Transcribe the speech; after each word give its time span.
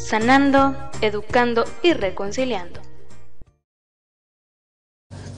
sanando, 0.00 0.74
educando 1.02 1.64
y 1.82 1.92
reconciliando. 1.92 2.80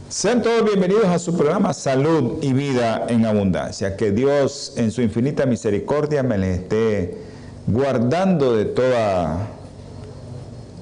Sean 0.08 0.42
todos 0.42 0.64
bienvenidos 0.64 1.06
a 1.06 1.18
su 1.18 1.36
programa 1.36 1.72
Salud 1.72 2.38
y 2.42 2.52
Vida 2.52 3.06
en 3.08 3.26
Abundancia. 3.26 3.96
Que 3.96 4.12
Dios 4.12 4.74
en 4.76 4.90
su 4.90 5.02
infinita 5.02 5.46
misericordia 5.46 6.22
me 6.22 6.38
les 6.38 6.60
esté 6.60 7.18
guardando 7.66 8.54
de 8.56 8.66
toda 8.66 9.48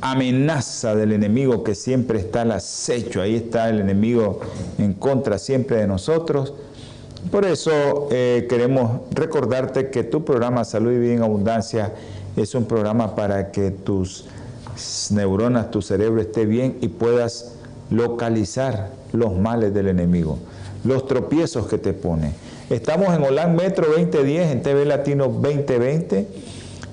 amenaza 0.01 0.95
del 0.95 1.13
enemigo 1.13 1.63
que 1.63 1.75
siempre 1.75 2.19
está 2.19 2.43
al 2.43 2.53
acecho. 2.53 3.23
Ahí 3.23 3.37
está 3.37 3.71
el 3.71 3.81
enemigo 3.81 4.41
en 4.79 4.95
contra 4.95 5.39
siempre 5.39 5.77
de 5.77 5.87
nosotros. 5.87 6.55
Por 7.31 7.45
eso 7.45 8.09
eh, 8.11 8.47
queremos 8.49 9.03
recordarte 9.13 9.91
que 9.91 10.05
tu 10.05 10.25
programa 10.25 10.65
Salud 10.65 10.93
y 10.93 10.99
Vida 10.99 11.15
en 11.15 11.23
Abundancia 11.23 11.93
es 12.43 12.55
un 12.55 12.65
programa 12.65 13.15
para 13.15 13.53
que 13.53 13.71
tus 13.71 14.25
neuronas, 15.11 15.71
tu 15.71 15.83
cerebro 15.83 16.21
esté 16.21 16.47
bien 16.47 16.79
y 16.81 16.89
puedas 16.89 17.53
localizar 17.91 18.91
los 19.13 19.37
males 19.37 19.75
del 19.75 19.89
enemigo, 19.89 20.39
los 20.85 21.07
tropiezos 21.07 21.67
que 21.67 21.79
te 21.79 21.93
pone. 21.93 22.33
Estamos 22.71 23.15
en 23.15 23.25
Holan 23.25 23.57
Metro 23.57 23.89
2010, 23.89 24.53
en 24.53 24.63
TV 24.63 24.85
Latino 24.85 25.29
2020, 25.29 26.29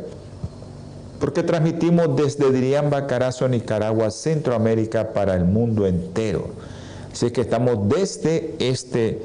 porque 1.19 1.44
transmitimos 1.44 2.16
desde 2.16 2.52
Diriamba, 2.52 3.08
Carazo, 3.08 3.47
Nicaragua, 3.47 4.12
Centroamérica 4.12 5.14
para 5.14 5.36
el 5.36 5.45
mundo 5.45 5.88
entero. 5.88 6.50
Así 7.12 7.31
que 7.31 7.41
estamos 7.41 7.89
desde 7.89 8.56
este, 8.59 9.22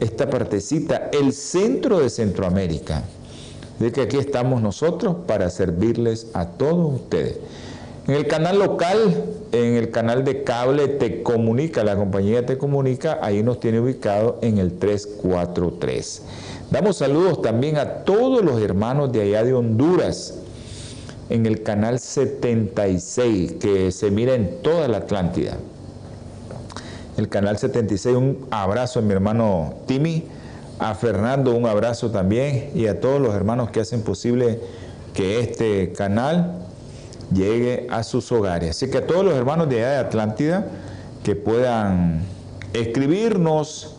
esta 0.00 0.28
partecita, 0.28 1.10
el 1.12 1.32
centro 1.32 2.00
de 2.00 2.10
Centroamérica 2.10 3.04
de 3.80 3.90
que 3.90 4.02
aquí 4.02 4.18
estamos 4.18 4.62
nosotros 4.62 5.16
para 5.26 5.48
servirles 5.50 6.28
a 6.34 6.46
todos 6.46 7.00
ustedes. 7.00 7.38
En 8.06 8.14
el 8.14 8.26
canal 8.26 8.58
local, 8.58 9.24
en 9.52 9.74
el 9.74 9.90
canal 9.90 10.22
de 10.22 10.44
cable 10.44 10.86
Te 10.88 11.22
Comunica, 11.22 11.82
la 11.82 11.96
compañía 11.96 12.44
Te 12.44 12.58
Comunica, 12.58 13.18
ahí 13.22 13.42
nos 13.42 13.58
tiene 13.58 13.80
ubicado 13.80 14.38
en 14.42 14.58
el 14.58 14.78
343. 14.78 16.22
Damos 16.70 16.96
saludos 16.98 17.40
también 17.40 17.78
a 17.78 18.04
todos 18.04 18.44
los 18.44 18.60
hermanos 18.60 19.12
de 19.12 19.22
allá 19.22 19.44
de 19.44 19.54
Honduras, 19.54 20.34
en 21.30 21.46
el 21.46 21.62
canal 21.62 22.00
76, 22.00 23.52
que 23.52 23.92
se 23.92 24.10
mira 24.10 24.34
en 24.34 24.60
toda 24.62 24.88
la 24.88 24.98
Atlántida. 24.98 25.56
El 27.16 27.28
canal 27.28 27.56
76, 27.56 28.16
un 28.16 28.46
abrazo 28.50 28.98
a 28.98 29.02
mi 29.02 29.12
hermano 29.12 29.74
Timmy 29.86 30.24
a 30.80 30.94
Fernando 30.94 31.54
un 31.54 31.66
abrazo 31.66 32.10
también 32.10 32.70
y 32.74 32.86
a 32.86 33.00
todos 33.00 33.20
los 33.20 33.34
hermanos 33.34 33.70
que 33.70 33.80
hacen 33.80 34.02
posible 34.02 34.58
que 35.12 35.40
este 35.40 35.92
canal 35.92 36.54
llegue 37.32 37.86
a 37.90 38.02
sus 38.02 38.32
hogares. 38.32 38.70
Así 38.70 38.90
que 38.90 38.98
a 38.98 39.06
todos 39.06 39.24
los 39.24 39.34
hermanos 39.34 39.68
de 39.68 39.84
allá 39.84 39.90
de 39.90 39.96
Atlántida 39.98 40.66
que 41.22 41.36
puedan 41.36 42.22
escribirnos 42.72 43.94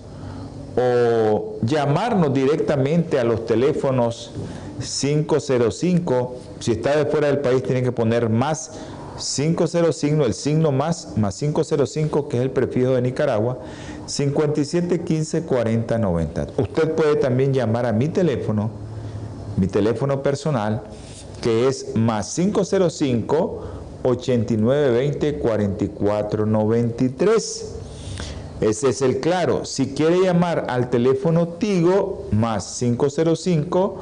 o 0.75 1.57
llamarnos 1.61 2.33
directamente 2.33 3.19
a 3.19 3.23
los 3.23 3.45
teléfonos 3.45 4.31
505. 4.79 6.35
Si 6.59 6.71
está 6.71 6.95
de 6.97 7.05
fuera 7.05 7.27
del 7.27 7.39
país, 7.39 7.61
tienen 7.61 7.83
que 7.83 7.91
poner 7.91 8.29
más 8.29 8.71
505, 9.17 10.25
el 10.25 10.33
signo 10.33 10.71
más, 10.71 11.15
más 11.17 11.37
505, 11.37 12.27
que 12.27 12.37
es 12.37 12.43
el 12.43 12.51
prefijo 12.51 12.91
de 12.91 13.01
Nicaragua, 13.01 13.59
57 14.11 15.03
15 15.05 15.43
40 15.43 15.97
90. 15.97 16.47
Usted 16.57 16.91
puede 16.95 17.15
también 17.15 17.53
llamar 17.53 17.85
a 17.85 17.93
mi 17.93 18.09
teléfono, 18.09 18.69
mi 19.55 19.67
teléfono 19.67 20.21
personal, 20.21 20.83
que 21.41 21.69
es 21.69 21.95
más 21.95 22.35
505 22.35 23.63
89 24.03 24.91
20 24.91 25.39
44 25.39 26.45
93. 26.45 27.75
Ese 28.59 28.89
es 28.89 29.01
el 29.01 29.21
claro. 29.21 29.63
Si 29.63 29.93
quiere 29.93 30.19
llamar 30.21 30.65
al 30.67 30.89
teléfono 30.89 31.47
Tigo, 31.47 32.27
más 32.31 32.77
505 32.79 33.97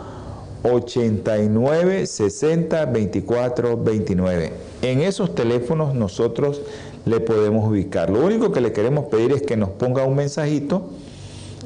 89 0.63 2.05
60 2.05 2.85
24 2.85 3.77
29. 3.77 4.53
En 4.81 5.01
esos 5.01 5.35
teléfonos 5.35 5.93
nosotros 5.93 6.61
le 7.05 7.19
podemos 7.19 7.67
ubicar. 7.67 8.09
Lo 8.09 8.25
único 8.25 8.51
que 8.51 8.61
le 8.61 8.71
queremos 8.71 9.05
pedir 9.05 9.31
es 9.31 9.41
que 9.41 9.57
nos 9.57 9.69
ponga 9.69 10.03
un 10.03 10.15
mensajito 10.15 10.89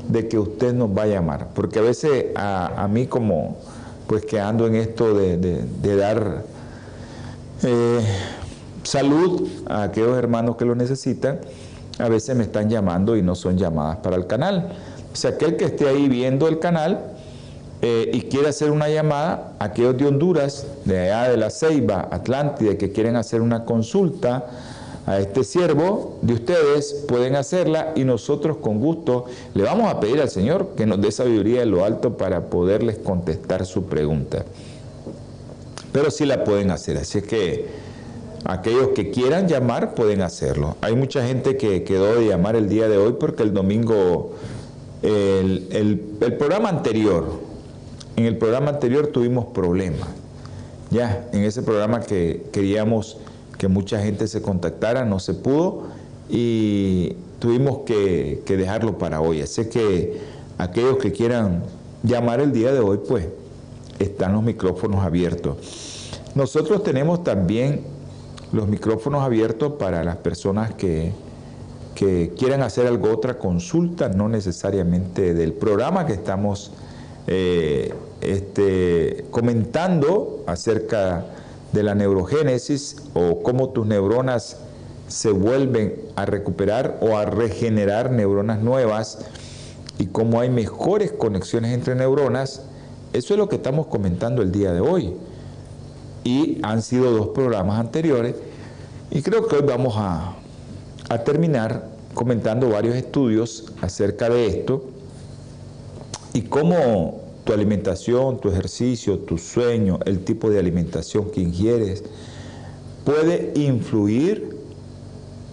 de 0.07 0.27
que 0.27 0.37
usted 0.37 0.73
nos 0.73 0.89
va 0.89 1.03
a 1.03 1.07
llamar, 1.07 1.49
porque 1.53 1.79
a 1.79 1.81
veces 1.81 2.25
a, 2.35 2.87
mí 2.91 3.07
como 3.07 3.57
pues 4.07 4.25
que 4.25 4.39
ando 4.39 4.67
en 4.67 4.75
esto 4.75 5.13
de, 5.13 5.97
dar 5.97 6.43
eh, 7.63 7.99
salud 8.83 9.47
a 9.67 9.83
aquellos 9.83 10.17
hermanos 10.17 10.57
que 10.57 10.65
lo 10.65 10.75
necesitan, 10.75 11.39
a 11.99 12.09
veces 12.09 12.35
me 12.35 12.43
están 12.43 12.69
llamando 12.69 13.15
y 13.15 13.21
no 13.21 13.35
son 13.35 13.57
llamadas 13.57 13.97
para 13.97 14.15
el 14.17 14.27
canal. 14.27 14.73
O 15.11 15.15
sea, 15.15 15.31
aquel 15.31 15.55
que 15.57 15.65
esté 15.65 15.87
ahí 15.87 16.09
viendo 16.09 16.47
el 16.47 16.59
canal 16.59 17.12
eh, 17.85 18.09
y 18.13 18.21
quiere 18.21 18.47
hacer 18.47 18.71
una 18.71 18.87
llamada, 18.87 19.55
aquellos 19.59 19.97
de 19.97 20.05
Honduras, 20.05 20.65
de 20.85 21.11
allá 21.11 21.29
de 21.29 21.35
la 21.35 21.49
Ceiba, 21.49 22.07
Atlántida, 22.11 22.77
que 22.77 22.93
quieren 22.93 23.17
hacer 23.17 23.41
una 23.41 23.65
consulta, 23.65 24.45
a 25.05 25.19
este 25.19 25.43
siervo 25.43 26.17
de 26.21 26.33
ustedes, 26.33 27.03
pueden 27.09 27.35
hacerla 27.35 27.91
y 27.97 28.05
nosotros 28.05 28.55
con 28.55 28.79
gusto 28.79 29.25
le 29.53 29.63
vamos 29.63 29.91
a 29.91 29.99
pedir 29.99 30.21
al 30.21 30.29
Señor 30.29 30.75
que 30.77 30.85
nos 30.85 31.01
dé 31.01 31.11
sabiduría 31.11 31.59
de 31.59 31.65
lo 31.65 31.83
alto 31.83 32.15
para 32.15 32.45
poderles 32.49 32.99
contestar 32.99 33.65
su 33.65 33.83
pregunta. 33.87 34.45
Pero 35.91 36.09
sí 36.09 36.25
la 36.25 36.45
pueden 36.45 36.71
hacer, 36.71 36.95
así 36.95 37.21
que 37.21 37.67
aquellos 38.45 38.91
que 38.95 39.11
quieran 39.11 39.49
llamar 39.49 39.93
pueden 39.93 40.21
hacerlo. 40.21 40.77
Hay 40.79 40.95
mucha 40.95 41.27
gente 41.27 41.57
que 41.57 41.83
quedó 41.83 42.15
de 42.15 42.27
llamar 42.27 42.55
el 42.55 42.69
día 42.69 42.87
de 42.87 42.97
hoy 42.97 43.17
porque 43.19 43.43
el 43.43 43.53
domingo, 43.53 44.31
el, 45.01 45.67
el 46.21 46.33
programa 46.37 46.69
anterior, 46.69 47.51
en 48.15 48.25
el 48.25 48.37
programa 48.37 48.69
anterior 48.69 49.07
tuvimos 49.07 49.45
problemas. 49.45 50.09
Ya, 50.91 51.27
en 51.31 51.43
ese 51.43 51.63
programa 51.63 52.01
que 52.01 52.45
queríamos 52.51 53.17
que 53.57 53.67
mucha 53.67 53.99
gente 54.01 54.27
se 54.27 54.41
contactara, 54.41 55.05
no 55.05 55.19
se 55.19 55.33
pudo 55.33 55.83
y 56.29 57.15
tuvimos 57.39 57.79
que, 57.85 58.43
dejarlo 58.45 58.97
para 58.97 59.21
hoy. 59.21 59.41
Así 59.41 59.65
que 59.65 60.19
aquellos 60.57 60.97
que 60.97 61.11
quieran 61.11 61.63
llamar 62.03 62.41
el 62.41 62.51
día 62.51 62.71
de 62.71 62.79
hoy, 62.79 62.99
pues 63.07 63.27
están 63.99 64.33
los 64.33 64.43
micrófonos 64.43 65.03
abiertos. 65.03 66.11
Nosotros 66.35 66.83
tenemos 66.83 67.23
también 67.23 67.81
los 68.51 68.67
micrófonos 68.67 69.23
abiertos 69.23 69.73
para 69.73 70.03
las 70.03 70.17
personas 70.17 70.73
que, 70.75 71.11
que 71.95 72.33
quieran 72.37 72.61
hacer 72.61 72.85
algo, 72.85 73.11
otra 73.11 73.39
consulta, 73.39 74.09
no 74.09 74.29
necesariamente 74.29 75.33
del 75.33 75.53
programa 75.53 76.05
que 76.05 76.13
estamos 76.13 76.71
eh, 77.27 77.93
este, 78.21 79.25
comentando 79.31 80.43
acerca 80.45 81.25
de 81.71 81.83
la 81.83 81.95
neurogénesis 81.95 82.97
o 83.13 83.41
cómo 83.41 83.69
tus 83.69 83.85
neuronas 83.87 84.57
se 85.07 85.31
vuelven 85.31 85.95
a 86.15 86.25
recuperar 86.25 86.97
o 87.01 87.17
a 87.17 87.25
regenerar 87.25 88.11
neuronas 88.11 88.61
nuevas 88.61 89.19
y 89.99 90.07
cómo 90.07 90.39
hay 90.39 90.49
mejores 90.49 91.11
conexiones 91.11 91.73
entre 91.73 91.95
neuronas, 91.95 92.63
eso 93.13 93.33
es 93.33 93.37
lo 93.37 93.47
que 93.47 93.57
estamos 93.57 93.87
comentando 93.87 94.41
el 94.41 94.51
día 94.51 94.73
de 94.73 94.81
hoy. 94.81 95.13
Y 96.23 96.59
han 96.63 96.81
sido 96.81 97.11
dos 97.11 97.27
programas 97.29 97.81
anteriores 97.81 98.35
Y 99.11 99.21
creo 99.23 99.45
que 99.45 99.57
hoy 99.57 99.63
vamos 99.67 99.95
a, 99.97 100.35
a 101.09 101.23
terminar 101.25 101.89
comentando 102.13 102.69
varios 102.69 102.95
estudios 102.95 103.73
acerca 103.81 104.29
de 104.29 104.47
esto 104.47 104.85
y 106.33 106.41
cómo 106.43 107.21
tu 107.43 107.53
alimentación, 107.53 108.39
tu 108.39 108.49
ejercicio, 108.49 109.19
tu 109.19 109.37
sueño, 109.37 109.99
el 110.05 110.23
tipo 110.23 110.49
de 110.49 110.59
alimentación 110.59 111.29
que 111.29 111.41
ingieres, 111.41 112.03
puede 113.05 113.51
influir 113.55 114.57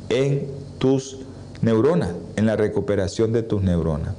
en 0.08 0.46
tus 0.78 1.18
neuronas, 1.62 2.10
en 2.36 2.46
la 2.46 2.56
recuperación 2.56 3.32
de 3.32 3.42
tus 3.42 3.62
neuronas. 3.62 4.14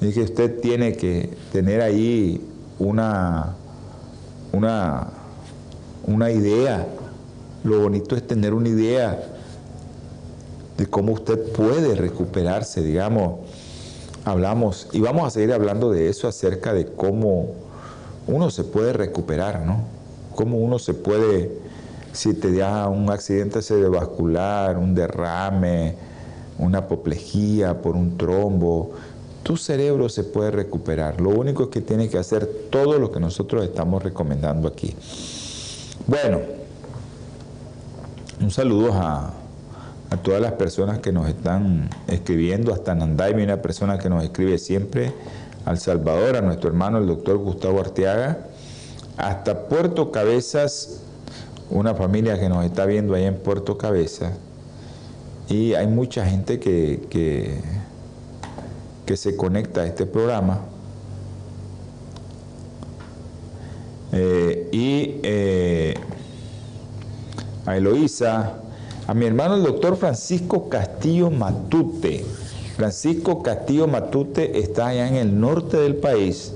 Y 0.00 0.12
que 0.12 0.22
usted 0.22 0.60
tiene 0.60 0.94
que 0.94 1.30
tener 1.52 1.80
ahí 1.80 2.40
una, 2.78 3.56
una, 4.52 5.08
una 6.06 6.30
idea. 6.30 6.86
Lo 7.64 7.80
bonito 7.80 8.16
es 8.16 8.26
tener 8.26 8.54
una 8.54 8.68
idea 8.68 9.22
de 10.78 10.86
cómo 10.86 11.12
usted 11.12 11.52
puede 11.52 11.94
recuperarse, 11.94 12.82
digamos. 12.82 13.40
Hablamos, 14.24 14.88
y 14.92 15.00
vamos 15.00 15.26
a 15.26 15.30
seguir 15.30 15.52
hablando 15.52 15.90
de 15.90 16.08
eso 16.08 16.28
acerca 16.28 16.74
de 16.74 16.86
cómo 16.86 17.54
uno 18.26 18.50
se 18.50 18.64
puede 18.64 18.92
recuperar, 18.92 19.64
¿no? 19.64 19.84
Cómo 20.34 20.58
uno 20.58 20.78
se 20.78 20.94
puede, 20.94 21.50
si 22.12 22.34
te 22.34 22.52
da 22.52 22.88
un 22.88 23.10
accidente 23.10 23.62
cerebrovascular, 23.62 24.76
un 24.76 24.94
derrame, 24.94 25.94
una 26.58 26.78
apoplejía 26.78 27.80
por 27.80 27.96
un 27.96 28.18
trombo, 28.18 28.92
tu 29.42 29.56
cerebro 29.56 30.08
se 30.08 30.22
puede 30.22 30.50
recuperar. 30.50 31.20
Lo 31.20 31.30
único 31.30 31.64
es 31.64 31.68
que 31.70 31.80
tienes 31.80 32.10
que 32.10 32.18
hacer 32.18 32.46
todo 32.70 32.98
lo 32.98 33.10
que 33.10 33.20
nosotros 33.20 33.64
estamos 33.64 34.02
recomendando 34.02 34.68
aquí. 34.68 34.94
Bueno, 36.06 36.40
un 38.40 38.50
saludo 38.50 38.92
a, 38.92 39.32
a 40.10 40.16
todas 40.16 40.40
las 40.40 40.52
personas 40.52 40.98
que 40.98 41.12
nos 41.12 41.28
están 41.28 41.88
escribiendo, 42.08 42.74
hasta 42.74 42.94
Nandaime, 42.94 43.44
una 43.44 43.62
persona 43.62 43.98
que 43.98 44.10
nos 44.10 44.24
escribe 44.24 44.58
siempre, 44.58 45.12
al 45.64 45.78
Salvador, 45.78 46.36
a 46.36 46.40
nuestro 46.40 46.68
hermano 46.68 46.98
el 46.98 47.06
doctor 47.06 47.38
Gustavo 47.38 47.80
Arteaga, 47.80 48.38
hasta 49.16 49.68
Puerto 49.68 50.10
Cabezas, 50.10 51.00
una 51.70 51.94
familia 51.94 52.40
que 52.40 52.48
nos 52.48 52.64
está 52.64 52.86
viendo 52.86 53.14
ahí 53.14 53.24
en 53.24 53.36
Puerto 53.36 53.78
Cabezas, 53.78 54.32
y 55.48 55.74
hay 55.74 55.86
mucha 55.86 56.26
gente 56.26 56.58
que, 56.58 57.06
que, 57.10 57.60
se 59.16 59.34
conecta 59.34 59.80
a 59.80 59.86
este 59.86 60.06
programa. 60.06 60.60
Eh, 64.12 64.68
y 64.70 65.20
eh, 65.24 65.94
a 67.66 67.76
Eloísa, 67.76 68.60
a 69.10 69.14
mi 69.14 69.26
hermano 69.26 69.56
el 69.56 69.64
doctor 69.64 69.96
Francisco 69.96 70.68
Castillo 70.68 71.32
Matute. 71.32 72.24
Francisco 72.76 73.42
Castillo 73.42 73.88
Matute 73.88 74.60
está 74.60 74.86
allá 74.86 75.08
en 75.08 75.16
el 75.16 75.40
norte 75.40 75.78
del 75.78 75.96
país. 75.96 76.52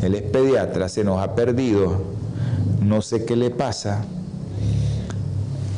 Él 0.00 0.14
es 0.14 0.22
pediatra, 0.22 0.88
se 0.88 1.04
nos 1.04 1.20
ha 1.20 1.34
perdido. 1.34 1.98
No 2.80 3.02
sé 3.02 3.26
qué 3.26 3.36
le 3.36 3.50
pasa. 3.50 4.06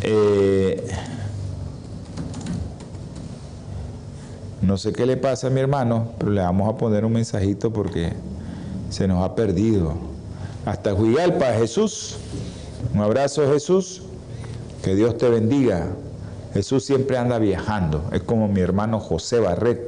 Eh, 0.02 0.86
no 4.62 4.76
sé 4.76 4.92
qué 4.92 5.06
le 5.06 5.16
pasa 5.16 5.48
a 5.48 5.50
mi 5.50 5.58
hermano, 5.58 6.12
pero 6.16 6.30
le 6.30 6.42
vamos 6.42 6.72
a 6.72 6.76
poner 6.78 7.04
un 7.04 7.14
mensajito 7.14 7.72
porque 7.72 8.12
se 8.88 9.08
nos 9.08 9.24
ha 9.24 9.34
perdido. 9.34 9.94
Hasta 10.64 10.94
Juigalpa, 10.94 11.46
Jesús. 11.54 12.18
Un 12.94 13.00
abrazo, 13.00 13.50
Jesús. 13.52 14.03
Que 14.84 14.94
Dios 14.94 15.16
te 15.16 15.30
bendiga. 15.30 15.86
Jesús 16.52 16.84
siempre 16.84 17.16
anda 17.16 17.38
viajando. 17.38 18.04
Es 18.12 18.22
como 18.22 18.48
mi 18.48 18.60
hermano 18.60 19.00
José 19.00 19.40
Barret, 19.40 19.80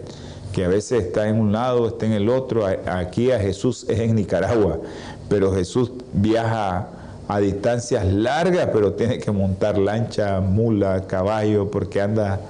que 0.52 0.64
a 0.64 0.68
veces 0.68 1.04
está 1.04 1.28
en 1.28 1.38
un 1.38 1.52
lado, 1.52 1.88
está 1.88 2.06
en 2.06 2.12
el 2.12 2.30
otro. 2.30 2.64
Aquí 2.64 3.30
a 3.30 3.38
Jesús 3.38 3.84
es 3.90 4.00
en 4.00 4.14
Nicaragua, 4.14 4.80
pero 5.28 5.52
Jesús 5.52 5.92
viaja 6.14 6.88
a 7.28 7.38
distancias 7.40 8.06
largas, 8.06 8.70
pero 8.72 8.94
tiene 8.94 9.18
que 9.18 9.30
montar 9.30 9.76
lancha, 9.76 10.40
mula, 10.40 11.06
caballo, 11.06 11.70
porque 11.70 12.00
anda 12.00 12.40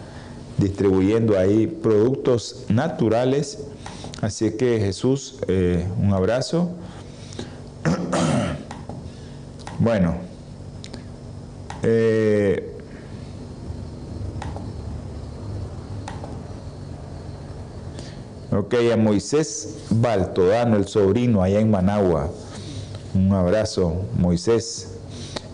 distribuyendo 0.56 1.37
ahí 1.37 1.66
productos 1.66 2.64
naturales. 2.69 3.58
Así 4.22 4.52
que 4.52 4.78
Jesús, 4.78 5.40
eh, 5.49 5.84
un 6.00 6.12
abrazo. 6.12 6.70
bueno, 9.81 10.14
eh, 11.88 12.76
Ok, 18.58 18.74
a 18.90 18.96
Moisés 18.96 19.84
Baltodano, 19.90 20.76
el 20.76 20.88
sobrino, 20.88 21.42
allá 21.42 21.60
en 21.60 21.70
Managua. 21.70 22.30
Un 23.14 23.32
abrazo, 23.32 24.06
Moisés, 24.16 24.94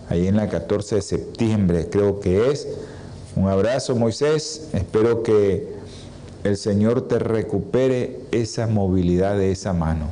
ahí 0.09 0.27
en 0.27 0.37
la 0.37 0.47
14 0.47 0.95
de 0.95 1.01
septiembre, 1.01 1.89
creo 1.91 2.19
que 2.21 2.49
es. 2.49 2.67
Un 3.35 3.49
abrazo, 3.49 3.95
Moisés. 3.95 4.69
Espero 4.73 5.21
que 5.21 5.73
el 6.43 6.55
Señor 6.55 7.07
te 7.07 7.19
recupere 7.19 8.21
esa 8.31 8.67
movilidad 8.67 9.37
de 9.37 9.51
esa 9.51 9.73
mano. 9.73 10.07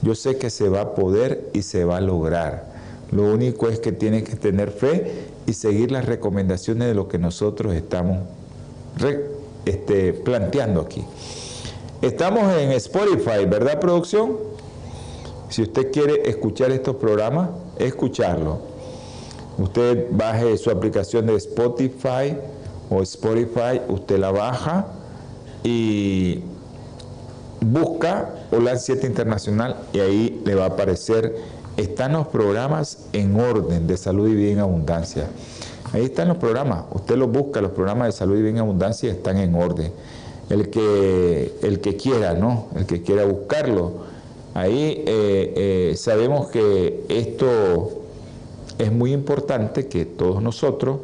Yo 0.00 0.14
sé 0.14 0.38
que 0.38 0.48
se 0.48 0.68
va 0.68 0.80
a 0.80 0.94
poder 0.94 1.50
y 1.52 1.62
se 1.62 1.84
va 1.84 1.98
a 1.98 2.00
lograr. 2.00 2.72
Lo 3.10 3.30
único 3.30 3.68
es 3.68 3.78
que 3.78 3.92
tienes 3.92 4.22
que 4.22 4.36
tener 4.36 4.70
fe 4.70 5.31
y 5.46 5.52
seguir 5.52 5.90
las 5.90 6.06
recomendaciones 6.06 6.88
de 6.88 6.94
lo 6.94 7.08
que 7.08 7.18
nosotros 7.18 7.74
estamos 7.74 8.18
este, 9.64 10.12
planteando 10.12 10.80
aquí. 10.80 11.04
Estamos 12.00 12.52
en 12.56 12.72
Spotify, 12.72 13.46
¿verdad, 13.46 13.78
producción? 13.80 14.36
Si 15.48 15.62
usted 15.62 15.92
quiere 15.92 16.28
escuchar 16.28 16.70
estos 16.70 16.96
programas, 16.96 17.50
escucharlo. 17.78 18.58
Usted 19.58 20.08
baje 20.10 20.56
su 20.56 20.70
aplicación 20.70 21.26
de 21.26 21.36
Spotify 21.36 22.36
o 22.90 23.02
Spotify, 23.02 23.80
usted 23.88 24.18
la 24.18 24.30
baja 24.30 24.86
y 25.62 26.42
busca 27.60 28.30
Hola 28.50 28.76
7 28.76 29.06
Internacional 29.06 29.76
y 29.92 30.00
ahí 30.00 30.42
le 30.44 30.54
va 30.54 30.64
a 30.64 30.68
aparecer, 30.68 31.36
están 31.76 32.12
los 32.12 32.26
programas 32.28 33.06
en 33.12 33.38
orden 33.38 33.86
de 33.86 33.96
salud 33.96 34.28
y 34.28 34.34
bien 34.34 34.58
abundancia. 34.58 35.28
Ahí 35.92 36.04
están 36.04 36.28
los 36.28 36.38
programas, 36.38 36.84
usted 36.92 37.16
los 37.16 37.30
busca, 37.30 37.60
los 37.60 37.72
programas 37.72 38.08
de 38.08 38.12
salud 38.12 38.38
y 38.38 38.42
bien 38.42 38.58
abundancia 38.58 39.10
están 39.10 39.38
en 39.38 39.54
orden 39.54 39.92
el 40.52 40.68
que, 40.68 41.54
el 41.62 41.80
que 41.80 41.96
quiera, 41.96 42.34
¿no? 42.34 42.66
El 42.76 42.86
que 42.86 43.02
quiera 43.02 43.24
buscarlo. 43.24 44.12
Ahí 44.54 45.02
eh, 45.06 45.54
eh, 45.56 45.94
sabemos 45.96 46.48
que 46.48 47.06
esto 47.08 48.02
es 48.78 48.92
muy 48.92 49.12
importante 49.12 49.88
que 49.88 50.04
todos 50.04 50.42
nosotros 50.42 50.98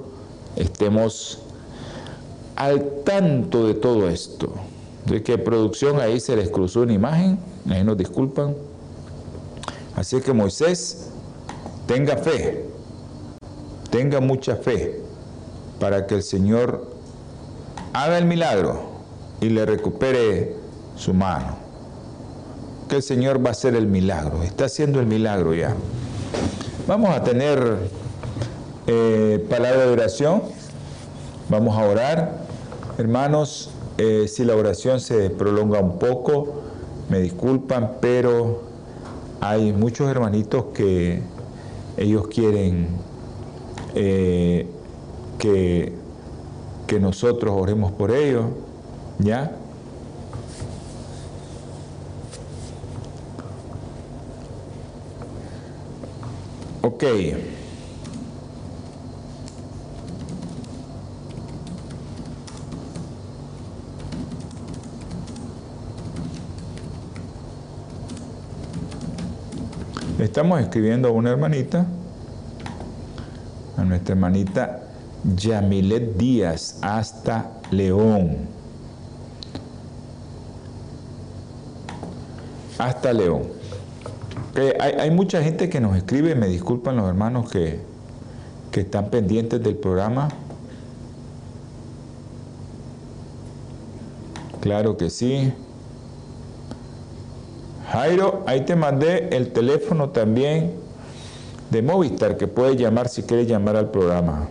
estemos 0.56 1.38
al 2.56 3.02
tanto 3.04 3.66
de 3.66 3.74
todo 3.74 4.08
esto. 4.08 4.52
De 5.06 5.22
que 5.22 5.38
producción 5.38 5.98
ahí 6.00 6.20
se 6.20 6.36
les 6.36 6.50
cruzó 6.50 6.82
una 6.82 6.92
imagen, 6.92 7.38
ahí 7.70 7.82
nos 7.82 7.96
disculpan. 7.96 8.54
Así 9.98 10.20
que 10.20 10.32
Moisés, 10.32 11.08
tenga 11.88 12.16
fe, 12.18 12.64
tenga 13.90 14.20
mucha 14.20 14.54
fe 14.54 15.02
para 15.80 16.06
que 16.06 16.14
el 16.14 16.22
Señor 16.22 16.88
haga 17.92 18.16
el 18.16 18.24
milagro 18.24 18.80
y 19.40 19.48
le 19.48 19.66
recupere 19.66 20.54
su 20.94 21.14
mano. 21.14 21.56
Que 22.88 22.96
el 22.96 23.02
Señor 23.02 23.44
va 23.44 23.48
a 23.48 23.50
hacer 23.50 23.74
el 23.74 23.88
milagro, 23.88 24.44
está 24.44 24.66
haciendo 24.66 25.00
el 25.00 25.06
milagro 25.06 25.52
ya. 25.52 25.74
Vamos 26.86 27.10
a 27.10 27.24
tener 27.24 27.78
eh, 28.86 29.44
palabra 29.50 29.84
de 29.84 29.90
oración, 29.90 30.42
vamos 31.48 31.76
a 31.76 31.84
orar. 31.84 32.44
Hermanos, 32.98 33.72
eh, 33.98 34.28
si 34.28 34.44
la 34.44 34.54
oración 34.54 35.00
se 35.00 35.28
prolonga 35.28 35.80
un 35.80 35.98
poco, 35.98 36.62
me 37.08 37.18
disculpan, 37.18 37.96
pero 38.00 38.67
hay 39.40 39.72
muchos 39.72 40.08
hermanitos 40.08 40.66
que 40.74 41.22
ellos 41.96 42.28
quieren 42.28 42.88
eh, 43.94 44.66
que, 45.38 45.92
que 46.86 47.00
nosotros 47.00 47.54
oremos 47.56 47.92
por 47.92 48.10
ellos 48.10 48.46
¿Ya? 49.18 49.50
Ok. 56.82 57.04
Estamos 70.18 70.60
escribiendo 70.60 71.08
a 71.08 71.12
una 71.12 71.30
hermanita, 71.30 71.86
a 73.76 73.84
nuestra 73.84 74.14
hermanita 74.14 74.80
Yamilet 75.36 76.16
Díaz 76.16 76.78
hasta 76.82 77.50
León. 77.70 78.36
Hasta 82.78 83.12
León. 83.12 83.42
hay, 84.80 85.10
mucha 85.10 85.42
gente 85.42 85.68
que 85.68 85.80
nos 85.80 85.96
escribe, 85.96 86.34
me 86.34 86.46
disculpan 86.46 86.96
los 86.96 87.08
hermanos 87.08 87.50
que, 87.50 87.80
que 88.72 88.80
están 88.80 89.10
pendientes 89.10 89.62
del 89.62 89.76
programa. 89.76 90.28
Claro 94.60 94.96
que 94.96 95.10
sí. 95.10 95.52
Jairo, 97.98 98.44
ahí 98.46 98.60
te 98.60 98.76
mandé 98.76 99.28
el 99.36 99.52
teléfono 99.52 100.10
también 100.10 100.72
de 101.68 101.82
Movistar 101.82 102.36
que 102.36 102.46
puedes 102.46 102.76
llamar 102.76 103.08
si 103.08 103.24
quieres 103.24 103.48
llamar 103.48 103.74
al 103.74 103.90
programa. 103.90 104.48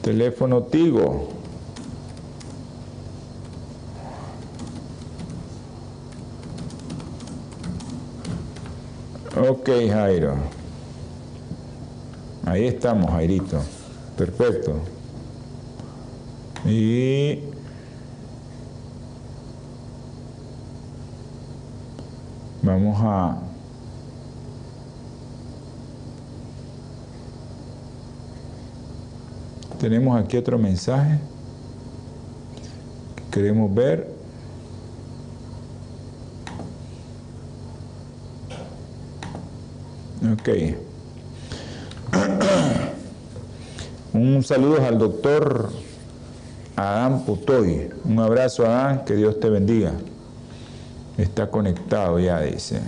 Teléfono 0.00 0.62
Tigo. 0.62 1.28
Ok, 9.36 9.68
Jairo. 9.90 10.36
Ahí 12.46 12.68
estamos, 12.68 13.10
Jairito. 13.10 13.60
Perfecto. 14.16 14.91
Y 16.64 17.40
vamos 22.62 23.00
a 23.02 23.42
tenemos 29.82 30.16
aquí 30.16 30.36
otro 30.36 30.58
mensaje 30.58 31.18
que 33.16 33.24
queremos 33.32 33.74
ver. 33.74 34.06
Ok. 40.32 40.48
Un 44.12 44.44
saludo 44.44 44.86
al 44.86 44.98
doctor 45.00 45.72
Adán 46.76 47.24
Putoy. 47.24 47.90
Un 48.04 48.18
abrazo, 48.18 48.64
Adán, 48.64 49.04
que 49.04 49.14
Dios 49.14 49.38
te 49.40 49.50
bendiga. 49.50 49.92
Está 51.18 51.50
conectado 51.50 52.18
ya, 52.18 52.40
dice. 52.40 52.80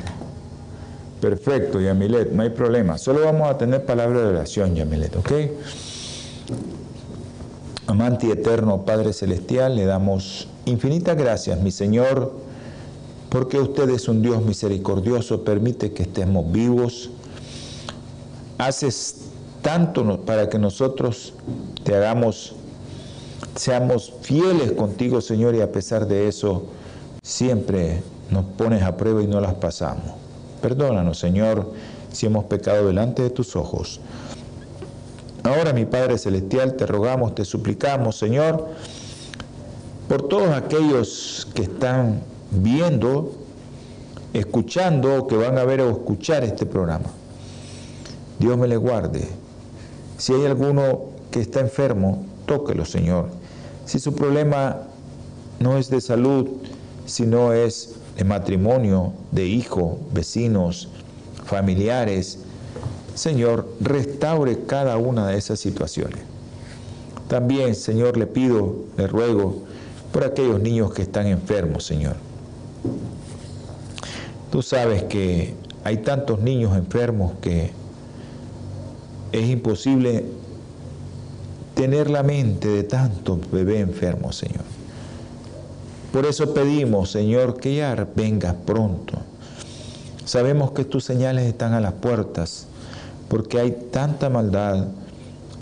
Perfecto, 1.21 1.81
Yamilet, 1.81 2.33
no 2.33 2.43
hay 2.43 2.50
problema. 2.50 2.99
Solo 2.99 3.21
vamos 3.25 3.49
a 3.49 3.57
tener 3.57 3.85
palabra 3.85 4.21
de 4.21 4.26
oración, 4.26 4.75
Yamilet, 4.75 5.17
¿ok? 5.17 5.33
Amante 7.87 8.31
eterno 8.31 8.85
Padre 8.85 9.12
Celestial, 9.12 9.76
le 9.76 9.85
damos 9.85 10.49
infinitas 10.64 11.17
gracias, 11.17 11.61
mi 11.61 11.71
Señor, 11.71 12.33
porque 13.29 13.59
usted 13.59 13.91
es 13.91 14.09
un 14.09 14.23
Dios 14.23 14.43
misericordioso, 14.43 15.45
permite 15.45 15.93
que 15.93 16.05
estemos 16.05 16.50
vivos. 16.50 17.11
Haces 18.59 19.17
tanto 19.61 20.21
para 20.21 20.49
que 20.49 20.59
nosotros 20.59 21.35
te 21.83 21.95
hagamos, 21.95 22.55
seamos 23.55 24.13
fieles 24.23 24.73
contigo, 24.73 25.21
Señor, 25.21 25.55
y 25.55 25.61
a 25.61 25.71
pesar 25.73 26.07
de 26.07 26.29
eso, 26.29 26.65
siempre 27.23 28.03
nos 28.31 28.45
pones 28.45 28.83
a 28.83 28.97
prueba 28.97 29.23
y 29.23 29.27
no 29.27 29.41
las 29.41 29.55
pasamos. 29.55 30.05
Perdónanos, 30.61 31.19
Señor, 31.19 31.73
si 32.13 32.27
hemos 32.27 32.45
pecado 32.45 32.87
delante 32.87 33.23
de 33.23 33.31
tus 33.31 33.57
ojos. 33.57 34.01
Ahora, 35.43 35.73
mi 35.73 35.85
Padre 35.85 36.17
Celestial, 36.17 36.75
te 36.75 36.87
rogamos, 36.87 37.35
te 37.35 37.45
suplicamos, 37.45 38.17
Señor, 38.17 38.67
por 40.09 40.29
todos 40.29 40.49
aquellos 40.51 41.47
que 41.55 41.63
están 41.63 42.23
viendo, 42.51 43.33
escuchando, 44.33 45.27
que 45.27 45.37
van 45.37 45.59
a 45.59 45.65
ver 45.65 45.83
o 45.83 45.91
escuchar 45.91 46.45
este 46.45 46.65
programa. 46.67 47.11
Dios 48.39 48.57
me 48.57 48.69
le 48.69 48.77
guarde. 48.77 49.29
Si 50.17 50.33
hay 50.33 50.47
alguno 50.47 51.11
que 51.31 51.41
está 51.41 51.61
enfermo, 51.61 52.25
tóquelo, 52.47 52.85
Señor. 52.85 53.29
Si 53.85 53.99
su 53.99 54.15
problema 54.15 54.79
no 55.61 55.77
es 55.77 55.91
de 55.91 56.01
salud, 56.01 56.49
sino 57.07 57.53
es 57.53 57.95
de 58.17 58.25
matrimonio, 58.25 59.13
de 59.33 59.47
hijo, 59.47 59.99
vecinos, 60.13 60.89
familiares, 61.45 62.39
Señor, 63.15 63.69
restaure 63.81 64.65
cada 64.67 64.97
una 64.97 65.29
de 65.29 65.39
esas 65.39 65.61
situaciones. 65.61 66.21
También, 67.29 67.75
Señor, 67.75 68.17
le 68.17 68.27
pido, 68.27 68.75
le 68.97 69.07
ruego 69.07 69.63
por 70.13 70.25
aquellos 70.25 70.61
niños 70.61 70.93
que 70.93 71.03
están 71.03 71.27
enfermos, 71.27 71.85
Señor. 71.85 72.17
Tú 74.51 74.63
sabes 74.63 75.05
que 75.05 75.55
hay 75.85 75.99
tantos 75.99 76.41
niños 76.41 76.77
enfermos 76.77 77.33
que 77.41 77.73
es 79.33 79.49
imposible 79.49 80.25
tener 81.75 82.11
la 82.11 82.23
mente 82.23 82.69
de 82.69 82.83
tantos 82.85 83.50
bebés 83.50 83.81
enfermos, 83.81 84.37
Señor. 84.37 84.64
Por 86.12 86.26
eso 86.26 86.54
pedimos, 86.54 87.11
Señor, 87.11 87.59
que 87.59 87.75
ya 87.75 88.07
vengas 88.14 88.54
pronto. 88.64 89.19
Sabemos 90.25 90.71
que 90.71 90.85
tus 90.85 91.04
señales 91.04 91.47
están 91.47 91.75
a 91.75 91.81
las 91.81 91.93
puertas 91.95 92.66
porque 93.28 93.59
hay 93.59 93.73
tanta 93.90 94.31
maldad 94.31 94.87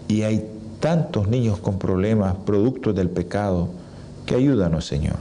y 0.08 0.22
hay 0.22 0.46
tantos 0.78 1.28
niños 1.28 1.58
con 1.58 1.78
problemas, 1.78 2.34
productos 2.44 2.94
del 2.94 3.08
pecado, 3.08 3.68
que 4.26 4.34
ayúdanos, 4.34 4.84
Señor. 4.84 5.16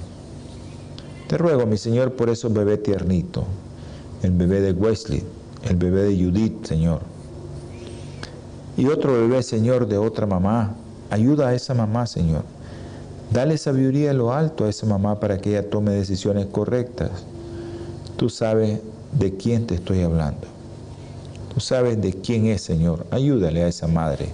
Te 1.28 1.38
ruego, 1.38 1.66
mi 1.66 1.78
Señor, 1.78 2.14
por 2.14 2.30
esos 2.30 2.52
bebés 2.52 2.84
tiernitos, 2.84 3.46
el 4.22 4.32
bebé 4.32 4.60
de 4.60 4.74
Wesley, 4.74 5.24
el 5.64 5.78
bebé 5.78 6.04
de 6.04 6.26
Judith, 6.26 6.66
Señor. 6.66 7.00
Y 8.76 8.88
otro 8.88 9.14
bebé, 9.14 9.44
Señor, 9.44 9.88
de 9.88 9.98
otra 9.98 10.26
mamá. 10.26 10.76
Ayuda 11.12 11.50
a 11.50 11.54
esa 11.54 11.74
mamá, 11.74 12.08
Señor. 12.08 12.44
Dale 13.32 13.58
sabiduría 13.58 14.12
en 14.12 14.18
lo 14.18 14.34
alto 14.34 14.64
a 14.64 14.70
esa 14.70 14.86
mamá 14.86 15.20
para 15.20 15.40
que 15.40 15.52
ella 15.52 15.70
tome 15.70 15.92
decisiones 15.92 16.46
correctas. 16.46 17.12
Tú 18.16 18.30
sabes 18.30 18.80
de 19.20 19.36
quién 19.36 19.68
te 19.68 19.76
estoy 19.76 20.02
hablando. 20.02 20.48
Tú 21.54 21.60
sabes 21.60 22.02
de 22.02 22.14
quién 22.14 22.46
es, 22.48 22.62
Señor. 22.62 23.06
Ayúdale 23.12 23.64
a 23.64 23.68
esa 23.68 23.88
madre. 23.88 24.30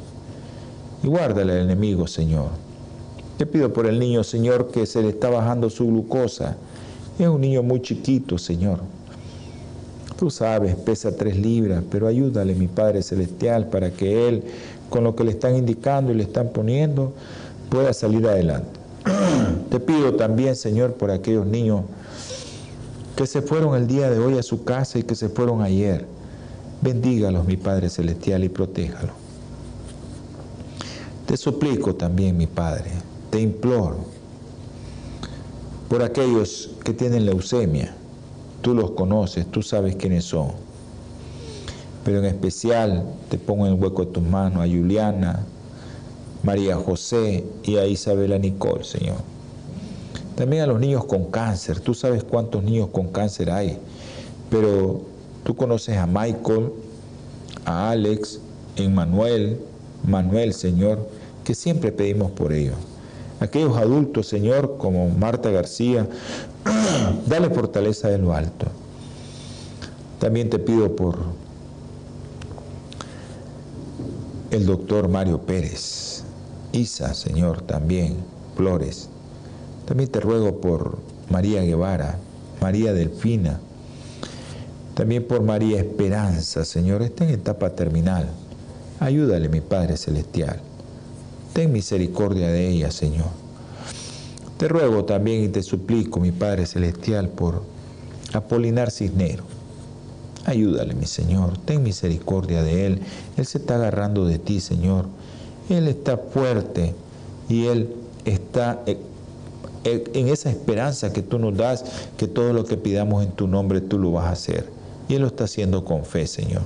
Y 1.03 1.07
guárdale 1.07 1.53
al 1.53 1.59
enemigo, 1.59 2.05
Señor. 2.05 2.49
Te 3.39 3.47
pido 3.47 3.73
por 3.73 3.87
el 3.87 3.97
niño, 3.97 4.23
Señor, 4.23 4.69
que 4.69 4.85
se 4.85 5.01
le 5.01 5.09
está 5.09 5.31
bajando 5.31 5.71
su 5.71 5.87
glucosa. 5.87 6.57
Es 7.17 7.27
un 7.27 7.41
niño 7.41 7.63
muy 7.63 7.81
chiquito, 7.81 8.37
Señor. 8.37 8.81
Tú 10.17 10.31
sabes, 10.31 10.75
pesa 10.75 11.15
tres 11.15 11.37
libras, 11.37 11.83
pero 11.91 12.07
ayúdale, 12.07 12.55
mi 12.55 12.67
Padre 12.67 13.03
Celestial, 13.03 13.67
para 13.69 13.91
que 13.91 14.27
Él, 14.27 14.43
con 14.89 15.03
lo 15.03 15.15
que 15.15 15.23
le 15.23 15.31
están 15.31 15.55
indicando 15.55 16.11
y 16.11 16.15
le 16.15 16.23
están 16.23 16.49
poniendo, 16.49 17.13
pueda 17.69 17.93
salir 17.93 18.27
adelante. 18.27 18.79
Te 19.69 19.79
pido 19.79 20.15
también, 20.15 20.55
Señor, 20.55 20.93
por 20.93 21.11
aquellos 21.11 21.45
niños 21.45 21.81
que 23.15 23.25
se 23.25 23.41
fueron 23.41 23.75
el 23.75 23.87
día 23.87 24.09
de 24.09 24.19
hoy 24.19 24.37
a 24.37 24.43
su 24.43 24.63
casa 24.63 24.99
y 24.99 25.03
que 25.03 25.15
se 25.15 25.29
fueron 25.29 25.61
ayer. 25.61 26.05
Bendígalos, 26.81 27.45
mi 27.45 27.57
Padre 27.57 27.89
Celestial, 27.89 28.43
y 28.43 28.49
protéjalos. 28.49 29.15
Te 31.25 31.35
suplico 31.35 31.95
también, 31.95 32.37
mi 32.37 32.47
Padre, 32.47 32.91
te 33.31 33.41
imploro, 33.41 34.05
por 35.89 36.03
aquellos 36.03 36.71
que 36.83 36.93
tienen 36.93 37.25
leucemia, 37.25 37.93
tú 38.61 38.73
los 38.73 38.91
conoces, 38.91 39.45
tú 39.47 39.61
sabes 39.61 39.95
quiénes 39.95 40.25
son, 40.25 40.51
pero 42.07 42.19
en 42.19 42.25
especial 42.25 43.03
te 43.27 43.37
pongo 43.37 43.67
en 43.67 43.73
el 43.73 43.83
hueco 43.83 44.05
de 44.05 44.11
tus 44.13 44.23
manos 44.23 44.63
a 44.63 44.65
Juliana, 44.65 45.41
María 46.41 46.77
José 46.77 47.43
y 47.63 47.75
a 47.75 47.85
Isabela 47.85 48.37
Nicole, 48.37 48.85
Señor. 48.85 49.17
También 50.37 50.63
a 50.63 50.67
los 50.67 50.79
niños 50.79 51.03
con 51.03 51.25
cáncer, 51.25 51.81
tú 51.81 51.93
sabes 51.93 52.23
cuántos 52.23 52.63
niños 52.63 52.87
con 52.93 53.09
cáncer 53.09 53.51
hay, 53.51 53.77
pero 54.49 55.01
Tú 55.47 55.55
conoces 55.55 55.95
a 55.95 56.05
Michael, 56.05 56.73
a 57.63 57.91
Alex, 57.91 58.41
Emmanuel, 58.75 59.57
Manuel, 60.05 60.53
Señor, 60.53 61.07
que 61.45 61.55
siempre 61.55 61.93
pedimos 61.93 62.31
por 62.31 62.51
ellos. 62.51 62.75
Aquellos 63.39 63.77
adultos, 63.77 64.27
Señor, 64.27 64.75
como 64.77 65.07
Marta 65.07 65.49
García, 65.49 66.05
dale 67.27 67.49
fortaleza 67.49 68.09
de 68.09 68.17
lo 68.17 68.33
alto. 68.33 68.65
También 70.19 70.49
te 70.49 70.59
pido 70.59 70.97
por 70.97 71.17
el 74.51 74.65
doctor 74.65 75.09
Mario 75.09 75.41
Pérez, 75.41 76.23
Isa, 76.71 77.13
Señor, 77.13 77.61
también, 77.61 78.15
Flores. 78.55 79.09
También 79.85 80.09
te 80.09 80.19
ruego 80.19 80.61
por 80.61 80.99
María 81.29 81.63
Guevara, 81.63 82.17
María 82.61 82.93
Delfina, 82.93 83.59
También 84.93 85.27
por 85.27 85.43
María 85.43 85.79
Esperanza, 85.79 86.65
Señor, 86.65 87.03
está 87.03 87.23
en 87.23 87.29
etapa 87.29 87.75
terminal. 87.75 88.27
Ayúdale, 88.99 89.47
mi 89.47 89.61
Padre 89.61 89.95
Celestial. 89.95 90.59
Ten 91.53 91.71
misericordia 91.71 92.47
de 92.47 92.67
ella, 92.67 92.89
Señor. 92.89 93.27
Te 94.57 94.67
ruego 94.67 95.05
también 95.05 95.43
y 95.43 95.49
te 95.49 95.61
suplico, 95.61 96.19
mi 96.19 96.31
Padre 96.31 96.65
Celestial, 96.65 97.29
por 97.29 97.61
Apolinar 98.33 98.89
Cisnero. 98.89 99.56
Ayúdale, 100.47 100.95
mi 100.95 101.05
Señor. 101.05 101.57
Ten 101.65 101.83
misericordia 101.83 102.63
de 102.63 102.85
él. 102.85 103.01
Él 103.35 103.45
se 103.45 103.57
está 103.57 103.75
agarrando 103.75 104.25
de 104.25 104.39
ti, 104.39 104.61
Señor. 104.61 105.05
Él 105.69 105.89
está 105.89 106.17
fuerte 106.17 106.95
y 107.49 107.65
él 107.65 107.93
está 108.23 108.81
eh, 108.85 108.97
eh, 109.83 110.05
en 110.13 110.29
esa 110.29 110.49
esperanza 110.49 111.11
que 111.11 111.21
tú 111.21 111.37
nos 111.37 111.55
das, 111.55 111.83
que 112.17 112.27
todo 112.27 112.53
lo 112.53 112.63
que 112.63 112.77
pidamos 112.77 113.25
en 113.25 113.31
tu 113.31 113.45
nombre 113.45 113.81
tú 113.81 113.99
lo 113.99 114.13
vas 114.13 114.25
a 114.25 114.31
hacer. 114.31 114.69
Y 115.09 115.15
Él 115.15 115.21
lo 115.21 115.27
está 115.27 115.43
haciendo 115.43 115.83
con 115.83 116.05
fe, 116.05 116.25
Señor. 116.27 116.61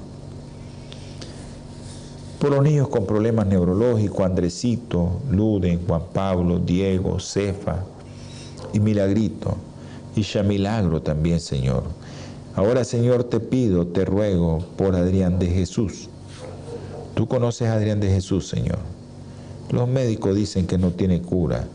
Por 2.39 2.51
los 2.51 2.63
niños 2.63 2.88
con 2.88 3.07
problemas 3.07 3.47
neurológicos, 3.47 4.23
Andresito, 4.23 5.21
Luden, 5.31 5.81
Juan 5.88 6.03
Pablo, 6.13 6.59
Diego, 6.59 7.19
Cefa 7.19 7.83
y 8.73 8.79
Milagrito. 8.79 9.55
Y 10.15 10.21
ya 10.21 10.43
Milagro 10.43 11.01
también, 11.01 11.39
Señor. 11.39 11.83
Ahora, 12.55 12.84
Señor, 12.84 13.24
te 13.24 13.39
pido, 13.39 13.88
te 13.88 14.03
ruego 14.03 14.60
por 14.75 14.96
Adrián 14.96 15.39
de 15.39 15.48
Jesús. 15.48 16.10
Tú 17.15 17.27
conoces 17.27 17.70
a 17.70 17.74
Adrián 17.74 18.00
de 18.00 18.10
Jesús, 18.10 18.48
Señor. 18.48 18.79
Los 19.70 19.88
médicos 19.88 20.36
dicen 20.36 20.67
que 20.67 20.77
no 20.77 20.91
tiene 20.91 21.22
cura, 21.22 21.65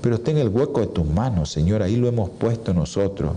pero 0.00 0.16
está 0.16 0.30
en 0.30 0.38
el 0.38 0.48
hueco 0.48 0.80
de 0.80 0.86
tus 0.86 1.06
manos, 1.06 1.50
Señor. 1.50 1.82
Ahí 1.82 1.96
lo 1.96 2.06
hemos 2.06 2.30
puesto 2.30 2.72
nosotros. 2.72 3.32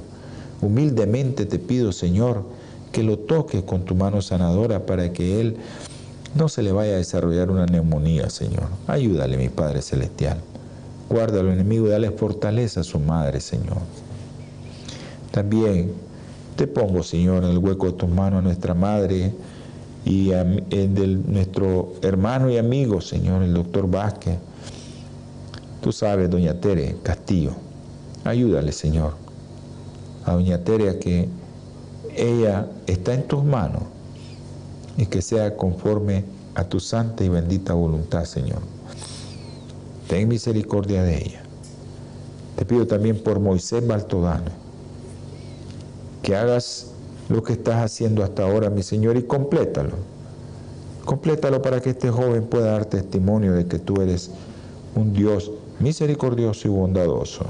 Humildemente 0.62 1.46
te 1.46 1.58
pido, 1.58 1.92
Señor, 1.92 2.44
que 2.92 3.02
lo 3.02 3.18
toques 3.18 3.64
con 3.64 3.84
tu 3.84 3.96
mano 3.96 4.22
sanadora 4.22 4.86
para 4.86 5.12
que 5.12 5.42
Él 5.42 5.58
no 6.36 6.50
se 6.50 6.62
le 6.62 6.72
vaya 6.72 6.94
a 6.94 6.98
desarrollar 6.98 7.50
una 7.50 7.66
neumonía, 7.66 8.30
Señor. 8.30 8.68
Ayúdale, 8.88 9.38
mi 9.38 9.50
Padre 9.50 9.82
Celestial. 9.82 10.38
Guarda 11.10 11.40
al 11.40 11.50
enemigo 11.50 11.88
y 11.88 11.90
dale 11.92 12.12
fortaleza 12.12 12.82
a 12.82 12.84
su 12.84 13.00
madre, 13.00 13.40
Señor. 13.40 13.78
También 15.32 16.05
te 16.56 16.68
pongo, 16.68 17.04
Señor, 17.04 17.44
en 17.44 17.52
el 17.52 17.58
hueco 17.58 17.88
de 17.88 17.94
tus 17.94 18.10
manos 18.10 18.40
a 18.40 18.42
nuestra 18.42 18.74
madre 18.74 19.34
y 20.06 20.32
a, 20.32 20.44
de 20.44 21.08
nuestro 21.28 21.94
hermano 22.02 22.50
y 22.50 22.58
amigo, 22.58 23.02
Señor, 23.02 23.44
el 23.44 23.54
doctor 23.54 23.90
Vázquez. 23.90 24.38
Tú 25.82 25.92
sabes, 25.92 26.30
doña 26.30 26.60
Tere 26.60 26.98
Castillo. 27.04 27.52
Ayúdale, 28.24 28.72
Señor, 28.72 29.14
a 30.26 30.34
doña 30.34 30.64
Tere 30.64 30.90
a 30.90 31.00
que 31.00 31.28
ella 32.16 32.68
está 32.88 33.14
en 33.14 33.28
tus 33.28 33.44
manos 33.44 33.84
y 34.98 35.06
que 35.08 35.22
sea 35.22 35.56
conforme 35.58 36.24
a 36.56 36.64
tu 36.64 36.80
santa 36.80 37.24
y 37.24 37.30
bendita 37.30 37.74
voluntad, 37.74 38.24
Señor. 38.26 38.60
Ten 40.08 40.28
misericordia 40.28 41.04
de 41.04 41.18
ella. 41.18 41.44
Te 42.56 42.66
pido 42.66 42.88
también 42.88 43.22
por 43.22 43.40
Moisés 43.40 43.86
Baltodano, 43.86 44.65
que 46.26 46.36
hagas 46.36 46.88
lo 47.30 47.44
que 47.44 47.54
estás 47.54 47.84
haciendo 47.84 48.24
hasta 48.24 48.44
ahora, 48.44 48.72
mi 48.72 48.82
Señor, 48.82 49.16
y 49.16 49.24
complétalo. 49.24 49.92
Complétalo 51.06 51.62
para 51.62 51.80
que 51.82 51.92
este 51.92 52.10
joven 52.10 52.46
pueda 52.46 52.72
dar 52.72 52.86
testimonio 52.86 53.54
de 53.54 53.68
que 53.68 53.78
tú 53.78 54.02
eres 54.02 54.32
un 54.96 55.14
Dios 55.14 55.52
misericordioso 55.80 56.68
y 56.68 56.72
bondadoso. 56.72 57.46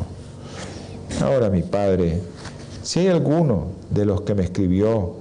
Ahora, 1.22 1.50
mi 1.50 1.62
Padre, 1.62 2.22
si 2.84 3.00
hay 3.00 3.08
alguno 3.08 3.68
de 3.92 4.04
los 4.04 4.22
que 4.22 4.36
me 4.36 4.44
escribió 4.44 5.14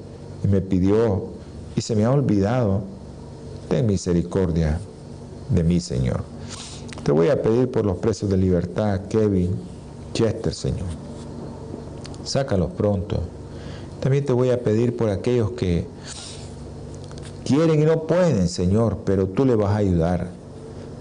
y 0.42 0.48
me 0.48 0.61
pidió 0.61 1.26
y 1.76 1.81
se 1.81 1.94
me 1.94 2.05
ha 2.05 2.11
olvidado, 2.11 2.83
ten 3.68 3.87
misericordia 3.87 4.81
de 5.50 5.62
mí, 5.62 5.79
Señor. 5.79 6.24
Te 7.05 7.12
voy 7.12 7.29
a 7.29 7.40
pedir 7.40 7.70
por 7.70 7.87
los 7.87 7.98
presos 7.98 8.29
de 8.31 8.37
libertad, 8.37 9.02
Kevin, 9.09 9.55
Chester, 10.12 10.52
Señor. 10.52 10.88
Sácalos 12.24 12.72
pronto. 12.72 13.20
También 14.05 14.27
te 14.27 14.35
voy 14.35 14.51
a 14.51 14.62
pedir 14.62 14.95
por 14.99 15.09
aquellos 15.09 15.53
que 15.53 15.87
quieren 17.43 17.81
y 17.81 17.87
no 17.87 18.03
pueden, 18.03 18.51
Señor, 18.51 18.99
pero 19.07 19.29
tú 19.29 19.47
le 19.47 19.57
vas 19.57 19.71
a 19.71 19.79
ayudar. 19.79 20.29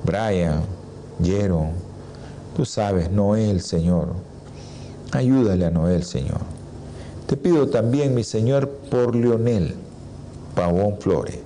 Brian, 0.06 0.62
Jeron, 1.22 1.72
tú 2.56 2.64
sabes, 2.64 3.12
Noel, 3.12 3.60
Señor. 3.60 4.14
Ayúdale 5.12 5.66
a 5.66 5.70
Noel, 5.70 6.06
Señor. 6.06 6.40
Te 7.28 7.36
pido 7.36 7.68
también, 7.68 8.16
mi 8.16 8.24
Señor, 8.24 8.70
por 8.70 9.14
Leonel. 9.14 9.76
Pavón 10.56 10.96
Flores. 11.02 11.40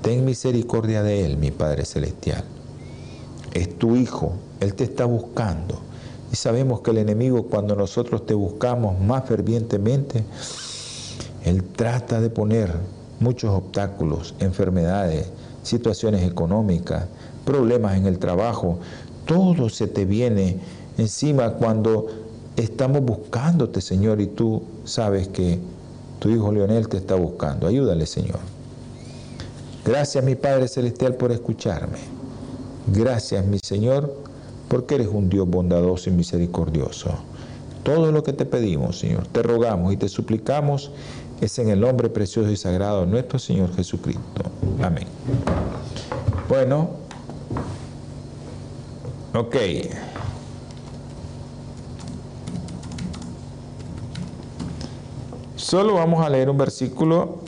Ten 0.00 0.24
misericordia 0.24 1.02
de 1.02 1.24
él, 1.26 1.38
mi 1.38 1.50
Padre 1.50 1.84
Celestial. 1.84 2.44
Es 3.52 3.76
tu 3.76 3.96
hijo, 3.96 4.34
él 4.60 4.74
te 4.74 4.84
está 4.84 5.06
buscando. 5.06 5.87
Y 6.32 6.36
sabemos 6.36 6.80
que 6.80 6.90
el 6.90 6.98
enemigo 6.98 7.44
cuando 7.44 7.74
nosotros 7.74 8.26
te 8.26 8.34
buscamos 8.34 9.00
más 9.00 9.24
fervientemente, 9.26 10.24
él 11.44 11.64
trata 11.64 12.20
de 12.20 12.30
poner 12.30 12.72
muchos 13.20 13.50
obstáculos, 13.50 14.34
enfermedades, 14.38 15.28
situaciones 15.62 16.22
económicas, 16.26 17.06
problemas 17.44 17.96
en 17.96 18.06
el 18.06 18.18
trabajo. 18.18 18.78
Todo 19.24 19.68
se 19.68 19.86
te 19.86 20.04
viene 20.04 20.58
encima 20.98 21.54
cuando 21.54 22.06
estamos 22.56 23.02
buscándote, 23.02 23.80
Señor, 23.80 24.20
y 24.20 24.26
tú 24.26 24.62
sabes 24.84 25.28
que 25.28 25.58
tu 26.18 26.28
hijo 26.28 26.52
Leonel 26.52 26.88
te 26.88 26.96
está 26.96 27.14
buscando. 27.14 27.66
Ayúdale, 27.66 28.06
Señor. 28.06 28.40
Gracias, 29.84 30.22
mi 30.24 30.34
Padre 30.34 30.68
Celestial, 30.68 31.14
por 31.14 31.32
escucharme. 31.32 31.98
Gracias, 32.88 33.44
mi 33.46 33.58
Señor, 33.58 34.14
porque 34.68 34.96
eres 34.96 35.08
un 35.08 35.28
Dios 35.28 35.48
bondadoso 35.48 36.10
y 36.10 36.12
misericordioso. 36.12 37.10
Todo 37.82 38.12
lo 38.12 38.22
que 38.22 38.32
te 38.32 38.44
pedimos, 38.44 38.98
Señor, 38.98 39.26
te 39.26 39.42
rogamos 39.42 39.92
y 39.92 39.96
te 39.96 40.08
suplicamos 40.08 40.90
es 41.40 41.58
en 41.58 41.68
el 41.68 41.80
nombre 41.80 42.08
precioso 42.08 42.50
y 42.50 42.56
sagrado 42.56 43.02
de 43.02 43.06
nuestro 43.06 43.38
Señor 43.38 43.74
Jesucristo. 43.74 44.42
Amén. 44.82 45.06
Bueno, 46.48 46.90
ok. 49.34 49.56
Solo 55.56 55.94
vamos 55.94 56.24
a 56.24 56.30
leer 56.30 56.48
un 56.50 56.58
versículo 56.58 57.40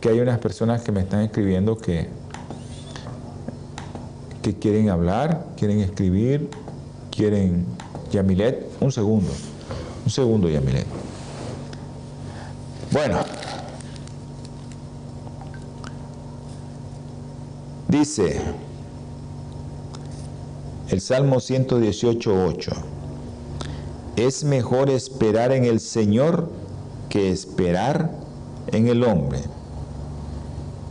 que 0.00 0.08
hay 0.08 0.20
unas 0.20 0.38
personas 0.38 0.82
que 0.82 0.92
me 0.92 1.00
están 1.00 1.20
escribiendo 1.20 1.76
que, 1.76 2.08
que 4.44 4.52
quieren 4.52 4.90
hablar, 4.90 5.46
quieren 5.56 5.80
escribir, 5.80 6.50
quieren... 7.10 7.64
Yamilet, 8.12 8.70
un 8.80 8.92
segundo, 8.92 9.30
un 10.04 10.10
segundo 10.10 10.48
Yamilet. 10.48 10.86
Bueno, 12.92 13.18
dice 17.88 18.40
el 20.90 21.00
Salmo 21.00 21.40
118, 21.40 22.46
8, 22.46 22.72
es 24.14 24.44
mejor 24.44 24.90
esperar 24.90 25.50
en 25.50 25.64
el 25.64 25.80
Señor 25.80 26.52
que 27.08 27.32
esperar 27.32 28.12
en 28.68 28.86
el 28.86 29.02
hombre. 29.02 29.40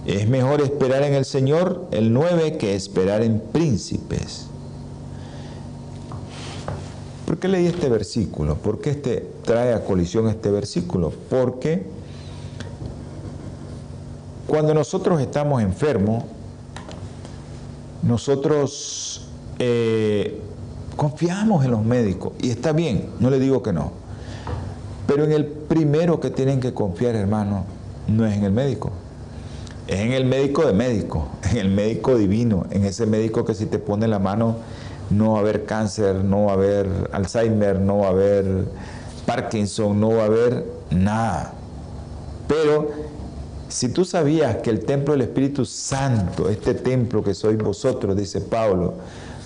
Es 0.06 0.28
mejor 0.28 0.62
esperar 0.62 1.04
en 1.04 1.14
el 1.14 1.24
Señor, 1.24 1.88
el 1.92 2.12
9, 2.12 2.58
que 2.58 2.76
esperar 2.76 3.22
en 3.22 3.40
príncipes. 3.40 4.48
¿Por 7.26 7.40
qué 7.40 7.48
leí 7.48 7.68
este 7.68 7.88
versículo? 7.88 8.56
¿Por 8.56 8.82
qué 8.82 8.92
este, 8.92 9.28
trae 9.44 9.74
a 9.74 9.86
colisión 9.86 10.28
este 10.28 10.52
versículo? 10.52 11.14
Porque 11.30 11.86
cuando 14.46 14.74
nosotros 14.74 15.22
estamos 15.22 15.62
enfermos, 15.62 16.26
nosotros 18.02 19.30
eh, 19.58 20.42
confiamos 20.98 21.64
en 21.64 21.72
los 21.72 21.84
médicos 21.84 22.34
y 22.42 22.50
está 22.50 22.74
bien, 22.74 23.10
no 23.20 23.30
le 23.30 23.40
digo 23.40 23.64
que 23.64 23.72
no. 23.72 23.94
Pero 25.08 25.24
en 25.24 25.32
el 25.32 25.46
primero 25.46 26.20
que 26.20 26.30
tienen 26.30 26.60
que 26.60 26.74
confiar, 26.74 27.16
hermano, 27.16 27.64
no 28.08 28.26
es 28.26 28.36
en 28.36 28.44
el 28.44 28.52
médico. 28.52 28.92
Es 29.88 30.00
en 30.00 30.14
el 30.14 30.26
médico 30.26 30.66
de 30.66 30.74
médico, 30.74 31.28
en 31.52 31.58
el 31.58 31.70
médico 31.70 32.18
divino, 32.18 32.66
en 32.72 32.86
ese 32.86 33.06
médico 33.06 33.44
que 33.46 33.54
si 33.54 33.66
te 33.66 33.80
pone 33.80 34.08
la 34.08 34.20
mano 34.20 34.58
no 35.10 35.34
va 35.34 35.40
a 35.40 35.42
haber 35.42 35.66
cáncer, 35.66 36.24
no 36.24 36.46
va 36.46 36.52
a 36.52 36.56
haber 36.56 37.10
Alzheimer, 37.12 37.80
no 37.80 38.00
va 38.00 38.08
a 38.08 38.10
haber 38.12 38.66
Parkinson, 39.26 40.00
no 40.00 40.10
va 40.10 40.24
a 40.24 40.26
haber 40.26 40.66
nada. 40.90 41.54
Pero 42.48 42.90
si 43.68 43.90
tú 43.90 44.06
sabías 44.06 44.58
que 44.58 44.70
el 44.70 44.86
templo 44.86 45.14
del 45.14 45.24
Espíritu 45.24 45.66
Santo, 45.66 46.50
este 46.50 46.74
templo 46.74 47.24
que 47.24 47.34
sois 47.34 47.58
vosotros, 47.58 48.16
dice 48.16 48.42
Pablo, 48.42 48.96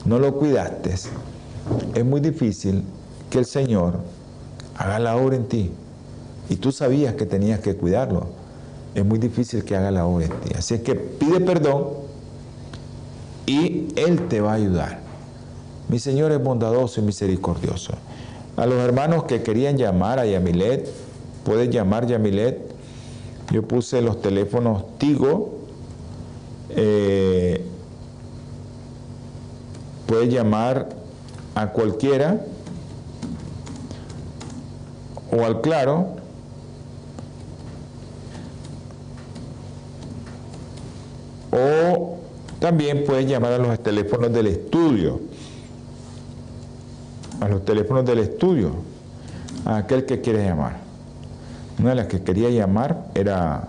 no 0.05 0.19
lo 0.19 0.37
cuidaste, 0.37 0.93
es 1.95 2.05
muy 2.05 2.21
difícil 2.21 2.83
que 3.29 3.39
el 3.39 3.45
Señor 3.45 3.99
haga 4.77 4.99
la 4.99 5.17
obra 5.17 5.35
en 5.35 5.47
ti. 5.47 5.71
y 6.49 6.55
tú 6.55 6.71
sabías 6.71 7.15
que 7.15 7.25
tenías 7.25 7.59
que 7.59 7.75
cuidarlo, 7.75 8.27
es 8.97 9.05
muy 9.05 9.19
difícil 9.19 9.63
que 9.63 9.75
haga 9.75 9.91
la 9.91 10.07
obra. 10.07 10.27
Así 10.57 10.73
es 10.73 10.81
que 10.81 10.95
pide 10.95 11.39
perdón 11.39 11.89
y 13.45 13.89
Él 13.95 14.27
te 14.27 14.41
va 14.41 14.53
a 14.53 14.55
ayudar. 14.55 15.01
Mi 15.87 15.99
Señor 15.99 16.31
es 16.31 16.43
bondadoso 16.43 16.99
y 16.99 17.03
misericordioso. 17.03 17.93
A 18.55 18.65
los 18.65 18.79
hermanos 18.79 19.25
que 19.25 19.43
querían 19.43 19.77
llamar 19.77 20.17
a 20.17 20.25
Yamilet, 20.25 20.89
puedes 21.45 21.69
llamar 21.69 22.07
Yamilet. 22.07 22.59
Yo 23.51 23.61
puse 23.61 24.01
los 24.01 24.19
teléfonos 24.19 24.83
Tigo. 24.97 25.59
Eh, 26.71 27.63
puedes 30.07 30.33
llamar 30.33 30.89
a 31.53 31.67
cualquiera 31.67 32.41
o 35.31 35.45
al 35.45 35.61
claro 35.61 36.16
o 41.57 42.17
también 42.59 43.03
puedes 43.05 43.27
llamar 43.27 43.53
a 43.53 43.57
los 43.57 43.81
teléfonos 43.81 44.31
del 44.31 44.47
estudio 44.47 45.19
a 47.41 47.47
los 47.47 47.65
teléfonos 47.65 48.05
del 48.05 48.19
estudio 48.19 48.71
a 49.65 49.77
aquel 49.77 50.05
que 50.05 50.21
quiere 50.21 50.43
llamar 50.43 50.77
una 51.79 51.89
de 51.89 51.95
las 51.95 52.07
que 52.07 52.23
quería 52.23 52.49
llamar 52.49 53.07
era 53.15 53.67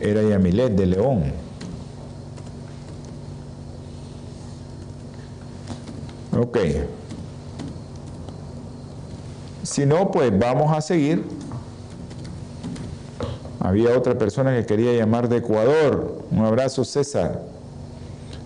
era 0.00 0.22
Yamilet 0.22 0.74
de 0.74 0.86
León 0.86 1.44
Ok. 6.36 6.58
Si 9.62 9.86
no, 9.86 10.10
pues 10.10 10.36
vamos 10.36 10.76
a 10.76 10.80
seguir. 10.80 11.24
Había 13.64 13.96
otra 13.96 14.18
persona 14.18 14.54
que 14.54 14.66
quería 14.66 14.92
llamar 14.92 15.26
de 15.30 15.38
Ecuador. 15.38 16.26
Un 16.30 16.44
abrazo, 16.44 16.84
César. 16.84 17.40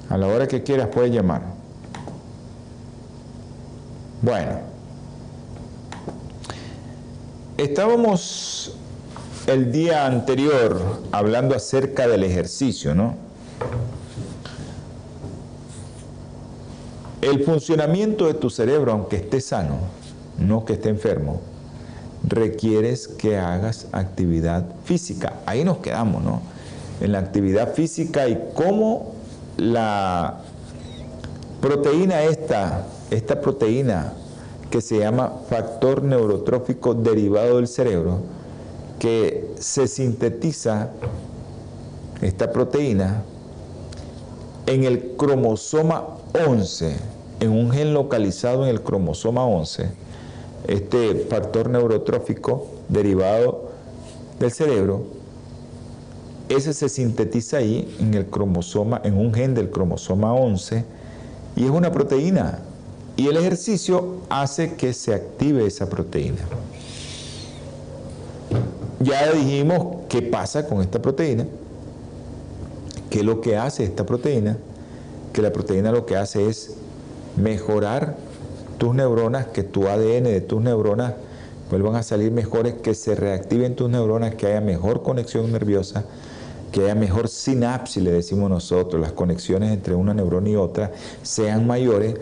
A 0.09 0.16
la 0.16 0.28
hora 0.28 0.46
que 0.46 0.62
quieras 0.62 0.90
puedes 0.92 1.11
llamar. 1.11 1.42
Bueno. 4.22 4.61
Estábamos 7.57 8.76
el 9.48 9.72
día 9.72 10.07
anterior 10.07 10.81
hablando 11.11 11.57
acerca 11.57 12.07
del 12.07 12.22
ejercicio, 12.22 12.94
¿no? 12.94 13.16
El 17.22 17.42
funcionamiento 17.42 18.28
de 18.28 18.35
tu 18.35 18.50
cerebro, 18.50 18.92
aunque 18.92 19.16
esté 19.16 19.40
sano, 19.40 19.78
no 20.38 20.64
que 20.64 20.74
esté 20.74 20.90
enfermo, 20.90 21.40
requieres 22.28 23.08
que 23.08 23.36
hagas 23.36 23.86
actividad 23.92 24.64
física. 24.84 25.34
Ahí 25.46 25.64
nos 25.64 25.78
quedamos, 25.78 26.22
¿no? 26.22 26.42
En 27.00 27.12
la 27.12 27.18
actividad 27.18 27.74
física 27.74 28.28
y 28.28 28.50
cómo 28.54 29.12
la 29.56 30.40
proteína 31.60 32.22
esta, 32.24 32.86
esta 33.10 33.40
proteína 33.40 34.12
que 34.70 34.80
se 34.80 34.98
llama 34.98 35.32
factor 35.48 36.02
neurotrófico 36.02 36.94
derivado 36.94 37.56
del 37.56 37.68
cerebro, 37.68 38.20
que 38.98 39.50
se 39.58 39.88
sintetiza 39.88 40.90
esta 42.20 42.52
proteína 42.52 43.22
en 44.66 44.84
el 44.84 45.16
cromosoma 45.16 46.04
11, 46.50 46.96
en 47.40 47.50
un 47.50 47.70
gen 47.70 47.94
localizado 47.94 48.64
en 48.64 48.70
el 48.70 48.82
cromosoma 48.82 49.44
11, 49.44 49.90
este 50.66 51.27
factor 51.29 51.71
neurotrófico 51.71 52.66
derivado 52.88 53.71
del 54.38 54.51
cerebro, 54.51 55.05
ese 56.49 56.73
se 56.73 56.88
sintetiza 56.88 57.59
ahí 57.59 57.94
en 58.01 58.14
el 58.14 58.27
cromosoma, 58.27 59.01
en 59.05 59.18
un 59.18 59.35
gen 59.35 59.55
del 59.55 59.71
cromosoma 59.71 60.33
11, 60.33 60.85
y 61.57 61.64
es 61.64 61.71
una 61.71 61.92
proteína. 61.92 62.61
Y 63.16 63.27
el 63.27 63.37
ejercicio 63.37 64.18
hace 64.31 64.75
que 64.75 64.92
se 64.92 65.12
active 65.12 65.66
esa 65.66 65.90
proteína. 65.90 66.38
Ya 69.01 69.31
dijimos 69.33 70.05
qué 70.09 70.23
pasa 70.23 70.66
con 70.66 70.81
esta 70.81 71.03
proteína, 71.03 71.47
qué 73.11 73.18
es 73.18 73.25
lo 73.25 73.40
que 73.40 73.57
hace 73.57 73.85
esta 73.85 74.07
proteína, 74.07 74.57
que 75.33 75.42
la 75.42 75.53
proteína 75.53 75.92
lo 75.92 76.07
que 76.07 76.16
hace 76.16 76.49
es 76.49 76.75
mejorar 77.37 78.16
tus 78.78 78.94
neuronas, 78.94 79.46
que 79.48 79.62
tu 79.62 79.88
ADN 79.88 80.24
de 80.24 80.40
tus 80.40 80.62
neuronas 80.62 81.14
vuelvan 81.70 81.96
a 81.96 82.02
salir 82.02 82.32
mejores, 82.32 82.74
que 82.74 82.94
se 82.94 83.14
reactiven 83.14 83.76
tus 83.76 83.90
neuronas, 83.90 84.34
que 84.34 84.46
haya 84.46 84.60
mejor 84.60 85.02
conexión 85.02 85.52
nerviosa, 85.52 86.04
que 86.72 86.84
haya 86.84 86.94
mejor 86.94 87.28
sinapsis, 87.28 88.02
le 88.02 88.12
decimos 88.12 88.48
nosotros, 88.50 89.00
las 89.00 89.12
conexiones 89.12 89.72
entre 89.72 89.94
una 89.94 90.14
neurona 90.14 90.48
y 90.48 90.56
otra 90.56 90.92
sean 91.22 91.66
mayores, 91.66 92.14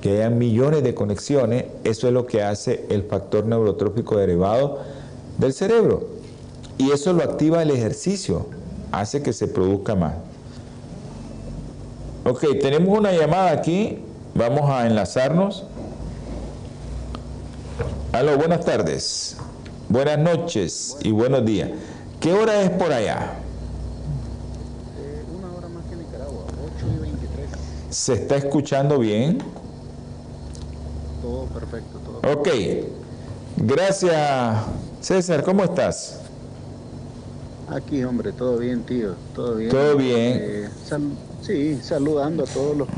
que 0.00 0.18
haya 0.18 0.30
millones 0.30 0.82
de 0.84 0.94
conexiones, 0.94 1.64
eso 1.84 2.06
es 2.06 2.12
lo 2.12 2.26
que 2.26 2.42
hace 2.42 2.86
el 2.90 3.02
factor 3.04 3.46
neurotrófico 3.46 4.16
derivado 4.18 4.80
del 5.38 5.52
cerebro. 5.52 6.08
Y 6.78 6.90
eso 6.90 7.12
lo 7.12 7.22
activa 7.22 7.62
el 7.62 7.70
ejercicio, 7.70 8.46
hace 8.92 9.22
que 9.22 9.32
se 9.32 9.48
produzca 9.48 9.94
más. 9.94 10.14
Ok, 12.24 12.44
tenemos 12.60 12.98
una 12.98 13.12
llamada 13.12 13.52
aquí. 13.52 14.00
Vamos 14.34 14.68
a 14.68 14.86
enlazarnos. 14.86 15.64
Aló, 18.16 18.38
buenas 18.38 18.64
tardes. 18.64 19.36
Buenas 19.90 20.18
noches 20.18 20.96
y 21.02 21.10
buenos 21.10 21.44
días. 21.44 21.68
¿Qué 22.18 22.32
hora 22.32 22.62
es 22.62 22.70
por 22.70 22.90
allá? 22.90 23.34
Eh, 24.98 25.22
una 25.38 25.52
hora 25.54 25.68
más 25.68 25.84
que 25.84 25.96
Nicaragua, 25.96 26.44
8 26.78 26.86
y 26.96 26.98
23. 27.00 27.48
¿Se 27.90 28.14
está 28.14 28.36
escuchando 28.36 28.98
bien? 28.98 29.36
Todo 31.20 31.44
perfecto, 31.44 31.98
todo 31.98 32.32
Ok. 32.40 32.48
Gracias, 33.58 34.56
César. 35.02 35.42
¿Cómo 35.44 35.62
estás? 35.64 36.20
Aquí, 37.68 38.02
hombre, 38.02 38.32
todo 38.32 38.56
bien, 38.56 38.82
tío, 38.84 39.14
todo 39.34 39.56
bien. 39.56 39.70
Todo 39.70 39.94
bien. 39.96 40.38
Eh, 40.40 40.68
sal- 40.88 41.10
sí, 41.42 41.78
saludando 41.82 42.44
a 42.44 42.46
todos 42.46 42.76
los 42.78 42.88
que 42.88 42.94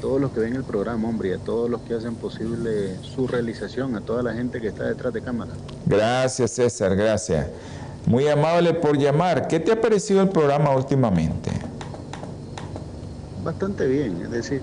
todos 0.00 0.20
los 0.20 0.32
que 0.32 0.40
ven 0.40 0.56
el 0.56 0.64
programa, 0.64 1.08
hombre, 1.08 1.30
y 1.30 1.32
a 1.32 1.38
todos 1.38 1.68
los 1.68 1.80
que 1.82 1.94
hacen 1.94 2.14
posible 2.14 2.96
su 3.02 3.26
realización, 3.26 3.94
a 3.96 4.00
toda 4.00 4.22
la 4.22 4.32
gente 4.32 4.60
que 4.60 4.68
está 4.68 4.84
detrás 4.84 5.12
de 5.12 5.22
cámara. 5.22 5.52
Gracias, 5.86 6.52
César. 6.52 6.96
Gracias. 6.96 7.46
Muy 8.06 8.26
amable 8.28 8.74
por 8.74 8.96
llamar. 8.96 9.46
¿Qué 9.46 9.60
te 9.60 9.72
ha 9.72 9.80
parecido 9.80 10.22
el 10.22 10.30
programa 10.30 10.74
últimamente? 10.74 11.50
Bastante 13.44 13.86
bien, 13.86 14.20
es 14.22 14.30
decir, 14.30 14.62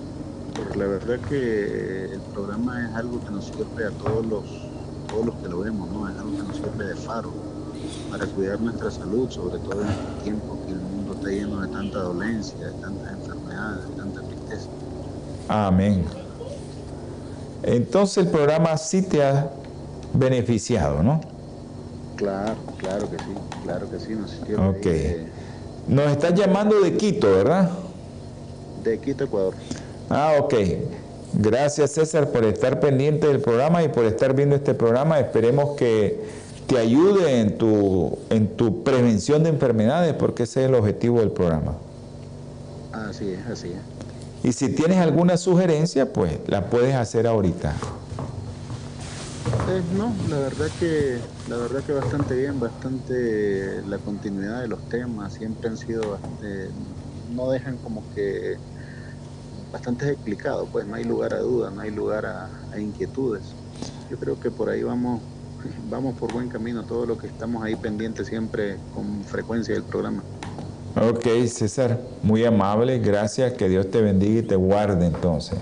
porque 0.54 0.78
la 0.78 0.86
verdad 0.86 1.18
que 1.28 2.04
el 2.12 2.20
programa 2.32 2.88
es 2.88 2.94
algo 2.94 3.24
que 3.24 3.30
nos 3.30 3.46
sirve 3.46 3.86
a 3.86 3.90
todos 3.90 4.26
los 4.26 4.44
todos 5.08 5.26
los 5.26 5.34
que 5.36 5.48
lo 5.48 5.60
vemos, 5.60 5.90
¿no? 5.90 6.08
Es 6.08 6.16
algo 6.18 6.36
que 6.36 6.42
nos 6.42 6.56
sirve 6.56 6.84
de 6.84 6.94
faro 6.94 7.32
para 8.10 8.26
cuidar 8.26 8.60
nuestra 8.60 8.90
salud, 8.90 9.30
sobre 9.30 9.58
todo 9.60 9.82
en 9.82 9.88
estos 9.88 10.22
tiempos 10.22 10.58
que 10.66 10.72
el 10.72 10.80
mundo 10.80 11.14
está 11.14 11.28
lleno 11.30 11.60
de 11.60 11.68
tanta 11.68 11.98
dolencia, 11.98 12.58
de 12.58 12.72
tantas 12.72 13.12
enfermedades, 13.12 13.88
de 13.88 13.94
tanta 13.96 14.20
tristeza. 14.22 14.68
Amén. 15.48 16.04
Entonces 17.62 18.18
el 18.24 18.28
programa 18.30 18.76
sí 18.76 19.02
te 19.02 19.22
ha 19.22 19.50
beneficiado, 20.14 21.02
¿no? 21.02 21.20
Claro, 22.16 22.54
claro 22.78 23.10
que 23.10 23.18
sí, 23.18 23.30
claro 23.64 23.90
que 23.90 23.98
sí, 24.00 24.12
nos 24.14 24.32
Ok. 24.58 24.82
de, 24.82 25.26
Nos 25.86 26.10
estás 26.10 26.34
llamando 26.34 26.80
de 26.80 26.96
Quito, 26.96 27.30
¿verdad? 27.30 27.70
de 28.84 28.98
Quito, 28.98 29.24
Ecuador. 29.24 29.54
Ah, 30.10 30.34
ok. 30.40 30.54
Gracias 31.34 31.92
César 31.92 32.30
por 32.30 32.44
estar 32.44 32.80
pendiente 32.80 33.26
del 33.26 33.40
programa 33.40 33.82
y 33.82 33.88
por 33.88 34.04
estar 34.06 34.34
viendo 34.34 34.56
este 34.56 34.74
programa. 34.74 35.18
Esperemos 35.20 35.76
que 35.76 36.18
te 36.66 36.78
ayude 36.78 37.40
en 37.40 37.58
tu, 37.58 38.18
en 38.30 38.48
tu 38.48 38.82
prevención 38.82 39.42
de 39.42 39.50
enfermedades 39.50 40.14
porque 40.14 40.44
ese 40.44 40.62
es 40.62 40.68
el 40.68 40.74
objetivo 40.74 41.20
del 41.20 41.30
programa. 41.30 41.74
Así 42.92 43.30
es, 43.30 43.46
así 43.46 43.68
es. 43.68 43.97
Y 44.48 44.52
si 44.54 44.70
tienes 44.70 44.96
alguna 44.96 45.36
sugerencia, 45.36 46.10
pues 46.10 46.40
la 46.46 46.70
puedes 46.70 46.94
hacer 46.94 47.26
ahorita. 47.26 47.74
Eh, 49.68 49.82
no, 49.94 50.10
la 50.30 50.38
verdad 50.38 50.68
que 50.80 51.18
la 51.50 51.56
verdad 51.58 51.84
que 51.84 51.92
bastante 51.92 52.34
bien, 52.34 52.58
bastante 52.58 53.82
la 53.84 53.98
continuidad 53.98 54.62
de 54.62 54.68
los 54.68 54.88
temas 54.88 55.34
siempre 55.34 55.68
han 55.68 55.76
sido 55.76 56.12
bastante, 56.12 56.70
no 57.28 57.50
dejan 57.50 57.76
como 57.76 58.08
que 58.08 58.56
bastante 59.70 60.08
explicado, 60.08 60.66
pues 60.72 60.86
no 60.86 60.94
hay 60.94 61.04
lugar 61.04 61.34
a 61.34 61.40
dudas, 61.40 61.70
no 61.70 61.82
hay 61.82 61.90
lugar 61.90 62.24
a, 62.24 62.50
a 62.70 62.80
inquietudes. 62.80 63.54
Yo 64.08 64.18
creo 64.18 64.38
que 64.38 64.50
por 64.50 64.70
ahí 64.70 64.82
vamos 64.82 65.24
vamos 65.82 66.14
por 66.18 66.32
buen 66.32 66.48
camino, 66.48 66.86
todo 66.86 67.04
lo 67.04 67.18
que 67.18 67.26
estamos 67.26 67.62
ahí 67.62 67.76
pendientes 67.76 68.28
siempre 68.28 68.80
con 68.88 69.22
frecuencia 69.24 69.74
del 69.74 69.84
programa. 69.84 70.24
Ok, 70.96 71.26
César, 71.46 71.98
muy 72.22 72.44
amable, 72.44 72.98
gracias, 72.98 73.52
que 73.52 73.68
Dios 73.68 73.90
te 73.90 74.00
bendiga 74.00 74.40
y 74.40 74.42
te 74.42 74.56
guarde 74.56 75.06
entonces. 75.06 75.58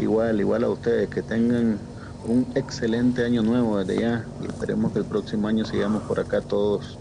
igual, 0.00 0.40
igual 0.40 0.64
a 0.64 0.70
ustedes, 0.70 1.08
que 1.08 1.22
tengan 1.22 1.78
un 2.26 2.46
excelente 2.54 3.24
año 3.24 3.42
nuevo 3.42 3.78
desde 3.78 4.02
ya 4.02 4.24
y 4.42 4.46
esperemos 4.46 4.92
que 4.92 4.98
el 4.98 5.04
próximo 5.04 5.48
año 5.48 5.64
sigamos 5.64 6.02
por 6.02 6.20
acá 6.20 6.40
todos, 6.40 6.98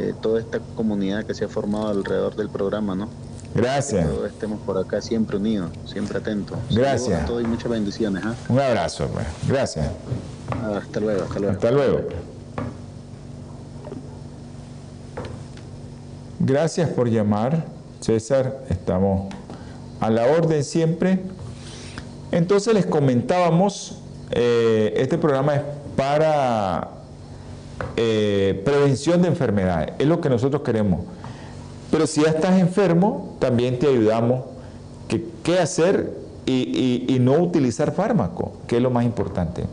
eh, 0.00 0.14
toda 0.20 0.40
esta 0.40 0.60
comunidad 0.74 1.24
que 1.24 1.34
se 1.34 1.44
ha 1.44 1.48
formado 1.48 1.88
alrededor 1.88 2.36
del 2.36 2.48
programa, 2.48 2.94
¿no? 2.94 3.08
Gracias. 3.54 4.06
Que 4.06 4.12
todos 4.12 4.28
estemos 4.30 4.60
por 4.60 4.76
acá 4.78 5.00
siempre 5.00 5.36
unidos, 5.38 5.70
siempre 5.86 6.18
atentos. 6.18 6.58
Gracias. 6.70 7.22
a 7.22 7.26
todos 7.26 7.42
y 7.42 7.46
muchas 7.46 7.70
bendiciones. 7.70 8.22
¿ah? 8.24 8.34
Un 8.48 8.60
abrazo, 8.60 9.08
pues. 9.12 9.26
Gracias. 9.48 9.88
Hasta 10.50 11.00
luego, 11.00 11.22
hasta 11.24 11.38
luego. 11.38 11.54
Hasta 11.54 11.70
luego. 11.70 12.35
Gracias 16.38 16.90
por 16.90 17.08
llamar, 17.08 17.64
César. 18.00 18.64
Estamos 18.68 19.32
a 20.00 20.10
la 20.10 20.26
orden 20.26 20.64
siempre. 20.64 21.20
Entonces 22.30 22.74
les 22.74 22.86
comentábamos, 22.86 23.98
eh, 24.30 24.92
este 24.96 25.16
programa 25.16 25.56
es 25.56 25.62
para 25.96 26.90
eh, 27.96 28.60
prevención 28.64 29.22
de 29.22 29.28
enfermedades, 29.28 29.92
es 29.98 30.06
lo 30.06 30.20
que 30.20 30.28
nosotros 30.28 30.62
queremos. 30.62 31.00
Pero 31.90 32.06
si 32.06 32.22
ya 32.22 32.30
estás 32.30 32.58
enfermo, 32.60 33.36
también 33.38 33.78
te 33.78 33.86
ayudamos 33.86 34.44
qué 35.42 35.58
hacer 35.58 36.12
y, 36.46 37.16
no 37.20 37.34
utilizar 37.38 37.92
fármaco, 37.92 38.52
que 38.66 38.76
es 38.76 38.82
lo 38.82 38.90
más 38.90 39.04
importante. 39.04 39.64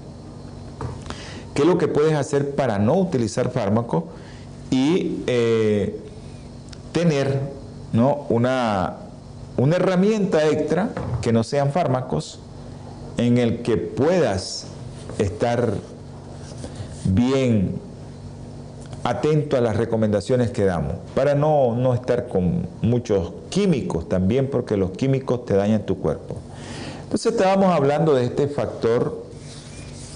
¿Qué 1.54 1.62
es 1.62 1.68
lo 1.68 1.78
que 1.78 1.88
puedes 1.88 2.14
hacer 2.14 2.56
para 2.56 2.80
no 2.80 2.96
utilizar 2.96 3.52
fármaco 3.52 4.08
y 4.72 5.24
eh, 5.28 6.00
tener 6.94 7.40
¿no? 7.92 8.26
una, 8.30 8.98
una 9.58 9.76
herramienta 9.76 10.48
extra 10.48 10.90
que 11.22 11.34
no 11.34 11.44
sean 11.44 11.72
fármacos 11.72 12.40
en 13.18 13.38
el 13.38 13.62
que 13.62 13.76
puedas 13.78 14.68
estar 15.18 15.74
bien 17.06 17.76
atento 19.04 19.58
a 19.58 19.62
las 19.62 19.76
recomendaciones 19.76 20.52
que 20.52 20.64
damos, 20.64 20.94
para 21.14 21.36
no, 21.36 21.76
no 21.76 21.94
estar 21.94 22.30
con 22.30 22.68
muchos 22.82 23.34
químicos 23.50 24.08
también, 24.08 24.50
porque 24.50 24.78
los 24.78 24.92
químicos 24.92 25.46
te 25.46 25.56
dañan 25.56 25.86
tu 25.86 25.98
cuerpo. 25.98 26.38
Entonces 27.04 27.34
estábamos 27.34 27.76
hablando 27.76 28.16
de 28.16 28.26
este 28.26 28.48
factor 28.48 29.24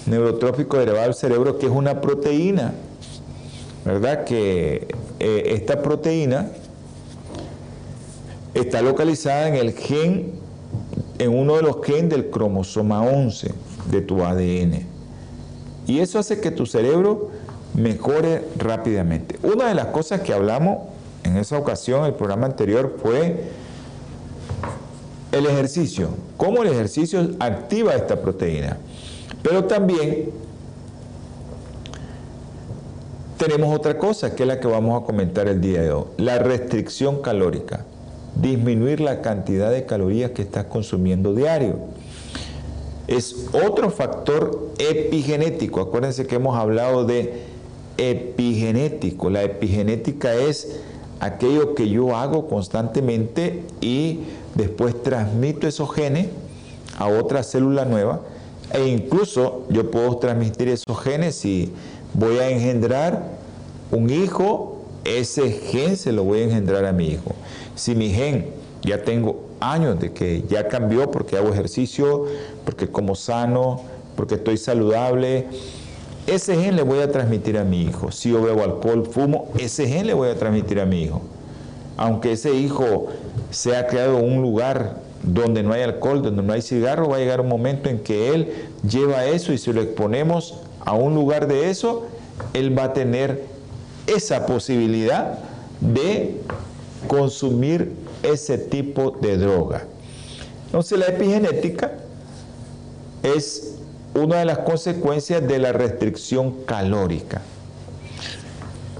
neurotrófico 0.06 0.78
derivado 0.78 1.04
del 1.04 1.14
cerebro, 1.14 1.58
que 1.58 1.66
es 1.66 1.72
una 1.72 2.00
proteína, 2.00 2.72
¿verdad? 3.84 4.24
Que 4.24 4.88
eh, 5.20 5.42
esta 5.54 5.82
proteína 5.82 6.50
está 8.58 8.82
localizada 8.82 9.48
en 9.48 9.54
el 9.54 9.72
gen, 9.72 10.32
en 11.18 11.36
uno 11.36 11.56
de 11.56 11.62
los 11.62 11.84
genes 11.84 12.10
del 12.10 12.30
cromosoma 12.30 13.02
11 13.02 13.52
de 13.90 14.00
tu 14.00 14.24
ADN. 14.24 14.86
Y 15.86 16.00
eso 16.00 16.18
hace 16.18 16.40
que 16.40 16.50
tu 16.50 16.66
cerebro 16.66 17.30
mejore 17.74 18.44
rápidamente. 18.56 19.38
Una 19.42 19.68
de 19.68 19.74
las 19.74 19.86
cosas 19.86 20.20
que 20.20 20.32
hablamos 20.32 20.78
en 21.24 21.36
esa 21.36 21.58
ocasión, 21.58 22.04
el 22.04 22.14
programa 22.14 22.46
anterior, 22.46 22.96
fue 23.02 23.44
el 25.32 25.46
ejercicio. 25.46 26.10
Cómo 26.36 26.62
el 26.62 26.68
ejercicio 26.68 27.30
activa 27.40 27.94
esta 27.94 28.20
proteína. 28.20 28.78
Pero 29.42 29.64
también 29.64 30.30
tenemos 33.38 33.74
otra 33.74 33.96
cosa, 33.96 34.34
que 34.34 34.42
es 34.42 34.46
la 34.46 34.60
que 34.60 34.66
vamos 34.66 35.00
a 35.00 35.06
comentar 35.06 35.48
el 35.48 35.60
día 35.60 35.82
de 35.82 35.92
hoy. 35.92 36.04
La 36.16 36.38
restricción 36.38 37.22
calórica 37.22 37.84
disminuir 38.40 39.00
la 39.00 39.20
cantidad 39.20 39.70
de 39.70 39.84
calorías 39.84 40.30
que 40.32 40.42
estás 40.42 40.64
consumiendo 40.66 41.34
diario. 41.34 41.76
Es 43.06 43.46
otro 43.52 43.90
factor 43.90 44.70
epigenético. 44.78 45.80
Acuérdense 45.80 46.26
que 46.26 46.36
hemos 46.36 46.56
hablado 46.56 47.04
de 47.04 47.42
epigenético. 47.96 49.30
La 49.30 49.42
epigenética 49.42 50.34
es 50.34 50.80
aquello 51.20 51.74
que 51.74 51.88
yo 51.88 52.16
hago 52.16 52.48
constantemente 52.48 53.62
y 53.80 54.20
después 54.54 55.02
transmito 55.02 55.66
esos 55.66 55.92
genes 55.92 56.28
a 56.98 57.08
otra 57.08 57.42
célula 57.42 57.84
nueva 57.84 58.20
e 58.72 58.86
incluso 58.86 59.64
yo 59.70 59.90
puedo 59.90 60.16
transmitir 60.18 60.68
esos 60.68 61.00
genes 61.00 61.34
si 61.36 61.72
voy 62.14 62.38
a 62.38 62.50
engendrar 62.50 63.38
un 63.90 64.10
hijo, 64.10 64.77
ese 65.04 65.50
gen 65.50 65.96
se 65.96 66.12
lo 66.12 66.24
voy 66.24 66.40
a 66.40 66.44
engendrar 66.44 66.84
a 66.84 66.92
mi 66.92 67.08
hijo. 67.08 67.34
Si 67.74 67.94
mi 67.94 68.10
gen 68.10 68.50
ya 68.82 69.02
tengo 69.02 69.48
años 69.60 69.98
de 70.00 70.12
que 70.12 70.44
ya 70.48 70.68
cambió 70.68 71.10
porque 71.10 71.36
hago 71.36 71.48
ejercicio, 71.52 72.26
porque 72.64 72.88
como 72.88 73.14
sano, 73.14 73.82
porque 74.16 74.36
estoy 74.36 74.56
saludable, 74.56 75.46
ese 76.26 76.56
gen 76.56 76.76
le 76.76 76.82
voy 76.82 76.98
a 77.00 77.10
transmitir 77.10 77.56
a 77.58 77.64
mi 77.64 77.82
hijo. 77.82 78.10
Si 78.10 78.30
yo 78.30 78.42
bebo 78.42 78.62
alcohol, 78.62 79.06
fumo, 79.10 79.50
ese 79.58 79.88
gen 79.88 80.06
le 80.06 80.14
voy 80.14 80.28
a 80.28 80.36
transmitir 80.36 80.80
a 80.80 80.86
mi 80.86 81.04
hijo. 81.04 81.22
Aunque 81.96 82.32
ese 82.32 82.54
hijo 82.54 83.06
sea 83.50 83.86
creado 83.86 84.18
en 84.18 84.32
un 84.32 84.42
lugar 84.42 84.96
donde 85.22 85.62
no 85.62 85.72
hay 85.72 85.82
alcohol, 85.82 86.22
donde 86.22 86.42
no 86.42 86.52
hay 86.52 86.62
cigarro, 86.62 87.08
va 87.08 87.16
a 87.16 87.18
llegar 87.18 87.40
un 87.40 87.48
momento 87.48 87.88
en 87.88 87.98
que 87.98 88.34
él 88.34 88.52
lleva 88.88 89.26
eso 89.26 89.52
y 89.52 89.58
si 89.58 89.72
lo 89.72 89.80
exponemos 89.80 90.60
a 90.84 90.92
un 90.92 91.14
lugar 91.14 91.48
de 91.48 91.70
eso, 91.70 92.06
él 92.54 92.76
va 92.76 92.84
a 92.84 92.92
tener 92.92 93.44
esa 94.08 94.46
posibilidad 94.46 95.38
de 95.80 96.40
consumir 97.06 97.92
ese 98.22 98.58
tipo 98.58 99.12
de 99.20 99.36
droga. 99.36 99.84
Entonces 100.66 100.98
la 100.98 101.06
epigenética 101.06 101.92
es 103.22 103.76
una 104.14 104.38
de 104.38 104.44
las 104.44 104.58
consecuencias 104.58 105.46
de 105.46 105.58
la 105.58 105.72
restricción 105.72 106.64
calórica. 106.64 107.42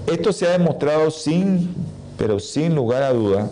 Esto 0.07 0.33
se 0.33 0.47
ha 0.47 0.51
demostrado 0.51 1.11
sin, 1.11 1.75
pero 2.17 2.39
sin 2.39 2.73
lugar 2.73 3.03
a 3.03 3.13
duda, 3.13 3.51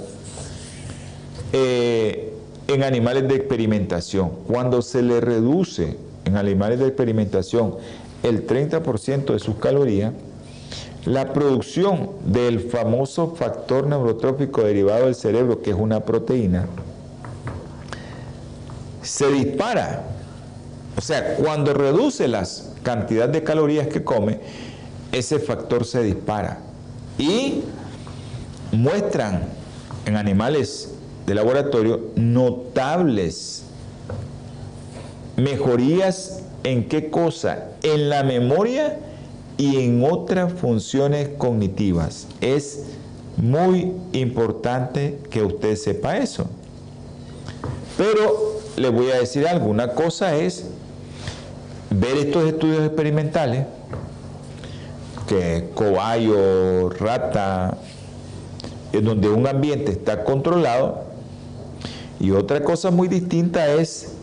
eh, 1.53 2.33
en 2.67 2.83
animales 2.83 3.27
de 3.27 3.35
experimentación. 3.35 4.31
Cuando 4.47 4.81
se 4.81 5.01
le 5.01 5.21
reduce 5.21 5.97
en 6.25 6.37
animales 6.37 6.79
de 6.79 6.87
experimentación 6.87 7.75
el 8.23 8.45
30% 8.47 9.33
de 9.33 9.39
sus 9.39 9.55
calorías, 9.55 10.13
la 11.07 11.31
producción 11.31 12.09
del 12.25 12.59
famoso 12.59 13.33
factor 13.33 13.87
neurotrópico 13.87 14.61
derivado 14.61 15.05
del 15.05 15.15
cerebro, 15.15 15.61
que 15.61 15.69
es 15.69 15.75
una 15.77 16.01
proteína, 16.01 16.67
se 19.01 19.31
dispara. 19.31 20.03
O 20.97 21.01
sea, 21.01 21.35
cuando 21.35 21.73
reduce 21.73 22.27
las 22.27 22.73
cantidades 22.83 23.31
de 23.31 23.43
calorías 23.43 23.87
que 23.87 24.03
come, 24.03 24.41
ese 25.13 25.39
factor 25.39 25.85
se 25.85 26.03
dispara. 26.03 26.59
Y 27.17 27.63
muestran 28.73 29.43
en 30.05 30.17
animales 30.17 30.91
de 31.25 31.35
laboratorio 31.35 32.01
notables 32.15 33.63
mejorías 35.37 36.41
en 36.65 36.89
qué 36.89 37.09
cosa? 37.09 37.69
En 37.81 38.09
la 38.09 38.23
memoria 38.23 38.99
y 39.57 39.77
en 39.77 40.03
otras 40.03 40.53
funciones 40.53 41.29
cognitivas. 41.37 42.27
Es 42.41 42.85
muy 43.37 43.93
importante 44.13 45.19
que 45.29 45.43
usted 45.43 45.75
sepa 45.75 46.17
eso. 46.17 46.47
Pero 47.97 48.59
le 48.75 48.89
voy 48.89 49.09
a 49.11 49.19
decir 49.19 49.47
algo, 49.47 49.67
una 49.67 49.89
cosa 49.89 50.35
es 50.35 50.65
ver 51.89 52.17
estos 52.17 52.45
estudios 52.45 52.85
experimentales, 52.85 53.65
que 55.27 55.69
cobayo, 55.73 56.89
rata, 56.89 57.77
en 58.93 59.03
donde 59.03 59.29
un 59.29 59.45
ambiente 59.47 59.91
está 59.91 60.23
controlado, 60.23 61.05
y 62.19 62.31
otra 62.31 62.63
cosa 62.63 62.91
muy 62.91 63.07
distinta 63.07 63.67
es 63.67 64.13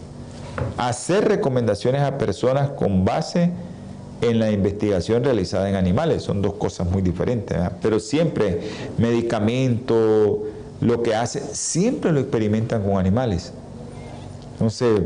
hacer 0.76 1.28
recomendaciones 1.28 2.02
a 2.02 2.16
personas 2.18 2.70
con 2.70 3.04
base 3.04 3.42
en 3.44 3.73
la 4.20 4.50
investigación 4.50 5.24
realizada 5.24 5.68
en 5.68 5.76
animales. 5.76 6.22
Son 6.22 6.40
dos 6.40 6.54
cosas 6.54 6.88
muy 6.90 7.02
diferentes, 7.02 7.58
pero 7.82 8.00
siempre 8.00 8.60
medicamento, 8.98 10.44
lo 10.80 11.02
que 11.02 11.14
hace, 11.14 11.40
siempre 11.54 12.12
lo 12.12 12.20
experimentan 12.20 12.82
con 12.82 12.96
animales. 12.96 13.52
Entonces, 14.52 15.02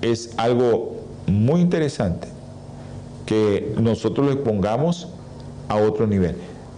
es 0.00 0.32
algo 0.36 0.96
muy 1.26 1.60
interesante 1.60 2.28
que 3.26 3.74
nosotros 3.78 4.26
lo 4.26 4.32
expongamos 4.32 5.08
a 5.68 5.76
otro 5.76 6.06
nivel. 6.06 6.36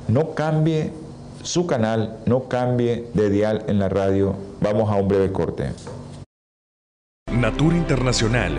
No 0.09 0.35
cambie 0.35 0.93
su 1.43 1.67
canal, 1.67 2.19
no 2.27 2.49
cambie 2.49 3.09
de 3.15 3.31
dial 3.31 3.65
en 3.69 3.79
la 3.79 3.89
radio. 3.89 4.35
Vamos 4.61 4.91
a 4.91 4.97
un 4.97 5.09
breve 5.09 5.33
corte. 5.33 5.73
Natura 7.33 7.77
Internacional 7.77 8.59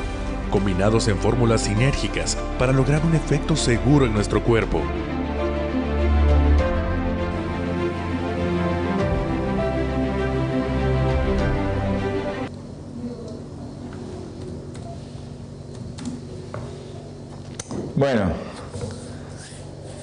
combinados 0.51 1.07
en 1.07 1.17
fórmulas 1.17 1.61
sinérgicas 1.61 2.37
para 2.59 2.71
lograr 2.71 3.03
un 3.03 3.15
efecto 3.15 3.55
seguro 3.55 4.05
en 4.05 4.13
nuestro 4.13 4.43
cuerpo. 4.43 4.81
Bueno, 17.95 18.31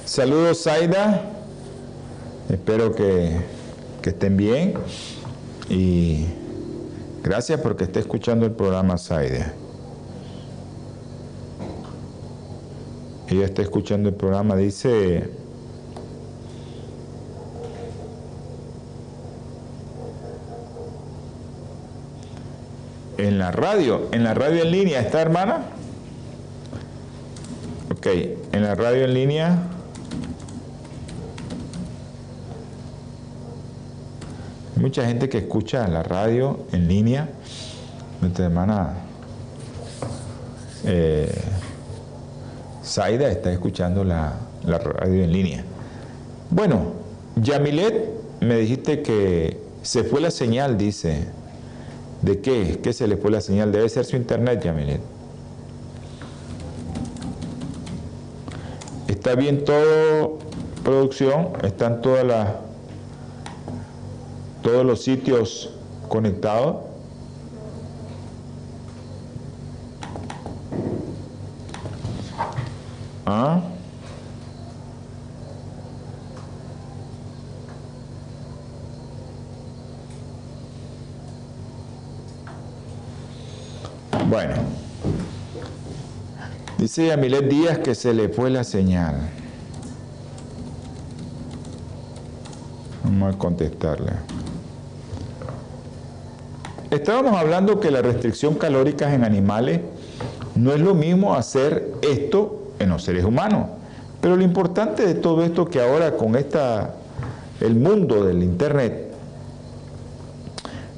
saludos 0.05 0.63
Zaida, 0.63 1.33
espero 2.49 2.95
que, 2.95 3.59
estén 4.05 4.39
bien 4.39 4.73
y 5.69 6.25
gracias 7.23 7.61
porque 7.61 7.85
esté 7.85 8.01
escuchando 8.01 8.47
el 8.47 8.53
programa 8.53 8.97
Zaida. 8.97 9.53
Ella 13.31 13.45
está 13.45 13.63
escuchando 13.63 14.09
el 14.09 14.15
programa, 14.15 14.57
dice... 14.57 15.31
En 23.19 23.39
la 23.39 23.51
radio, 23.51 24.09
en 24.13 24.23
la 24.23 24.33
radio 24.33 24.63
en 24.63 24.71
línea, 24.71 25.01
¿está 25.01 25.21
hermana? 25.21 25.65
Ok, 27.91 28.07
en 28.53 28.63
la 28.63 28.77
radio 28.77 29.05
en 29.05 29.15
línea. 29.15 29.59
Hay 34.77 34.83
mucha 34.83 35.05
gente 35.05 35.29
que 35.29 35.39
escucha 35.39 35.89
la 35.89 36.05
radio 36.05 36.61
en 36.71 36.87
línea. 36.87 37.29
Nuestra 38.21 38.45
hermana 38.47 38.95
eh, 40.85 41.43
Zaida 42.89 43.31
está 43.31 43.53
escuchando 43.53 44.03
la, 44.03 44.35
radio 44.65 45.23
en 45.23 45.33
línea. 45.33 45.65
Bueno, 46.51 46.93
Yamilet, 47.37 48.11
me 48.41 48.57
dijiste 48.57 49.03
que 49.03 49.59
se 49.83 50.05
fue 50.05 50.21
la 50.21 50.31
señal, 50.31 50.79
dice. 50.79 51.27
¿De 52.23 52.41
qué? 52.41 52.81
¿Qué 52.83 52.93
se 52.93 53.07
le 53.07 53.17
fue 53.17 53.31
la 53.31 53.41
señal? 53.41 53.71
Debe 53.71 53.89
ser 53.89 54.05
su 54.05 54.17
internet, 54.17 54.63
Yamilet. 54.65 55.01
Está 59.07 59.35
bien 59.35 59.65
todo, 59.65 60.39
producción, 60.83 61.49
están 61.63 62.01
todas 62.01 62.25
las 62.25 62.49
todos 64.63 64.85
los 64.85 65.03
sitios 65.03 65.71
conectados. 66.09 66.89
¿Ah? 73.31 73.61
Bueno. 84.31 84.55
Dice 86.89 87.09
Yamilet 87.09 87.51
Díaz 87.51 87.79
que 87.81 87.95
se 87.95 88.15
le 88.15 88.31
fue 88.31 88.49
la 88.49 88.65
señal. 88.65 89.17
Vamos 93.05 93.35
a 93.35 93.37
contestarle. 93.37 94.13
Estábamos 96.91 97.37
hablando 97.37 97.79
que 97.79 97.91
la 97.91 98.01
restricción 98.01 98.55
calórica 98.55 99.13
en 99.13 99.23
animales 99.23 99.83
no 100.55 100.73
es 100.73 100.81
lo 100.81 100.95
mismo 100.95 101.35
hacer 101.35 101.93
esto 102.01 102.73
en 102.79 102.89
los 102.89 103.05
seres 103.05 103.27
humanos. 103.27 103.67
Pero 104.23 104.37
lo 104.37 104.43
importante 104.43 105.05
de 105.05 105.15
todo 105.15 105.45
esto 105.45 105.67
que 105.67 105.83
ahora 105.83 106.17
con 106.17 106.37
esta 106.37 106.95
el 107.61 107.75
mundo 107.75 108.25
del 108.25 108.43
internet 108.43 109.13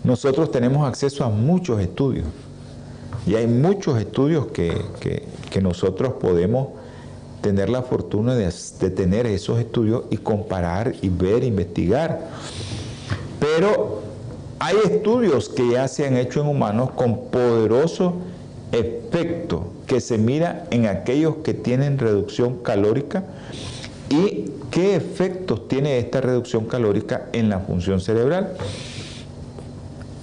nosotros 0.04 0.52
tenemos 0.52 0.86
acceso 0.86 1.24
a 1.24 1.30
muchos 1.30 1.80
estudios. 1.80 2.28
Y 3.26 3.34
hay 3.34 3.46
muchos 3.46 3.98
estudios 4.00 4.46
que, 4.48 4.82
que, 5.00 5.60
nosotros 5.60 6.14
podemos 6.14 6.68
tener 7.42 7.68
la 7.68 7.82
fortuna 7.82 8.34
de, 8.34 8.52
de, 8.80 8.90
tener 8.90 9.26
esos 9.26 9.58
estudios 9.58 10.04
y 10.10 10.16
comparar 10.16 10.94
y 11.02 11.08
ver, 11.08 11.44
investigar. 11.44 12.28
Pero 13.38 14.00
hay 14.58 14.76
estudios 14.84 15.48
que 15.48 15.70
ya 15.70 15.86
se 15.88 16.06
han 16.06 16.16
hecho 16.16 16.40
en 16.40 16.48
humanos 16.48 16.90
con 16.92 17.26
poderoso 17.30 18.14
efecto 18.72 19.66
que 19.86 20.00
se 20.00 20.18
mira 20.18 20.66
en 20.70 20.86
aquellos 20.86 21.36
que 21.44 21.54
tienen 21.54 21.98
reducción 21.98 22.58
calórica 22.58 23.24
y 24.08 24.50
qué 24.70 24.94
efectos 24.94 25.68
tiene 25.68 25.98
esta 25.98 26.20
reducción 26.20 26.66
calórica 26.66 27.28
en 27.32 27.48
la 27.48 27.60
función 27.60 28.00
cerebral. 28.00 28.54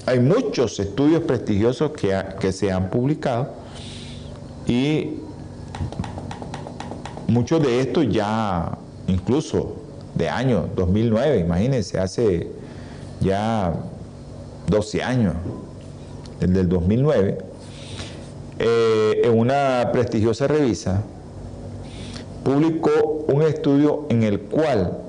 Hay 0.07 0.21
muchos 0.21 0.79
estudios 0.79 1.23
prestigiosos 1.23 1.91
que, 1.91 2.51
se 2.53 2.71
han 2.71 2.89
publicado 2.89 3.49
y 4.65 5.17
muchos 7.27 7.61
de 7.61 7.81
estos 7.81 8.07
ya, 8.07 8.77
incluso 9.07 9.75
de 10.15 10.29
año 10.29 10.69
2009, 10.77 11.39
imagínense, 11.39 11.99
hace 11.99 12.47
ya 13.19 13.73
12 14.67 15.03
años, 15.03 15.33
desde 16.39 16.61
el 16.61 16.69
2009, 16.69 17.39
eh, 18.59 19.21
en 19.25 19.37
una 19.37 19.89
prestigiosa 19.91 20.47
revista, 20.47 21.03
publicó 22.45 23.25
un 23.27 23.41
estudio 23.41 24.05
en 24.07 24.23
el 24.23 24.39
cual 24.39 24.99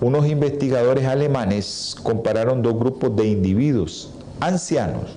unos 0.00 0.26
investigadores 0.26 1.06
alemanes 1.06 1.96
compararon 2.02 2.62
dos 2.62 2.78
grupos 2.78 3.14
de 3.16 3.26
individuos 3.26 4.10
ancianos, 4.40 5.16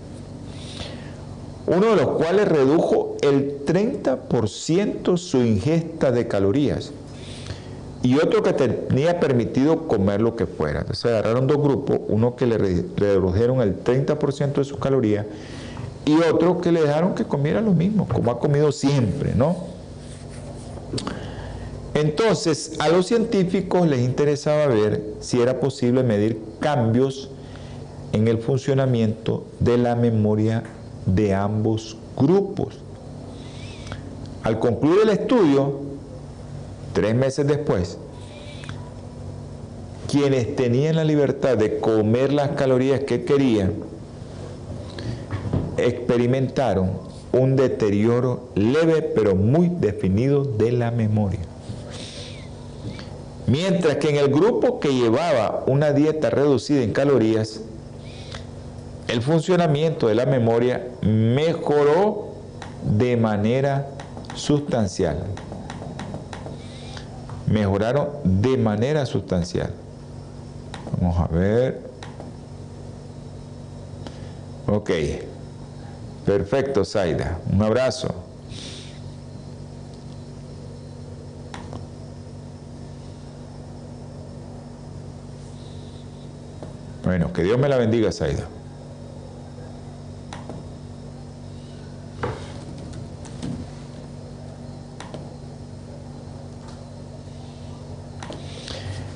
uno 1.67 1.95
de 1.95 1.95
los 1.95 2.07
cuales 2.17 2.47
redujo 2.47 3.15
el 3.21 3.65
30% 3.65 5.17
su 5.17 5.37
ingesta 5.37 6.11
de 6.11 6.27
calorías 6.27 6.91
y 8.01 8.17
otro 8.17 8.43
que 8.43 8.51
tenía 8.51 9.21
permitido 9.21 9.87
comer 9.87 10.19
lo 10.19 10.35
que 10.35 10.45
fuera. 10.45 10.81
Entonces 10.81 11.05
agarraron 11.05 11.47
dos 11.47 11.57
grupos, 11.57 11.99
uno 12.09 12.35
que 12.35 12.45
le 12.45 12.57
redujeron 12.57 13.61
el 13.61 13.81
30% 13.81 14.53
de 14.55 14.63
sus 14.65 14.77
calorías 14.77 15.25
y 16.05 16.15
otro 16.15 16.59
que 16.59 16.73
le 16.73 16.81
dejaron 16.81 17.15
que 17.15 17.23
comiera 17.23 17.61
lo 17.61 17.71
mismo, 17.71 18.05
como 18.09 18.29
ha 18.31 18.39
comido 18.39 18.73
siempre, 18.73 19.33
¿no? 19.33 19.55
Entonces, 21.93 22.73
a 22.79 22.89
los 22.89 23.05
científicos 23.05 23.87
les 23.87 24.01
interesaba 24.01 24.65
ver 24.67 25.03
si 25.19 25.41
era 25.41 25.59
posible 25.59 26.01
medir 26.01 26.39
cambios 26.59 27.29
en 28.13 28.27
el 28.27 28.39
funcionamiento 28.39 29.45
de 29.59 29.77
la 29.77 29.95
memoria 29.95 30.63
de 31.05 31.33
ambos 31.33 31.97
grupos. 32.17 32.79
Al 34.43 34.59
concluir 34.59 35.01
el 35.03 35.09
estudio, 35.09 35.81
tres 36.93 37.15
meses 37.15 37.45
después, 37.47 37.97
quienes 40.07 40.55
tenían 40.55 40.95
la 40.95 41.03
libertad 41.03 41.57
de 41.57 41.79
comer 41.79 42.33
las 42.33 42.49
calorías 42.51 43.01
que 43.01 43.23
querían, 43.23 43.73
experimentaron 45.77 46.91
un 47.31 47.55
deterioro 47.55 48.49
leve 48.55 49.01
pero 49.01 49.35
muy 49.35 49.69
definido 49.69 50.43
de 50.43 50.71
la 50.71 50.91
memoria. 50.91 51.52
Mientras 53.53 53.97
que 53.97 54.09
en 54.09 54.15
el 54.15 54.29
grupo 54.29 54.79
que 54.79 54.91
llevaba 54.91 55.63
una 55.67 55.91
dieta 55.91 56.31
reducida 56.31 56.81
en 56.81 56.91
calorías, 56.91 57.59
el 59.07 59.21
funcionamiento 59.21 60.07
de 60.07 60.15
la 60.15 60.25
memoria 60.25 60.87
mejoró 61.03 62.33
de 62.83 63.15
manera 63.15 63.89
sustancial. 64.33 65.17
Mejoraron 67.45 68.09
de 68.23 68.57
manera 68.57 69.05
sustancial. 69.05 69.69
Vamos 70.99 71.19
a 71.19 71.27
ver. 71.27 71.79
Ok. 74.65 74.89
Perfecto, 76.25 76.83
Zaida. 76.83 77.37
Un 77.51 77.61
abrazo. 77.61 78.22
menos. 87.13 87.31
Que 87.31 87.43
Dios 87.43 87.59
me 87.59 87.69
la 87.69 87.77
bendiga, 87.77 88.11
Saida. 88.11 88.45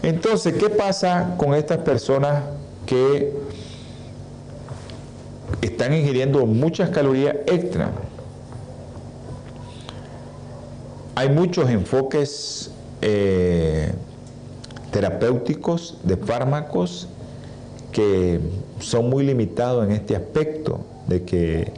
Entonces, 0.03 0.53
¿qué 0.53 0.69
pasa 0.69 1.35
con 1.37 1.53
estas 1.53 1.79
personas 1.79 2.43
que 2.85 3.33
están 5.61 5.93
ingiriendo 5.93 6.45
muchas 6.45 6.91
calorías 6.91 7.35
extra? 7.47 7.91
Hay 11.15 11.29
muchos 11.29 11.69
enfoques 11.69 12.71
eh, 13.01 13.91
terapéuticos 14.91 15.97
de 16.03 16.15
fármacos 16.15 17.09
que 17.97 18.39
son 18.79 19.09
muy 19.09 19.25
limitados 19.25 19.83
en 19.83 19.91
este 19.91 20.15
aspecto, 20.15 20.81
de 21.07 21.23
que 21.23 21.71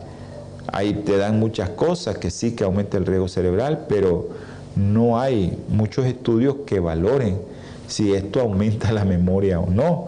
ahí 0.67 0.95
te 1.05 1.15
dan 1.15 1.39
muchas 1.39 1.69
cosas, 1.69 2.17
que 2.17 2.29
sí 2.29 2.57
que 2.57 2.65
aumenta 2.65 2.97
el 2.97 3.05
riesgo 3.05 3.29
cerebral, 3.29 3.85
pero 3.87 4.27
no 4.75 5.17
hay 5.17 5.57
muchos 5.69 6.05
estudios 6.05 6.57
que 6.65 6.81
valoren 6.81 7.39
si 7.87 8.13
esto 8.13 8.41
aumenta 8.41 8.91
la 8.91 9.05
memoria 9.05 9.61
o 9.61 9.69
no. 9.69 10.07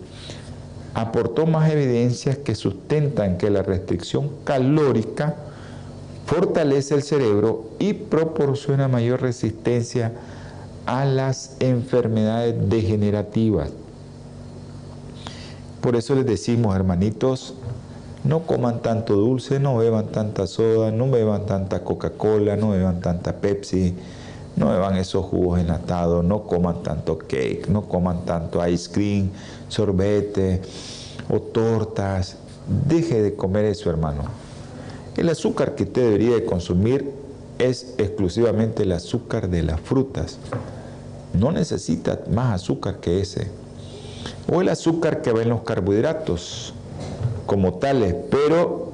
aportó 0.95 1.47
más 1.47 1.71
evidencias 1.71 2.39
que 2.39 2.55
sustentan 2.55 3.39
que 3.39 3.51
la 3.51 3.63
restricción 3.63 4.31
calórica 4.45 5.37
fortalece 6.27 6.95
el 6.95 7.03
cerebro 7.03 7.71
y 7.79 7.95
proporciona 7.95 8.89
mayor 8.89 9.23
resistencia 9.23 10.09
a 10.09 10.34
las 10.87 11.57
enfermedades 11.61 12.69
degenerativas. 12.69 13.71
Por 15.81 15.97
eso 15.97 16.15
les 16.15 16.27
decimos, 16.27 16.75
hermanitos, 16.75 17.55
no 18.25 18.47
coman 18.47 18.81
tanto 18.81 19.17
dulce, 19.17 19.61
no 19.61 19.77
beban 19.77 20.07
tanta 20.07 20.47
soda, 20.47 20.91
no 20.91 21.11
beban 21.11 21.45
tanta 21.45 21.85
Coca-Cola, 21.85 22.57
no 22.57 22.71
beban 22.71 23.01
tanta 23.01 23.37
Pepsi, 23.37 23.95
no 24.57 24.71
beban 24.71 24.97
esos 24.97 25.27
jugos 25.27 25.61
enlatados, 25.61 26.25
no 26.25 26.45
coman 26.45 26.83
tanto 26.83 27.19
cake, 27.19 27.69
no 27.69 27.83
coman 27.83 28.25
tanto 28.25 28.67
ice 28.67 28.91
cream, 28.91 29.31
sorbete 29.69 30.63
o 31.29 31.41
tortas. 31.41 32.37
Deje 32.89 33.23
de 33.23 33.35
comer 33.35 33.67
eso, 33.67 33.91
hermano. 33.91 34.23
El 35.17 35.29
azúcar 35.29 35.75
que 35.75 35.83
usted 35.83 36.03
debería 36.03 36.35
de 36.35 36.45
consumir 36.45 37.14
es 37.69 37.95
exclusivamente 37.99 38.83
el 38.83 38.93
azúcar 38.93 39.49
de 39.49 39.63
las 39.63 39.81
frutas 39.81 40.39
no 41.39 41.53
necesita 41.53 42.21
más 42.31 42.55
azúcar 42.55 43.01
que 43.01 43.21
ese. 43.21 43.49
O 44.53 44.61
el 44.61 44.69
azúcar 44.69 45.23
que 45.23 45.33
va 45.33 45.43
en 45.43 45.49
los 45.49 45.63
carbohidratos 45.63 46.75
como 47.47 47.75
tales, 47.75 48.15
pero 48.31 48.93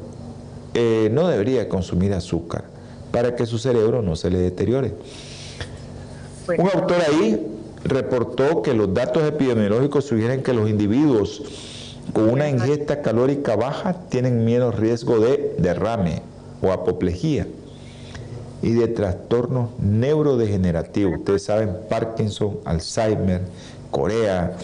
eh, 0.74 1.10
no 1.12 1.28
debería 1.28 1.68
consumir 1.68 2.14
azúcar 2.14 2.64
para 3.12 3.36
que 3.36 3.46
su 3.46 3.58
cerebro 3.58 4.02
no 4.02 4.16
se 4.16 4.30
le 4.30 4.38
deteriore. 4.38 4.94
Un 6.48 6.68
autor 6.72 6.98
ahí 7.08 7.46
reportó 7.84 8.62
que 8.62 8.74
los 8.74 8.92
datos 8.92 9.22
epidemiológicos 9.24 10.04
sugieren 10.04 10.42
que 10.42 10.52
los 10.52 10.68
individuos 10.68 11.42
con 12.12 12.28
una 12.28 12.48
ingesta 12.48 13.02
calórica 13.02 13.54
baja 13.56 13.94
tienen 14.08 14.44
menos 14.44 14.74
riesgo 14.74 15.20
de 15.20 15.54
derrame 15.58 16.22
o 16.62 16.72
apoplejía 16.72 17.46
y 18.62 18.72
de 18.72 18.88
trastornos 18.88 19.70
neurodegenerativos. 19.78 21.18
Ustedes 21.18 21.44
saben, 21.44 21.76
Parkinson, 21.88 22.58
Alzheimer, 22.64 23.42
Corea. 23.90 24.56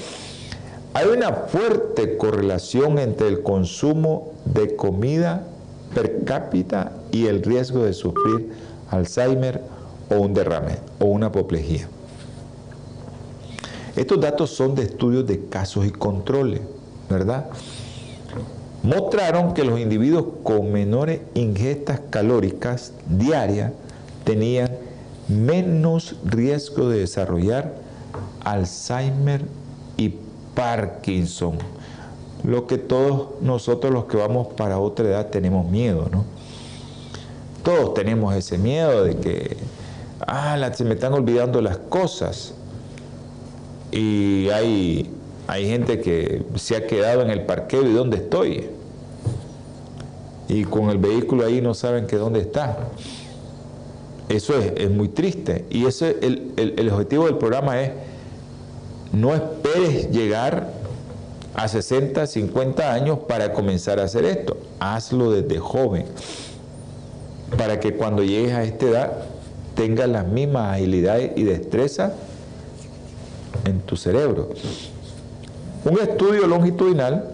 Hay 0.94 1.08
una 1.08 1.32
fuerte 1.32 2.16
correlación 2.16 2.98
entre 2.98 3.28
el 3.28 3.42
consumo 3.42 4.32
de 4.44 4.76
comida 4.76 5.46
per 5.94 6.24
cápita 6.24 6.92
y 7.12 7.26
el 7.26 7.42
riesgo 7.42 7.84
de 7.84 7.92
sufrir 7.92 8.50
Alzheimer 8.90 9.62
o 10.10 10.16
un 10.16 10.34
derrame 10.34 10.78
o 10.98 11.06
una 11.06 11.26
apoplejía. 11.26 11.88
Estos 13.96 14.20
datos 14.20 14.50
son 14.50 14.74
de 14.74 14.82
estudios 14.82 15.26
de 15.26 15.46
casos 15.46 15.86
y 15.86 15.90
controles, 15.90 16.60
¿verdad? 17.08 17.46
Mostraron 18.82 19.54
que 19.54 19.64
los 19.64 19.80
individuos 19.80 20.26
con 20.42 20.70
menores 20.70 21.20
ingestas 21.34 22.00
calóricas 22.10 22.92
diarias 23.08 23.72
tenían 24.26 24.76
menos 25.28 26.16
riesgo 26.24 26.88
de 26.88 26.98
desarrollar 26.98 27.74
Alzheimer 28.44 29.42
y 29.96 30.14
Parkinson. 30.54 31.58
Lo 32.42 32.66
que 32.66 32.76
todos 32.76 33.40
nosotros 33.40 33.92
los 33.92 34.06
que 34.06 34.16
vamos 34.16 34.48
para 34.48 34.78
otra 34.78 35.06
edad 35.06 35.30
tenemos 35.30 35.70
miedo, 35.70 36.08
¿no? 36.10 36.24
Todos 37.62 37.94
tenemos 37.94 38.34
ese 38.34 38.58
miedo 38.58 39.04
de 39.04 39.16
que, 39.16 39.56
ah, 40.26 40.70
se 40.74 40.84
me 40.84 40.94
están 40.94 41.12
olvidando 41.12 41.60
las 41.60 41.78
cosas. 41.78 42.52
Y 43.92 44.48
hay, 44.50 45.08
hay 45.46 45.68
gente 45.68 46.00
que 46.00 46.44
se 46.56 46.76
ha 46.76 46.86
quedado 46.86 47.22
en 47.22 47.30
el 47.30 47.46
parqueo 47.46 47.86
y 47.86 47.92
dónde 47.92 48.18
estoy. 48.18 48.70
Y 50.48 50.64
con 50.64 50.90
el 50.90 50.98
vehículo 50.98 51.44
ahí 51.44 51.60
no 51.60 51.74
saben 51.74 52.06
que 52.06 52.16
dónde 52.16 52.40
está. 52.40 52.76
Eso 54.28 54.54
es, 54.58 54.90
muy 54.90 55.08
triste. 55.08 55.64
Y 55.70 55.86
ese, 55.86 56.16
el, 56.20 56.52
el, 56.56 56.90
objetivo 56.90 57.26
del 57.26 57.36
programa 57.36 57.80
es, 57.80 57.92
no 59.12 59.34
esperes 59.34 60.10
llegar 60.10 60.72
a 61.54 61.68
60, 61.68 62.26
50 62.26 62.92
años 62.92 63.20
para 63.28 63.52
comenzar 63.52 64.00
a 64.00 64.04
hacer 64.04 64.24
esto. 64.24 64.58
Hazlo 64.80 65.30
desde 65.30 65.58
joven, 65.58 66.06
para 67.56 67.78
que 67.78 67.94
cuando 67.94 68.24
llegues 68.24 68.52
a 68.52 68.64
esta 68.64 68.86
edad 68.86 69.12
tengas 69.74 70.08
las 70.08 70.26
mismas 70.26 70.74
agilidades 70.74 71.32
y 71.36 71.44
destreza 71.44 72.14
en 73.64 73.80
tu 73.80 73.96
cerebro. 73.96 74.50
Un 75.84 76.00
estudio 76.00 76.48
longitudinal. 76.48 77.30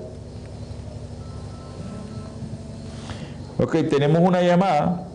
Ok, 3.59 3.77
tenemos 3.89 4.21
una 4.21 4.43
llamada. 4.43 5.07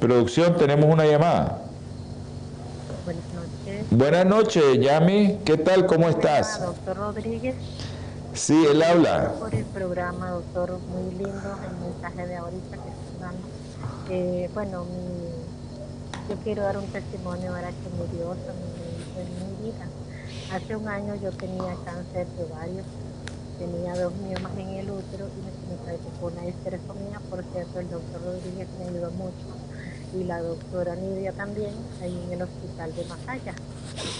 Producción, 0.00 0.56
tenemos 0.58 0.92
una 0.92 1.06
llamada. 1.06 1.62
Buenas 3.04 3.24
noches. 3.32 3.86
Buenas 3.90 4.26
noches, 4.26 4.80
Yami. 4.80 5.38
¿Qué 5.44 5.56
tal? 5.56 5.86
¿Cómo 5.86 6.08
estás? 6.08 6.60
doctor 6.60 6.96
Rodríguez. 6.98 7.54
Sí, 8.34 8.66
él 8.70 8.82
habla. 8.82 9.32
Por 9.40 9.54
el 9.54 9.64
programa, 9.64 10.30
doctor, 10.30 10.78
muy 10.90 11.12
lindo 11.12 11.48
el 11.64 11.76
mensaje 11.78 12.26
de 12.26 12.36
ahorita 12.36 12.76
que 12.76 12.90
está 12.90 13.26
dando. 13.26 13.48
Eh, 14.10 14.50
bueno, 14.52 14.84
Yo 16.28 16.36
quiero 16.44 16.62
dar 16.62 16.76
un 16.76 16.86
testimonio 16.88 17.52
para 17.52 17.68
que 17.68 17.88
mi 17.96 18.04
me 18.04 19.22
en 19.22 19.28
mi 19.40 19.70
vida. 19.70 19.86
Hace 20.52 20.76
un 20.76 20.86
año 20.88 21.14
yo 21.14 21.32
tenía 21.32 21.74
cáncer 21.84 22.26
de 22.36 22.44
ovario, 22.44 22.82
tenía 23.58 23.96
dos 23.96 24.12
miomas 24.16 24.52
en 24.58 24.68
el 24.68 24.90
útero 24.90 25.26
y 25.26 25.40
me, 25.40 25.76
me 25.76 25.82
practicó 25.84 26.26
una 26.26 26.46
histerectomía. 26.46 27.20
Por 27.30 27.42
cierto, 27.52 27.80
el 27.80 27.88
doctor 27.88 28.20
Rodríguez 28.22 28.68
me 28.78 28.84
ayudó 28.90 29.10
mucho 29.12 29.55
y 30.18 30.24
la 30.24 30.40
doctora 30.40 30.94
Nidia 30.96 31.32
también, 31.32 31.72
ahí 32.02 32.18
en 32.26 32.32
el 32.32 32.42
hospital 32.42 32.94
de 32.94 33.04
Masaya. 33.04 33.54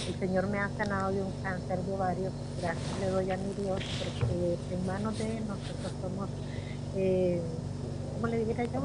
El 0.07 0.19
Señor 0.19 0.47
me 0.47 0.59
ha 0.59 0.69
sanado 0.77 1.11
de 1.11 1.21
un 1.21 1.31
cáncer 1.43 1.79
de 1.79 1.93
ovario, 1.93 2.29
gracias 2.61 2.99
le 2.99 3.09
doy 3.09 3.31
a 3.31 3.37
mi 3.37 3.53
Dios, 3.63 3.79
porque 3.99 4.57
en 4.73 4.85
manos 4.85 5.17
de 5.17 5.37
Él 5.37 5.43
nosotros 5.47 5.91
somos, 6.01 6.29
eh, 6.95 7.41
¿cómo 8.15 8.27
le 8.27 8.39
dijera 8.39 8.65
yo? 8.65 8.81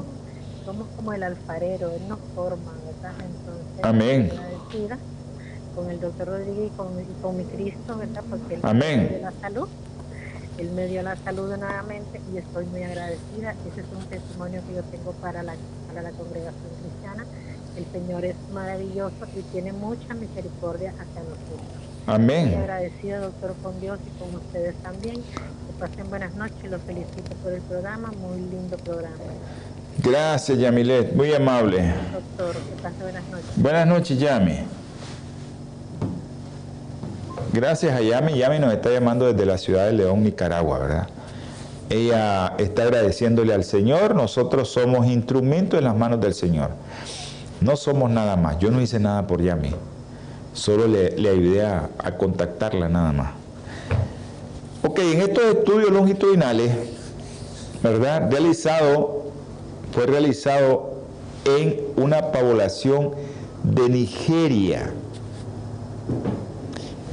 Somos 0.65 0.87
como 0.95 1.13
el 1.13 1.23
alfarero, 1.23 1.91
Él 1.91 2.07
nos 2.07 2.19
forma, 2.35 2.73
¿verdad? 2.85 3.13
Entonces, 3.19 3.83
Amén. 3.83 4.31
agradecida 4.31 4.97
con 5.75 5.89
el 5.89 5.99
doctor 5.99 6.27
Rodríguez 6.27 6.71
y 6.73 6.77
con, 6.77 6.99
y 6.99 7.21
con 7.21 7.37
mi 7.37 7.43
Cristo, 7.45 7.97
¿verdad? 7.97 8.23
Porque 8.29 8.55
Él 8.55 8.59
Amén. 8.63 9.03
me 9.03 9.09
dio 9.09 9.21
la 9.21 9.33
salud. 9.41 9.67
Él 10.59 10.69
me 10.71 10.85
dio 10.85 11.01
la 11.01 11.15
salud 11.15 11.49
nuevamente 11.57 12.21
y 12.31 12.37
estoy 12.37 12.65
muy 12.67 12.83
agradecida. 12.83 13.55
Ese 13.67 13.81
es 13.81 13.87
un 13.91 14.05
testimonio 14.05 14.61
que 14.67 14.75
yo 14.75 14.83
tengo 14.83 15.11
para 15.13 15.41
la, 15.41 15.55
para 15.93 16.09
la 16.09 16.17
congregación 16.17 16.69
cristiana. 16.81 17.25
El 17.77 17.85
Señor 17.91 18.25
es 18.25 18.35
maravilloso 18.53 19.15
y 19.35 19.41
tiene 19.51 19.73
mucha 19.73 20.13
misericordia 20.13 20.91
hacia 20.91 21.21
nosotros. 21.21 21.83
Muy 22.05 22.15
Amén. 22.15 22.55
agradecida, 22.59 23.19
doctor, 23.19 23.55
con 23.63 23.79
Dios 23.79 23.99
y 24.05 24.19
con 24.19 24.35
ustedes 24.35 24.75
también. 24.83 25.15
Que 25.15 25.73
pasen 25.79 26.09
buenas 26.09 26.35
noches. 26.35 26.69
Los 26.69 26.81
felicito 26.81 27.35
por 27.43 27.53
el 27.53 27.61
programa. 27.61 28.11
Muy 28.19 28.39
lindo 28.41 28.77
programa. 28.77 29.15
Gracias, 29.99 30.57
Yamilet. 30.59 31.15
Muy 31.15 31.33
amable. 31.33 31.93
Doctor, 32.11 32.55
que 32.55 32.81
pase 32.81 32.95
buenas 33.01 33.23
noches. 33.29 33.47
Buenas 33.55 33.87
noches, 33.87 34.19
Yami. 34.19 34.59
Gracias 37.53 37.95
a 37.95 38.01
Yami. 38.01 38.37
Yami 38.37 38.59
nos 38.59 38.73
está 38.73 38.89
llamando 38.89 39.31
desde 39.31 39.45
la 39.45 39.57
ciudad 39.57 39.85
de 39.85 39.93
León, 39.93 40.23
Nicaragua, 40.23 40.79
¿verdad? 40.79 41.07
Ella 41.89 42.55
está 42.57 42.83
agradeciéndole 42.83 43.53
al 43.53 43.63
Señor. 43.63 44.15
Nosotros 44.15 44.69
somos 44.69 45.05
instrumentos 45.07 45.77
en 45.77 45.85
las 45.85 45.95
manos 45.95 46.19
del 46.21 46.33
Señor. 46.33 46.71
No 47.61 47.75
somos 47.75 48.09
nada 48.09 48.35
más. 48.35 48.59
Yo 48.59 48.71
no 48.71 48.81
hice 48.81 48.99
nada 48.99 49.27
por 49.27 49.41
Yami. 49.41 49.71
Solo 50.53 50.87
le, 50.87 51.17
le 51.17 51.29
ayudé 51.29 51.65
a, 51.65 51.89
a 51.97 52.17
contactarla 52.17 52.89
nada 52.89 53.11
más. 53.11 53.31
Ok, 54.85 54.99
en 54.99 55.21
estos 55.21 55.43
estudios 55.45 55.91
longitudinales, 55.91 56.71
¿verdad? 57.81 58.29
Realizado, 58.29 59.31
fue 59.93 60.05
realizado 60.05 60.93
en 61.45 61.81
una 61.95 62.31
población 62.31 63.11
de 63.63 63.89
Nigeria, 63.89 64.91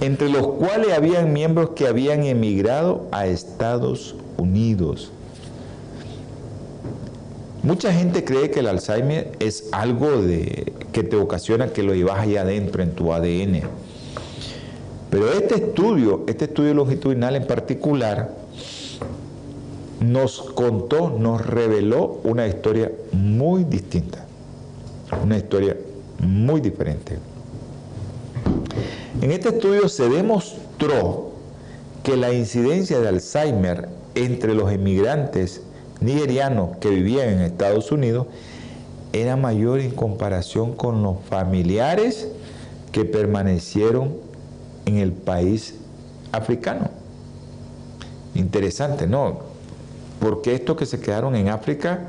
entre 0.01 0.29
los 0.29 0.47
cuales 0.49 0.93
habían 0.93 1.33
miembros 1.33 1.71
que 1.71 1.87
habían 1.87 2.25
emigrado 2.25 3.07
a 3.12 3.27
Estados 3.27 4.16
Unidos. 4.41 5.12
Mucha 7.62 7.93
gente 7.93 8.24
cree 8.24 8.51
que 8.51 8.61
el 8.61 8.68
Alzheimer 8.68 9.32
es 9.38 9.68
algo 9.72 10.22
de, 10.22 10.72
que 10.93 11.03
te 11.03 11.16
ocasiona 11.16 11.72
que 11.72 11.82
lo 11.82 11.95
llevas 11.95 12.20
allá 12.20 12.41
adentro 12.43 12.82
en 12.82 12.93
tu 12.93 13.12
ADN. 13.12 13.61
Pero 15.11 15.32
este 15.32 15.57
estudio, 15.57 16.24
este 16.26 16.47
estudio 16.47 16.72
longitudinal 16.72 17.36
en 17.36 17.47
particular, 17.47 18.30
nos 20.01 20.41
contó, 20.41 21.11
nos 21.11 21.45
reveló 21.45 22.20
una 22.24 22.47
historia 22.47 22.91
muy 23.12 23.64
distinta, 23.64 24.24
una 25.22 25.36
historia 25.36 25.76
muy 26.18 26.62
diferente. 26.62 27.18
En 29.20 29.30
este 29.32 29.51
estudio 29.51 29.88
se 29.88 30.09
demostró 30.09 31.32
que 32.03 32.16
la 32.16 32.32
incidencia 32.32 33.01
de 33.01 33.09
Alzheimer 33.09 33.99
entre 34.14 34.54
los 34.54 34.72
emigrantes 34.72 35.62
nigerianos 36.00 36.76
que 36.78 36.90
vivían 36.90 37.28
en 37.28 37.40
Estados 37.40 37.92
Unidos 37.92 38.26
era 39.12 39.36
mayor 39.36 39.80
en 39.80 39.90
comparación 39.90 40.74
con 40.74 41.02
los 41.02 41.16
familiares 41.28 42.28
que 42.92 43.04
permanecieron 43.04 44.14
en 44.86 44.96
el 44.98 45.12
país 45.12 45.74
africano. 46.32 46.90
Interesante, 48.34 49.06
¿no? 49.06 49.40
Porque 50.20 50.54
estos 50.54 50.76
que 50.76 50.86
se 50.86 51.00
quedaron 51.00 51.34
en 51.34 51.48
África 51.48 52.08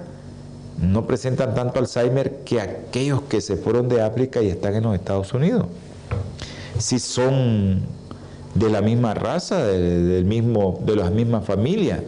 no 0.81 1.05
presentan 1.05 1.53
tanto 1.53 1.79
Alzheimer 1.79 2.43
que 2.43 2.61
aquellos 2.61 3.23
que 3.23 3.41
se 3.41 3.55
fueron 3.55 3.89
de 3.89 4.01
África 4.01 4.41
y 4.41 4.49
están 4.49 4.75
en 4.75 4.83
los 4.83 4.95
Estados 4.95 5.33
Unidos. 5.33 5.65
Si 6.77 6.99
son 6.99 7.81
de 8.55 8.69
la 8.69 8.81
misma 8.81 9.13
raza, 9.13 9.63
de, 9.65 10.03
del 10.03 10.25
mismo, 10.25 10.79
de 10.85 10.95
las 10.95 11.11
mismas 11.11 11.45
familias. 11.45 12.01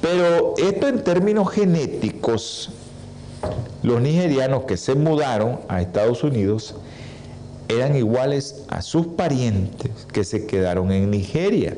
Pero 0.00 0.54
esto 0.58 0.88
en 0.88 1.02
términos 1.02 1.50
genéticos, 1.50 2.70
los 3.82 4.00
nigerianos 4.00 4.64
que 4.64 4.76
se 4.76 4.94
mudaron 4.94 5.60
a 5.68 5.80
Estados 5.80 6.22
Unidos 6.24 6.74
eran 7.68 7.96
iguales 7.96 8.64
a 8.68 8.82
sus 8.82 9.06
parientes 9.06 9.90
que 10.12 10.24
se 10.24 10.46
quedaron 10.46 10.92
en 10.92 11.10
Nigeria. 11.10 11.76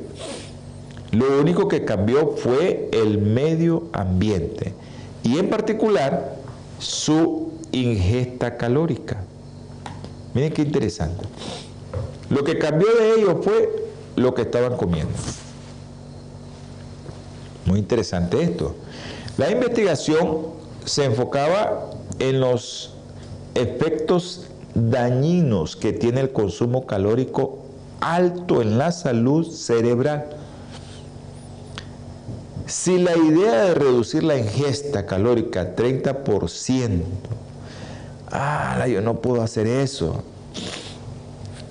Lo 1.12 1.40
único 1.40 1.68
que 1.68 1.84
cambió 1.84 2.34
fue 2.36 2.90
el 2.92 3.18
medio 3.18 3.84
ambiente 3.92 4.74
y 5.22 5.38
en 5.38 5.48
particular 5.48 6.36
su 6.78 7.52
ingesta 7.72 8.56
calórica. 8.56 9.22
Miren 10.34 10.52
qué 10.52 10.62
interesante. 10.62 11.24
Lo 12.30 12.44
que 12.44 12.58
cambió 12.58 12.88
de 12.94 13.14
ellos 13.14 13.36
fue 13.42 13.90
lo 14.16 14.34
que 14.34 14.42
estaban 14.42 14.76
comiendo. 14.76 15.12
Muy 17.66 17.78
interesante 17.78 18.42
esto. 18.42 18.74
La 19.36 19.50
investigación 19.50 20.38
se 20.84 21.04
enfocaba 21.04 21.90
en 22.18 22.40
los 22.40 22.94
efectos 23.54 24.46
dañinos 24.74 25.76
que 25.76 25.92
tiene 25.92 26.20
el 26.20 26.32
consumo 26.32 26.86
calórico 26.86 27.58
alto 28.00 28.62
en 28.62 28.78
la 28.78 28.92
salud 28.92 29.50
cerebral. 29.50 30.26
Si 32.66 32.98
la 32.98 33.16
idea 33.16 33.64
de 33.64 33.74
reducir 33.74 34.22
la 34.24 34.36
ingesta 34.36 35.06
calórica 35.06 35.74
30%, 35.76 37.02
ah, 38.30 38.86
yo 38.88 39.00
no 39.00 39.20
puedo 39.20 39.42
hacer 39.42 39.66
eso. 39.66 40.22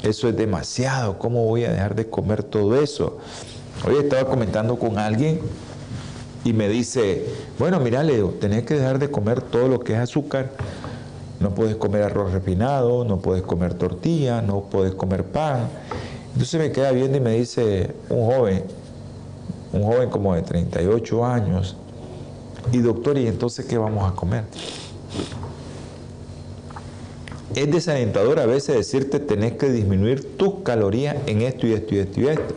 Eso 0.05 0.29
es 0.29 0.37
demasiado. 0.37 1.17
¿Cómo 1.17 1.45
voy 1.45 1.65
a 1.65 1.71
dejar 1.71 1.95
de 1.95 2.07
comer 2.07 2.43
todo 2.43 2.79
eso? 2.79 3.17
Hoy 3.87 3.95
estaba 3.97 4.29
comentando 4.29 4.77
con 4.77 4.99
alguien 4.99 5.39
y 6.43 6.53
me 6.53 6.69
dice, 6.69 7.25
bueno, 7.57 7.79
mira, 7.79 8.03
Leo, 8.03 8.29
tenés 8.29 8.65
que 8.65 8.75
dejar 8.75 8.99
de 8.99 9.09
comer 9.09 9.41
todo 9.41 9.67
lo 9.67 9.79
que 9.79 9.93
es 9.93 9.99
azúcar. 9.99 10.51
No 11.39 11.55
puedes 11.55 11.75
comer 11.77 12.03
arroz 12.03 12.31
refinado, 12.31 13.03
no 13.03 13.17
puedes 13.17 13.41
comer 13.41 13.73
tortilla, 13.73 14.43
no 14.43 14.61
puedes 14.61 14.93
comer 14.93 15.23
pan. 15.23 15.69
Entonces 16.33 16.59
me 16.59 16.71
queda 16.71 16.91
viendo 16.91 17.17
y 17.17 17.21
me 17.21 17.31
dice 17.31 17.95
un 18.09 18.31
joven, 18.31 18.63
un 19.73 19.83
joven 19.83 20.09
como 20.11 20.35
de 20.35 20.43
38 20.43 21.25
años, 21.25 21.77
y 22.71 22.77
doctor, 22.77 23.17
¿y 23.17 23.27
entonces 23.27 23.65
qué 23.65 23.77
vamos 23.77 24.11
a 24.11 24.15
comer? 24.15 24.43
Es 27.53 27.71
desalentador 27.71 28.39
a 28.39 28.45
veces 28.45 28.75
decirte 28.75 29.19
tenés 29.19 29.53
que 29.53 29.69
disminuir 29.69 30.37
tus 30.37 30.63
calorías 30.63 31.15
en 31.27 31.41
esto 31.41 31.67
y 31.67 31.73
esto 31.73 31.95
y 31.95 31.97
esto 31.99 32.21
y 32.21 32.27
esto. 32.27 32.55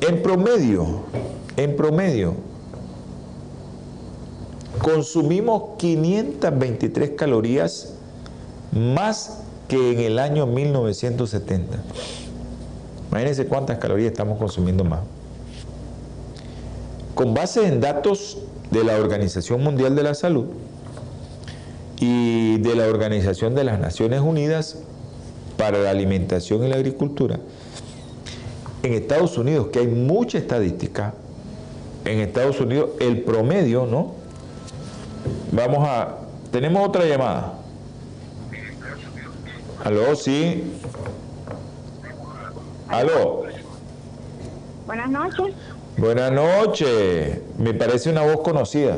En 0.00 0.22
promedio, 0.22 1.02
en 1.56 1.76
promedio, 1.76 2.34
consumimos 4.80 5.76
523 5.78 7.10
calorías 7.10 7.94
más 8.72 9.40
que 9.68 9.92
en 9.92 10.00
el 10.00 10.18
año 10.18 10.46
1970. 10.46 11.78
Imagínense 13.10 13.46
cuántas 13.46 13.78
calorías 13.78 14.12
estamos 14.12 14.38
consumiendo 14.38 14.84
más. 14.84 15.00
Con 17.14 17.34
base 17.34 17.66
en 17.66 17.80
datos 17.80 18.38
de 18.70 18.84
la 18.84 18.96
Organización 18.96 19.62
Mundial 19.62 19.96
de 19.96 20.02
la 20.04 20.14
Salud 20.14 20.46
y 22.00 22.56
de 22.58 22.74
la 22.74 22.86
Organización 22.86 23.54
de 23.54 23.62
las 23.62 23.78
Naciones 23.78 24.20
Unidas 24.20 24.78
para 25.56 25.78
la 25.78 25.90
Alimentación 25.90 26.64
y 26.64 26.68
la 26.68 26.76
Agricultura, 26.76 27.38
en 28.82 28.94
Estados 28.94 29.36
Unidos, 29.36 29.68
que 29.70 29.80
hay 29.80 29.86
mucha 29.86 30.38
estadística, 30.38 31.12
en 32.06 32.20
Estados 32.20 32.58
Unidos 32.60 32.90
el 32.98 33.22
promedio, 33.22 33.86
¿no? 33.86 34.14
Vamos 35.52 35.86
a... 35.86 36.16
Tenemos 36.50 36.88
otra 36.88 37.04
llamada. 37.04 37.52
Aló, 39.84 40.16
sí. 40.16 40.64
Aló. 42.88 43.44
Buenas 44.86 45.10
noches. 45.10 45.54
Buenas 45.98 46.32
noches. 46.32 47.38
Me 47.58 47.74
parece 47.74 48.10
una 48.10 48.22
voz 48.22 48.40
conocida. 48.40 48.96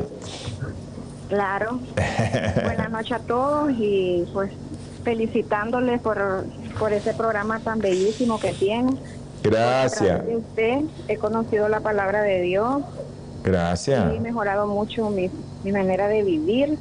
Claro. 1.33 1.79
Buenas 2.63 2.91
noches 2.91 3.13
a 3.13 3.19
todos 3.19 3.71
y 3.71 4.23
pues 4.33 4.51
felicitándoles 5.03 5.99
por, 5.99 6.45
por 6.77 6.93
ese 6.93 7.15
programa 7.15 7.59
tan 7.59 7.79
bellísimo 7.79 8.39
que 8.39 8.53
tiene. 8.53 8.93
Gracias. 9.41 10.27
De 10.27 10.37
usted 10.37 10.81
he 11.07 11.17
conocido 11.17 11.69
la 11.69 11.79
palabra 11.79 12.21
de 12.21 12.41
Dios. 12.41 12.83
Gracias. 13.43 14.13
Y 14.13 14.17
he 14.17 14.19
mejorado 14.19 14.67
mucho 14.67 15.09
mi, 15.09 15.31
mi 15.63 15.71
manera 15.71 16.07
de 16.07 16.21
vivir 16.21 16.77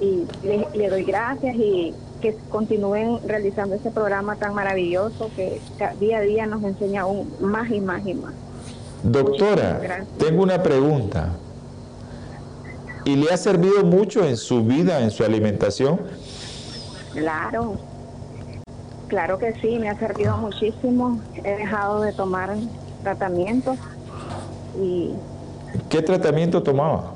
y 0.00 0.24
le, 0.46 0.68
le, 0.72 0.88
doy 0.88 1.02
gracias 1.02 1.56
y 1.56 1.94
que 2.20 2.36
continúen 2.48 3.18
realizando 3.26 3.74
ese 3.74 3.90
programa 3.90 4.36
tan 4.36 4.54
maravilloso 4.54 5.30
que 5.34 5.60
día 5.98 6.18
a 6.18 6.20
día 6.20 6.46
nos 6.46 6.62
enseña 6.62 7.02
aún 7.02 7.28
más 7.40 7.68
y 7.72 7.80
más 7.80 8.06
y 8.06 8.14
más. 8.14 8.34
Doctora, 9.02 10.04
tengo 10.16 10.44
una 10.44 10.62
pregunta. 10.62 11.30
¿Y 13.04 13.16
le 13.16 13.30
ha 13.32 13.36
servido 13.36 13.84
mucho 13.84 14.24
en 14.24 14.36
su 14.36 14.64
vida, 14.64 15.00
en 15.00 15.10
su 15.10 15.24
alimentación? 15.24 16.00
Claro, 17.12 17.76
claro 19.08 19.38
que 19.38 19.54
sí, 19.60 19.78
me 19.78 19.88
ha 19.88 19.98
servido 19.98 20.36
muchísimo. 20.36 21.20
He 21.42 21.56
dejado 21.56 22.02
de 22.02 22.12
tomar 22.12 22.54
tratamientos 23.02 23.76
y... 24.80 25.10
¿Qué 25.88 26.02
tratamiento 26.02 26.62
tomaba? 26.62 27.14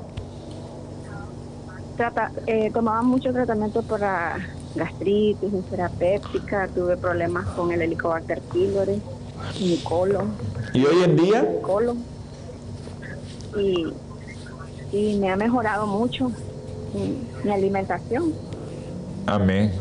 Trata, 1.95 2.31
eh, 2.45 2.69
tomaba 2.71 3.01
mucho 3.01 3.31
tratamiento 3.31 3.81
para 3.81 4.37
gastritis, 4.75 5.51
úlcera 5.51 5.89
péptica, 5.89 6.67
tuve 6.67 6.97
problemas 6.97 7.45
con 7.47 7.71
el 7.71 7.81
Helicobacter 7.81 8.41
pylori, 8.41 9.01
mi 9.59 9.77
colon. 9.77 10.31
¿Y 10.73 10.85
hoy 10.85 11.03
en 11.03 11.15
día? 11.15 11.41
Mi 11.43 11.61
colon. 11.61 12.03
Y 13.57 13.87
y 14.91 15.15
me 15.17 15.29
ha 15.29 15.35
mejorado 15.35 15.85
mucho 15.87 16.31
mi, 16.93 17.51
alimentación. 17.51 18.33
Amén. 19.25 19.71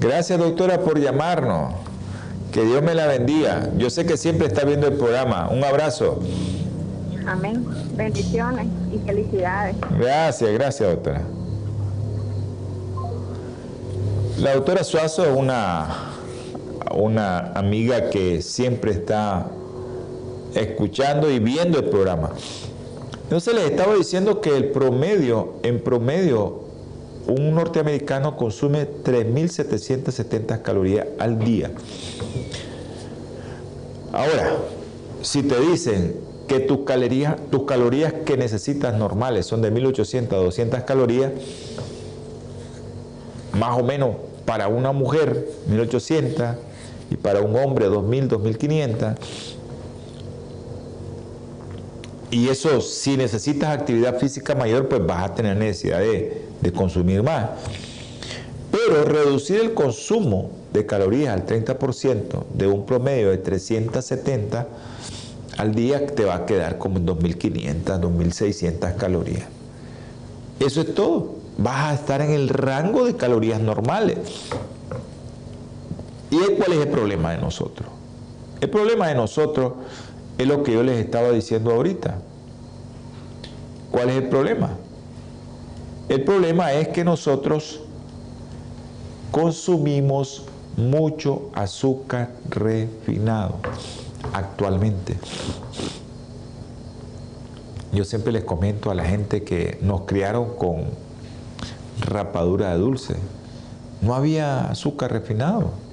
Gracias 0.00 0.38
doctora 0.38 0.80
por 0.80 0.98
llamarnos. 0.98 1.74
Que 2.52 2.62
Dios 2.64 2.82
me 2.82 2.94
la 2.94 3.06
bendiga. 3.06 3.68
Yo 3.76 3.90
sé 3.90 4.06
que 4.06 4.16
siempre 4.16 4.46
está 4.46 4.64
viendo 4.64 4.86
el 4.86 4.94
programa. 4.94 5.48
Un 5.50 5.62
abrazo. 5.62 6.20
Amén. 7.26 7.66
Bendiciones 7.94 8.66
y 8.92 8.98
felicidades. 8.98 9.76
Gracias, 9.98 10.50
gracias 10.52 10.88
doctora. 10.88 11.22
La 14.38 14.54
doctora 14.54 14.84
Suazo 14.84 15.24
es 15.24 15.36
una, 15.36 15.86
una 16.94 17.52
amiga 17.52 18.10
que 18.10 18.42
siempre 18.42 18.92
está 18.92 19.46
escuchando 20.54 21.30
y 21.30 21.38
viendo 21.38 21.78
el 21.78 21.86
programa. 21.86 22.30
Entonces 23.26 23.54
les 23.54 23.64
estaba 23.72 23.96
diciendo 23.96 24.40
que 24.40 24.56
el 24.56 24.70
promedio, 24.70 25.54
en 25.64 25.80
promedio, 25.80 26.60
un 27.26 27.56
norteamericano 27.56 28.36
consume 28.36 28.86
3.770 29.02 30.62
calorías 30.62 31.08
al 31.18 31.40
día. 31.40 31.72
Ahora, 34.12 34.58
si 35.22 35.42
te 35.42 35.58
dicen 35.58 36.20
que 36.46 36.60
tus 36.60 36.84
calorías, 36.84 37.34
tus 37.50 37.64
calorías 37.64 38.12
que 38.12 38.36
necesitas 38.36 38.96
normales 38.96 39.44
son 39.44 39.60
de 39.60 39.72
1.800 39.72 40.32
a 40.32 40.36
200 40.36 40.82
calorías, 40.84 41.32
más 43.58 43.76
o 43.76 43.82
menos 43.82 44.10
para 44.44 44.68
una 44.68 44.92
mujer 44.92 45.48
1.800 45.68 46.54
y 47.10 47.16
para 47.16 47.40
un 47.40 47.56
hombre 47.56 47.88
2.000, 47.88 48.28
2.500, 48.28 49.16
y 52.30 52.48
eso, 52.48 52.80
si 52.80 53.16
necesitas 53.16 53.70
actividad 53.70 54.18
física 54.18 54.54
mayor, 54.54 54.88
pues 54.88 55.04
vas 55.06 55.30
a 55.30 55.34
tener 55.34 55.56
necesidad 55.56 56.00
de, 56.00 56.72
consumir 56.74 57.22
más. 57.22 57.50
Pero 58.72 59.04
reducir 59.04 59.60
el 59.60 59.74
consumo 59.74 60.50
de 60.72 60.84
calorías 60.84 61.32
al 61.32 61.46
30% 61.46 62.44
de 62.52 62.66
un 62.66 62.84
promedio 62.84 63.30
de 63.30 63.38
370 63.38 64.66
al 65.56 65.74
día 65.74 66.04
te 66.06 66.24
va 66.24 66.34
a 66.34 66.46
quedar 66.46 66.76
como 66.76 66.98
en 66.98 67.06
2.500, 67.06 68.00
2.600 68.00 68.96
calorías. 68.96 69.44
Eso 70.58 70.80
es 70.80 70.94
todo. 70.94 71.36
Vas 71.56 71.92
a 71.92 71.94
estar 71.94 72.20
en 72.20 72.32
el 72.32 72.48
rango 72.48 73.06
de 73.06 73.14
calorías 73.14 73.60
normales. 73.60 74.18
¿Y 76.30 76.36
cuál 76.36 76.72
es 76.72 76.80
el 76.80 76.88
problema 76.88 77.30
de 77.30 77.38
nosotros? 77.38 77.88
El 78.60 78.68
problema 78.68 79.08
de 79.08 79.14
nosotros 79.14 79.72
es 80.38 80.46
lo 80.46 80.62
que 80.62 80.72
yo 80.72 80.82
les 80.82 80.98
estaba 80.98 81.30
diciendo 81.30 81.72
ahorita. 81.72 82.18
¿Cuál 83.90 84.10
es 84.10 84.16
el 84.16 84.28
problema? 84.28 84.70
El 86.08 86.22
problema 86.24 86.72
es 86.72 86.88
que 86.88 87.04
nosotros 87.04 87.80
consumimos 89.30 90.44
mucho 90.76 91.50
azúcar 91.54 92.30
refinado 92.48 93.56
actualmente. 94.32 95.16
Yo 97.92 98.04
siempre 98.04 98.32
les 98.32 98.44
comento 98.44 98.90
a 98.90 98.94
la 98.94 99.04
gente 99.04 99.42
que 99.42 99.78
nos 99.80 100.02
criaron 100.02 100.56
con 100.56 100.84
rapadura 102.00 102.72
de 102.72 102.78
dulce. 102.78 103.16
No 104.02 104.14
había 104.14 104.70
azúcar 104.70 105.12
refinado 105.12 105.85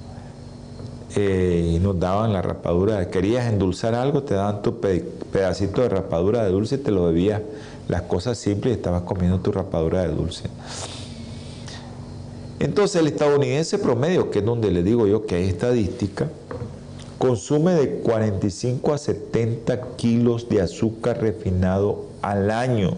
eh, 1.16 1.74
y 1.74 1.78
nos 1.78 1.98
daban 1.98 2.32
la 2.32 2.42
rapadura. 2.42 3.08
Querías 3.08 3.46
endulzar 3.46 3.94
algo, 3.94 4.22
te 4.24 4.34
daban 4.34 4.62
tu 4.62 4.80
pedacito 4.80 5.82
de 5.82 5.88
rapadura 5.88 6.44
de 6.44 6.50
dulce 6.50 6.74
y 6.76 6.78
te 6.78 6.90
lo 6.90 7.06
bebías 7.06 7.40
las 7.88 8.02
cosas 8.02 8.38
simples 8.38 8.74
y 8.74 8.76
estabas 8.76 9.02
comiendo 9.02 9.38
tu 9.40 9.52
rapadura 9.52 10.02
de 10.02 10.08
dulce. 10.08 10.44
Entonces 12.58 13.00
el 13.00 13.08
estadounidense 13.08 13.78
promedio, 13.78 14.30
que 14.30 14.38
es 14.40 14.44
donde 14.44 14.70
le 14.70 14.82
digo 14.82 15.06
yo 15.06 15.26
que 15.26 15.36
hay 15.36 15.48
estadística, 15.48 16.28
consume 17.18 17.74
de 17.74 17.90
45 17.98 18.92
a 18.92 18.98
70 18.98 19.96
kilos 19.96 20.48
de 20.48 20.62
azúcar 20.62 21.20
refinado 21.20 22.06
al 22.22 22.50
año, 22.50 22.96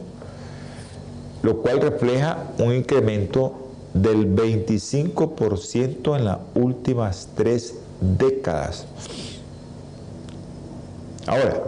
lo 1.42 1.58
cual 1.62 1.80
refleja 1.80 2.44
un 2.58 2.74
incremento 2.74 3.52
del 3.92 4.34
25% 4.34 6.16
en 6.16 6.24
las 6.24 6.38
últimas 6.54 7.28
tres 7.34 7.74
décadas. 8.00 8.86
Ahora, 11.26 11.62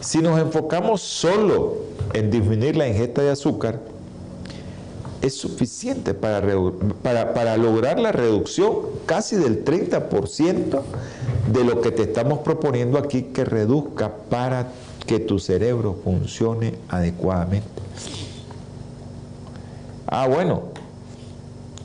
si 0.00 0.18
nos 0.18 0.38
enfocamos 0.38 1.00
solo 1.00 1.78
en 2.12 2.30
disminuir 2.30 2.76
la 2.76 2.86
ingesta 2.86 3.22
de 3.22 3.30
azúcar, 3.30 3.80
es 5.22 5.34
suficiente 5.34 6.14
para, 6.14 6.42
para, 7.34 7.56
lograr 7.56 7.98
la 7.98 8.12
reducción 8.12 8.76
casi 9.06 9.36
del 9.36 9.64
30% 9.64 10.82
de 11.52 11.64
lo 11.64 11.80
que 11.80 11.90
te 11.90 12.02
estamos 12.02 12.40
proponiendo 12.40 12.98
aquí 12.98 13.22
que 13.22 13.44
reduzca 13.44 14.12
para 14.30 14.68
que 15.06 15.18
tu 15.18 15.38
cerebro 15.38 15.96
funcione 16.04 16.74
adecuadamente. 16.88 17.66
Ah, 20.06 20.28
bueno, 20.28 20.62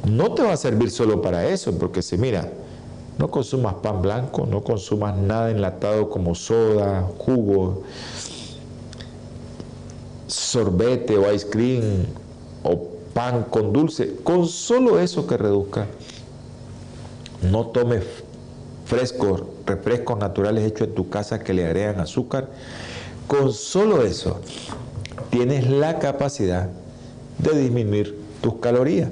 no 0.07 0.33
te 0.33 0.43
va 0.43 0.53
a 0.53 0.57
servir 0.57 0.91
solo 0.91 1.21
para 1.21 1.47
eso, 1.47 1.77
porque 1.77 2.01
si 2.01 2.17
mira, 2.17 2.49
no 3.17 3.29
consumas 3.29 3.75
pan 3.75 4.01
blanco, 4.01 4.45
no 4.45 4.63
consumas 4.63 5.15
nada 5.17 5.51
enlatado 5.51 6.09
como 6.09 6.35
soda, 6.35 7.07
jugo, 7.17 7.83
sorbete 10.27 11.17
o 11.17 11.31
ice 11.31 11.49
cream 11.49 12.05
o 12.63 12.87
pan 13.13 13.43
con 13.43 13.73
dulce. 13.73 14.15
Con 14.23 14.47
solo 14.47 14.99
eso 14.99 15.27
que 15.27 15.37
reduzca, 15.37 15.87
no 17.41 17.67
tomes 17.67 18.03
frescos, 18.85 19.43
refrescos 19.65 20.17
naturales 20.17 20.65
hechos 20.65 20.87
en 20.87 20.95
tu 20.95 21.09
casa 21.09 21.39
que 21.39 21.53
le 21.53 21.65
agregan 21.65 21.99
azúcar. 21.99 22.49
Con 23.27 23.53
solo 23.53 24.03
eso, 24.03 24.39
tienes 25.29 25.69
la 25.69 25.99
capacidad 25.99 26.69
de 27.37 27.59
disminuir 27.59 28.19
tus 28.41 28.55
calorías 28.55 29.09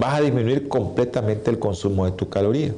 vas 0.00 0.14
a 0.14 0.20
disminuir 0.22 0.66
completamente 0.66 1.50
el 1.50 1.58
consumo 1.58 2.06
de 2.06 2.12
tus 2.12 2.28
calorías. 2.28 2.72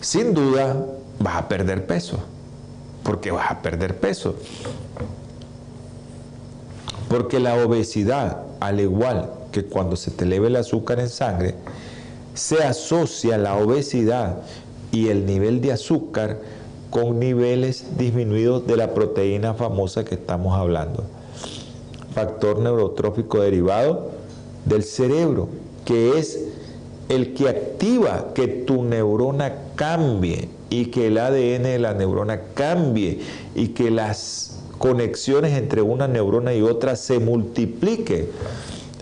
Sin 0.00 0.34
duda, 0.34 0.84
vas 1.20 1.36
a 1.36 1.48
perder 1.48 1.86
peso, 1.86 2.18
porque 3.04 3.30
vas 3.30 3.52
a 3.52 3.62
perder 3.62 3.96
peso. 3.98 4.34
Porque 7.08 7.38
la 7.38 7.54
obesidad, 7.54 8.42
al 8.58 8.80
igual 8.80 9.30
que 9.52 9.64
cuando 9.64 9.94
se 9.94 10.10
te 10.10 10.24
eleva 10.24 10.48
el 10.48 10.56
azúcar 10.56 10.98
en 10.98 11.08
sangre, 11.08 11.54
se 12.34 12.64
asocia 12.64 13.38
la 13.38 13.54
obesidad 13.56 14.38
y 14.90 15.08
el 15.08 15.24
nivel 15.24 15.60
de 15.60 15.70
azúcar 15.70 16.40
con 16.90 17.20
niveles 17.20 17.96
disminuidos 17.96 18.66
de 18.66 18.76
la 18.76 18.92
proteína 18.92 19.54
famosa 19.54 20.04
que 20.04 20.16
estamos 20.16 20.58
hablando. 20.58 21.04
Factor 22.12 22.58
neurotrófico 22.58 23.40
derivado 23.40 24.13
del 24.64 24.82
cerebro, 24.82 25.48
que 25.84 26.18
es 26.18 26.40
el 27.08 27.34
que 27.34 27.48
activa 27.48 28.32
que 28.34 28.48
tu 28.48 28.82
neurona 28.82 29.54
cambie 29.76 30.48
y 30.70 30.86
que 30.86 31.08
el 31.08 31.18
ADN 31.18 31.62
de 31.64 31.78
la 31.78 31.94
neurona 31.94 32.40
cambie 32.54 33.20
y 33.54 33.68
que 33.68 33.90
las 33.90 34.58
conexiones 34.78 35.56
entre 35.56 35.82
una 35.82 36.08
neurona 36.08 36.54
y 36.54 36.62
otra 36.62 36.96
se 36.96 37.18
multiplique. 37.18 38.28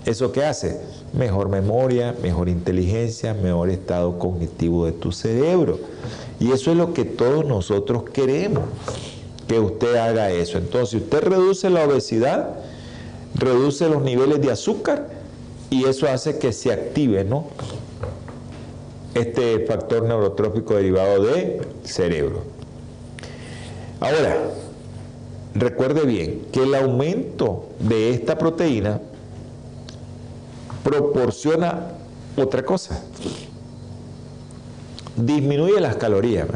¿Eso 0.04 0.32
qué 0.32 0.44
hace? 0.44 0.80
Mejor 1.12 1.48
memoria, 1.48 2.14
mejor 2.22 2.48
inteligencia, 2.48 3.34
mejor 3.34 3.70
estado 3.70 4.18
cognitivo 4.18 4.86
de 4.86 4.92
tu 4.92 5.12
cerebro. 5.12 5.78
Y 6.40 6.50
eso 6.50 6.72
es 6.72 6.76
lo 6.76 6.92
que 6.92 7.04
todos 7.04 7.46
nosotros 7.46 8.04
queremos, 8.10 8.64
que 9.46 9.60
usted 9.60 9.94
haga 9.96 10.32
eso. 10.32 10.58
Entonces, 10.58 10.90
si 10.90 10.96
usted 10.96 11.20
reduce 11.20 11.70
la 11.70 11.84
obesidad, 11.84 12.56
reduce 13.34 13.88
los 13.88 14.02
niveles 14.02 14.40
de 14.40 14.50
azúcar 14.50 15.21
y 15.72 15.86
eso 15.86 16.06
hace 16.06 16.38
que 16.38 16.52
se 16.52 16.70
active, 16.70 17.24
¿no? 17.24 17.46
Este 19.14 19.64
factor 19.64 20.02
neurotrópico 20.02 20.74
derivado 20.74 21.24
de 21.24 21.66
cerebro. 21.82 22.42
Ahora, 23.98 24.50
recuerde 25.54 26.04
bien 26.04 26.46
que 26.52 26.64
el 26.64 26.74
aumento 26.74 27.70
de 27.78 28.10
esta 28.10 28.36
proteína 28.36 29.00
proporciona 30.84 31.86
otra 32.36 32.62
cosa. 32.66 33.02
Disminuye 35.16 35.80
las 35.80 35.96
calorías 35.96 36.48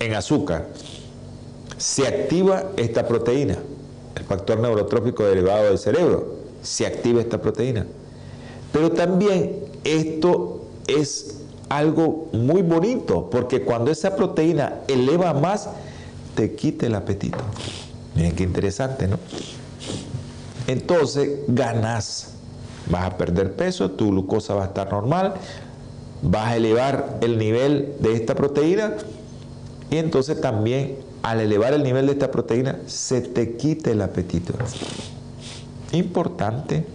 en 0.00 0.14
azúcar. 0.14 0.66
Se 1.76 2.08
activa 2.08 2.72
esta 2.76 3.06
proteína, 3.06 3.56
el 4.16 4.24
factor 4.24 4.58
neurotrópico 4.58 5.22
derivado 5.22 5.66
del 5.66 5.78
cerebro. 5.78 6.35
Se 6.66 6.84
activa 6.86 7.20
esta 7.20 7.40
proteína. 7.40 7.86
Pero 8.72 8.92
también 8.92 9.60
esto 9.84 10.64
es 10.88 11.36
algo 11.68 12.28
muy 12.32 12.62
bonito, 12.62 13.30
porque 13.30 13.62
cuando 13.62 13.90
esa 13.90 14.16
proteína 14.16 14.80
eleva 14.88 15.32
más, 15.32 15.68
te 16.34 16.54
quita 16.54 16.86
el 16.86 16.94
apetito. 16.94 17.38
Miren 18.14 18.32
qué 18.32 18.42
interesante, 18.42 19.08
¿no? 19.08 19.18
Entonces 20.66 21.40
ganas, 21.48 22.32
vas 22.90 23.06
a 23.06 23.16
perder 23.16 23.54
peso, 23.54 23.90
tu 23.92 24.10
glucosa 24.10 24.54
va 24.54 24.64
a 24.64 24.66
estar 24.66 24.90
normal, 24.90 25.34
vas 26.22 26.48
a 26.48 26.56
elevar 26.56 27.18
el 27.20 27.38
nivel 27.38 27.94
de 28.00 28.14
esta 28.14 28.34
proteína 28.34 28.94
y 29.90 29.98
entonces 29.98 30.40
también 30.40 30.96
al 31.22 31.40
elevar 31.40 31.72
el 31.72 31.82
nivel 31.82 32.06
de 32.06 32.12
esta 32.12 32.30
proteína 32.30 32.78
se 32.86 33.20
te 33.20 33.56
quita 33.56 33.90
el 33.90 34.02
apetito. 34.02 34.54
Importante, 35.92 36.86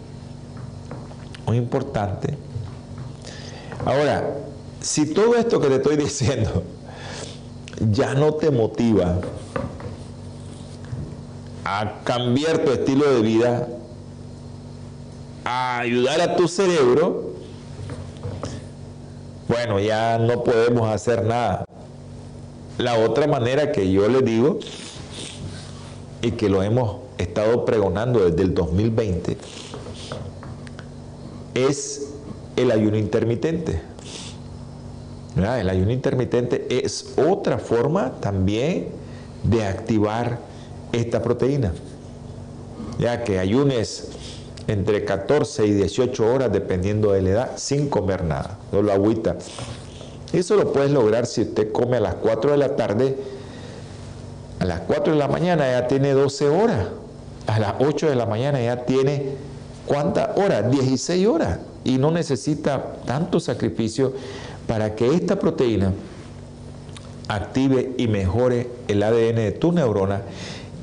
muy 1.46 1.58
importante. 1.58 2.38
Ahora, 3.86 4.38
si 4.80 5.14
todo 5.14 5.36
esto 5.36 5.60
que 5.60 5.68
te 5.68 5.76
estoy 5.76 5.98
diciendo 6.06 6.64
ya 7.90 8.14
no 8.14 8.36
te 8.36 8.52
motiva 8.52 9.18
a 11.64 12.02
cambiar 12.04 12.60
tu 12.60 12.72
estilo 12.72 13.12
de 13.12 13.22
vida, 13.22 13.68
a 15.46 15.80
ayudar 15.80 16.22
a 16.22 16.36
tu 16.36 16.48
cerebro, 16.48 17.32
bueno, 19.48 19.80
ya 19.80 20.20
no 20.20 20.44
podemos 20.44 20.88
hacer 20.90 21.26
nada. 21.26 21.66
La 22.78 23.00
otra 23.00 23.28
manera 23.28 23.72
que 23.72 23.92
yo 23.92 24.08
les 24.08 24.24
digo, 24.24 24.60
y 26.22 26.32
que 26.32 26.50
lo 26.50 26.62
hemos 26.62 27.01
estado 27.22 27.66
pregonando 27.66 28.30
desde 28.30 28.44
el 28.44 28.54
2020, 28.54 29.38
es 31.54 32.10
el 32.56 32.72
ayuno 32.72 32.98
intermitente. 32.98 33.82
El 35.36 35.70
ayuno 35.70 35.92
intermitente 35.92 36.68
es 36.84 37.14
otra 37.18 37.58
forma 37.58 38.14
también 38.20 38.90
de 39.44 39.66
activar 39.66 40.40
esta 40.92 41.22
proteína. 41.22 41.72
Ya 43.00 43.24
que 43.24 43.40
ayunes 43.40 44.10
entre 44.68 45.06
14 45.06 45.66
y 45.66 45.72
18 45.72 46.34
horas 46.34 46.52
dependiendo 46.52 47.14
de 47.14 47.22
la 47.22 47.30
edad 47.30 47.52
sin 47.56 47.90
comer 47.90 48.24
nada, 48.24 48.60
solo 48.72 48.92
agüita. 48.92 49.38
Eso 50.34 50.56
lo 50.56 50.72
puedes 50.72 50.92
lograr 50.92 51.26
si 51.26 51.42
usted 51.42 51.72
come 51.72 51.98
a 51.98 52.02
las 52.02 52.16
4 52.16 52.52
de 52.52 52.58
la 52.58 52.76
tarde, 52.76 53.18
a 54.60 54.66
las 54.66 54.82
4 54.82 55.14
de 55.14 55.20
la 55.20 55.28
mañana 55.28 55.70
ya 55.70 55.88
tiene 55.88 56.12
12 56.12 56.48
horas, 56.50 56.88
a 57.48 57.60
las 57.60 57.74
8 57.80 58.10
de 58.10 58.16
la 58.16 58.26
mañana 58.26 58.62
ya 58.62 58.86
tiene 58.86 59.36
¿cuántas 59.86 60.38
horas? 60.38 60.70
16 60.72 61.28
horas 61.28 61.60
y 61.84 61.98
no 61.98 62.12
necesita 62.12 62.98
tanto 63.06 63.40
sacrificio 63.40 64.14
para 64.68 64.96
que 64.96 65.14
esta 65.14 65.38
proteína 65.38 65.94
active 67.28 67.94
y 67.98 68.08
mejore 68.08 68.70
el 68.88 69.04
ADN 69.04 69.36
de 69.36 69.52
tu 69.52 69.72
neurona 69.72 70.22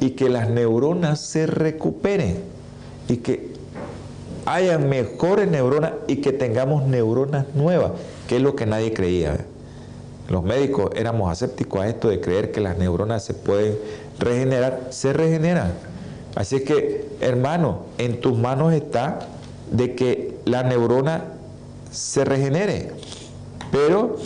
y 0.00 0.10
que 0.10 0.28
las 0.28 0.48
neuronas 0.48 1.20
se 1.20 1.46
recuperen 1.46 2.38
y 3.08 3.18
que 3.18 3.52
haya 4.46 4.78
mejores 4.78 5.48
neuronas 5.48 5.92
y 6.06 6.16
que 6.16 6.32
tengamos 6.32 6.86
neuronas 6.86 7.46
nuevas, 7.54 7.92
que 8.26 8.36
es 8.36 8.42
lo 8.42 8.56
que 8.56 8.66
nadie 8.66 8.92
creía. 8.94 9.44
Los 10.28 10.42
médicos 10.42 10.90
éramos 10.94 11.32
escépticos 11.32 11.82
a 11.82 11.88
esto 11.88 12.08
de 12.08 12.20
creer 12.20 12.52
que 12.52 12.60
las 12.60 12.78
neuronas 12.78 13.24
se 13.24 13.34
pueden 13.34 13.78
regenerar, 14.18 14.88
se 14.90 15.12
regeneran. 15.12 15.72
Así 16.38 16.60
que, 16.60 17.04
hermano, 17.20 17.86
en 17.98 18.20
tus 18.20 18.38
manos 18.38 18.72
está 18.72 19.18
de 19.72 19.96
que 19.96 20.36
la 20.44 20.62
neurona 20.62 21.24
se 21.90 22.24
regenere. 22.24 22.92
Pero 23.72 24.18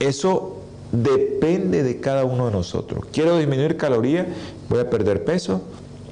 eso 0.00 0.58
depende 0.92 1.82
de 1.82 1.98
cada 2.00 2.26
uno 2.26 2.44
de 2.44 2.52
nosotros. 2.52 3.06
Quiero 3.10 3.38
disminuir 3.38 3.78
calorías, 3.78 4.26
voy 4.68 4.80
a 4.80 4.90
perder 4.90 5.24
peso, 5.24 5.62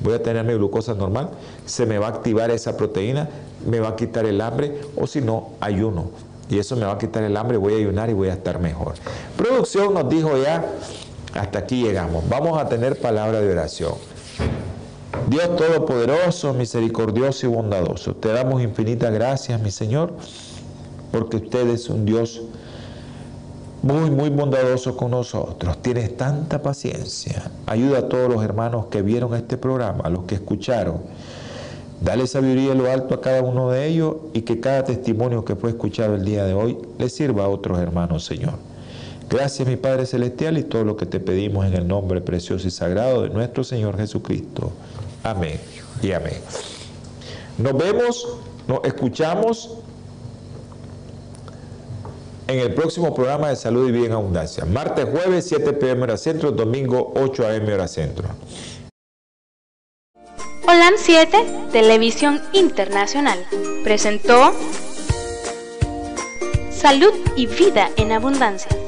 voy 0.01 0.15
a 0.15 0.23
tener 0.23 0.43
mi 0.47 0.55
glucosa 0.55 0.95
normal, 0.95 1.29
se 1.67 1.85
me 1.85 1.99
va 1.99 2.07
a 2.07 2.11
activar 2.11 2.51
esa 2.51 2.75
proteína, 2.75 3.29
me 3.67 3.81
va 3.81 3.89
a 3.89 3.97
quitar 3.97 4.25
el 4.25 4.41
hambre 4.41 4.81
o 4.97 5.07
si 5.07 5.21
no, 5.21 5.51
ayuno. 5.61 6.07
Y 6.49 6.59
eso 6.59 6.75
me 6.75 6.87
va 6.87 6.93
a 6.93 6.99
quitar 6.99 7.23
el 7.23 7.37
hambre, 7.37 7.59
voy 7.59 7.75
a 7.75 7.77
ayunar 7.77 8.09
y 8.09 8.15
voy 8.15 8.29
a 8.29 8.33
estar 8.33 8.61
mejor. 8.61 8.95
Producción 9.37 9.93
nos 9.93 10.09
dijo 10.09 10.39
ya, 10.43 10.65
hasta 11.35 11.59
aquí 11.59 11.83
llegamos. 11.83 12.27
Vamos 12.31 12.59
a 12.59 12.67
tener 12.67 12.99
palabra 12.99 13.43
de 13.43 13.53
oración. 13.53 13.93
Dios 15.29 15.57
Todopoderoso, 15.57 16.55
misericordioso 16.55 17.47
y 17.47 17.49
bondadoso, 17.51 18.15
te 18.15 18.29
damos 18.29 18.63
infinitas 18.63 19.13
gracias, 19.13 19.61
mi 19.61 19.71
Señor 19.71 20.13
porque 21.11 21.39
usted 21.39 21.69
es 21.69 21.89
un 21.89 22.05
Dios 22.05 22.43
muy, 23.83 24.11
muy 24.11 24.29
bondadoso 24.29 24.97
con 24.97 25.13
nosotros. 25.13 25.81
Tienes 25.83 26.17
tanta 26.17 26.63
paciencia. 26.63 27.51
Ayuda 27.67 28.01
a 28.01 28.09
todos 28.09 28.33
los 28.33 28.43
hermanos 28.45 28.87
que 28.87 29.03
vieron 29.03 29.35
este 29.35 29.57
programa, 29.57 30.05
a 30.05 30.11
los 30.11 30.25
que 30.25 30.35
escucharon. 30.35 31.01
Dale 32.01 32.27
sabiduría 32.27 32.73
en 32.73 32.79
lo 32.79 32.91
alto 32.91 33.15
a 33.15 33.21
cada 33.21 33.43
uno 33.43 33.71
de 33.71 33.87
ellos 33.87 34.17
y 34.33 34.43
que 34.43 34.61
cada 34.61 34.85
testimonio 34.85 35.45
que 35.45 35.57
fue 35.57 35.71
escuchado 35.71 36.15
el 36.15 36.25
día 36.25 36.45
de 36.45 36.55
hoy 36.55 36.79
le 36.99 37.09
sirva 37.09 37.45
a 37.45 37.49
otros 37.49 37.79
hermanos, 37.79 38.25
Señor. 38.25 38.55
Gracias, 39.29 39.67
mi 39.69 39.77
Padre 39.77 40.07
Celestial, 40.07 40.57
y 40.59 40.63
todo 40.63 40.85
lo 40.85 40.97
que 40.97 41.07
te 41.07 41.21
pedimos 41.21 41.67
en 41.67 41.75
el 41.75 41.87
nombre 41.87 42.21
precioso 42.21 42.67
y 42.67 42.71
sagrado 42.71 43.23
de 43.23 43.31
nuestro 43.31 43.63
Señor 43.63 43.97
Jesucristo. 43.97 44.73
Amén 45.23 45.61
y 46.03 46.13
amén. 46.13 46.41
Nos 47.59 47.77
vemos, 47.77 48.27
nos 48.67 48.81
escuchamos 48.85 49.79
en 52.47 52.61
el 52.61 52.73
próximo 52.75 53.15
programa 53.15 53.51
de 53.51 53.57
Salud 53.57 53.89
y 53.89 53.93
Vida 53.93 54.07
en 54.07 54.13
Abundancia. 54.13 54.65
Martes, 54.65 55.07
jueves, 55.11 55.47
7 55.49 55.75
pm 55.75 56.05
hora 56.05 56.17
centro, 56.17 56.51
domingo, 56.51 57.13
8 57.17 57.47
am 57.47 57.69
hora 57.69 57.89
centro. 57.89 58.29
Holan 60.67 60.95
7, 60.97 61.69
Televisión 61.73 62.41
Internacional, 62.53 63.39
presentó 63.85 64.53
Salud 66.71 67.13
y 67.37 67.47
Vida 67.47 67.91
en 67.97 68.13
Abundancia. 68.13 68.88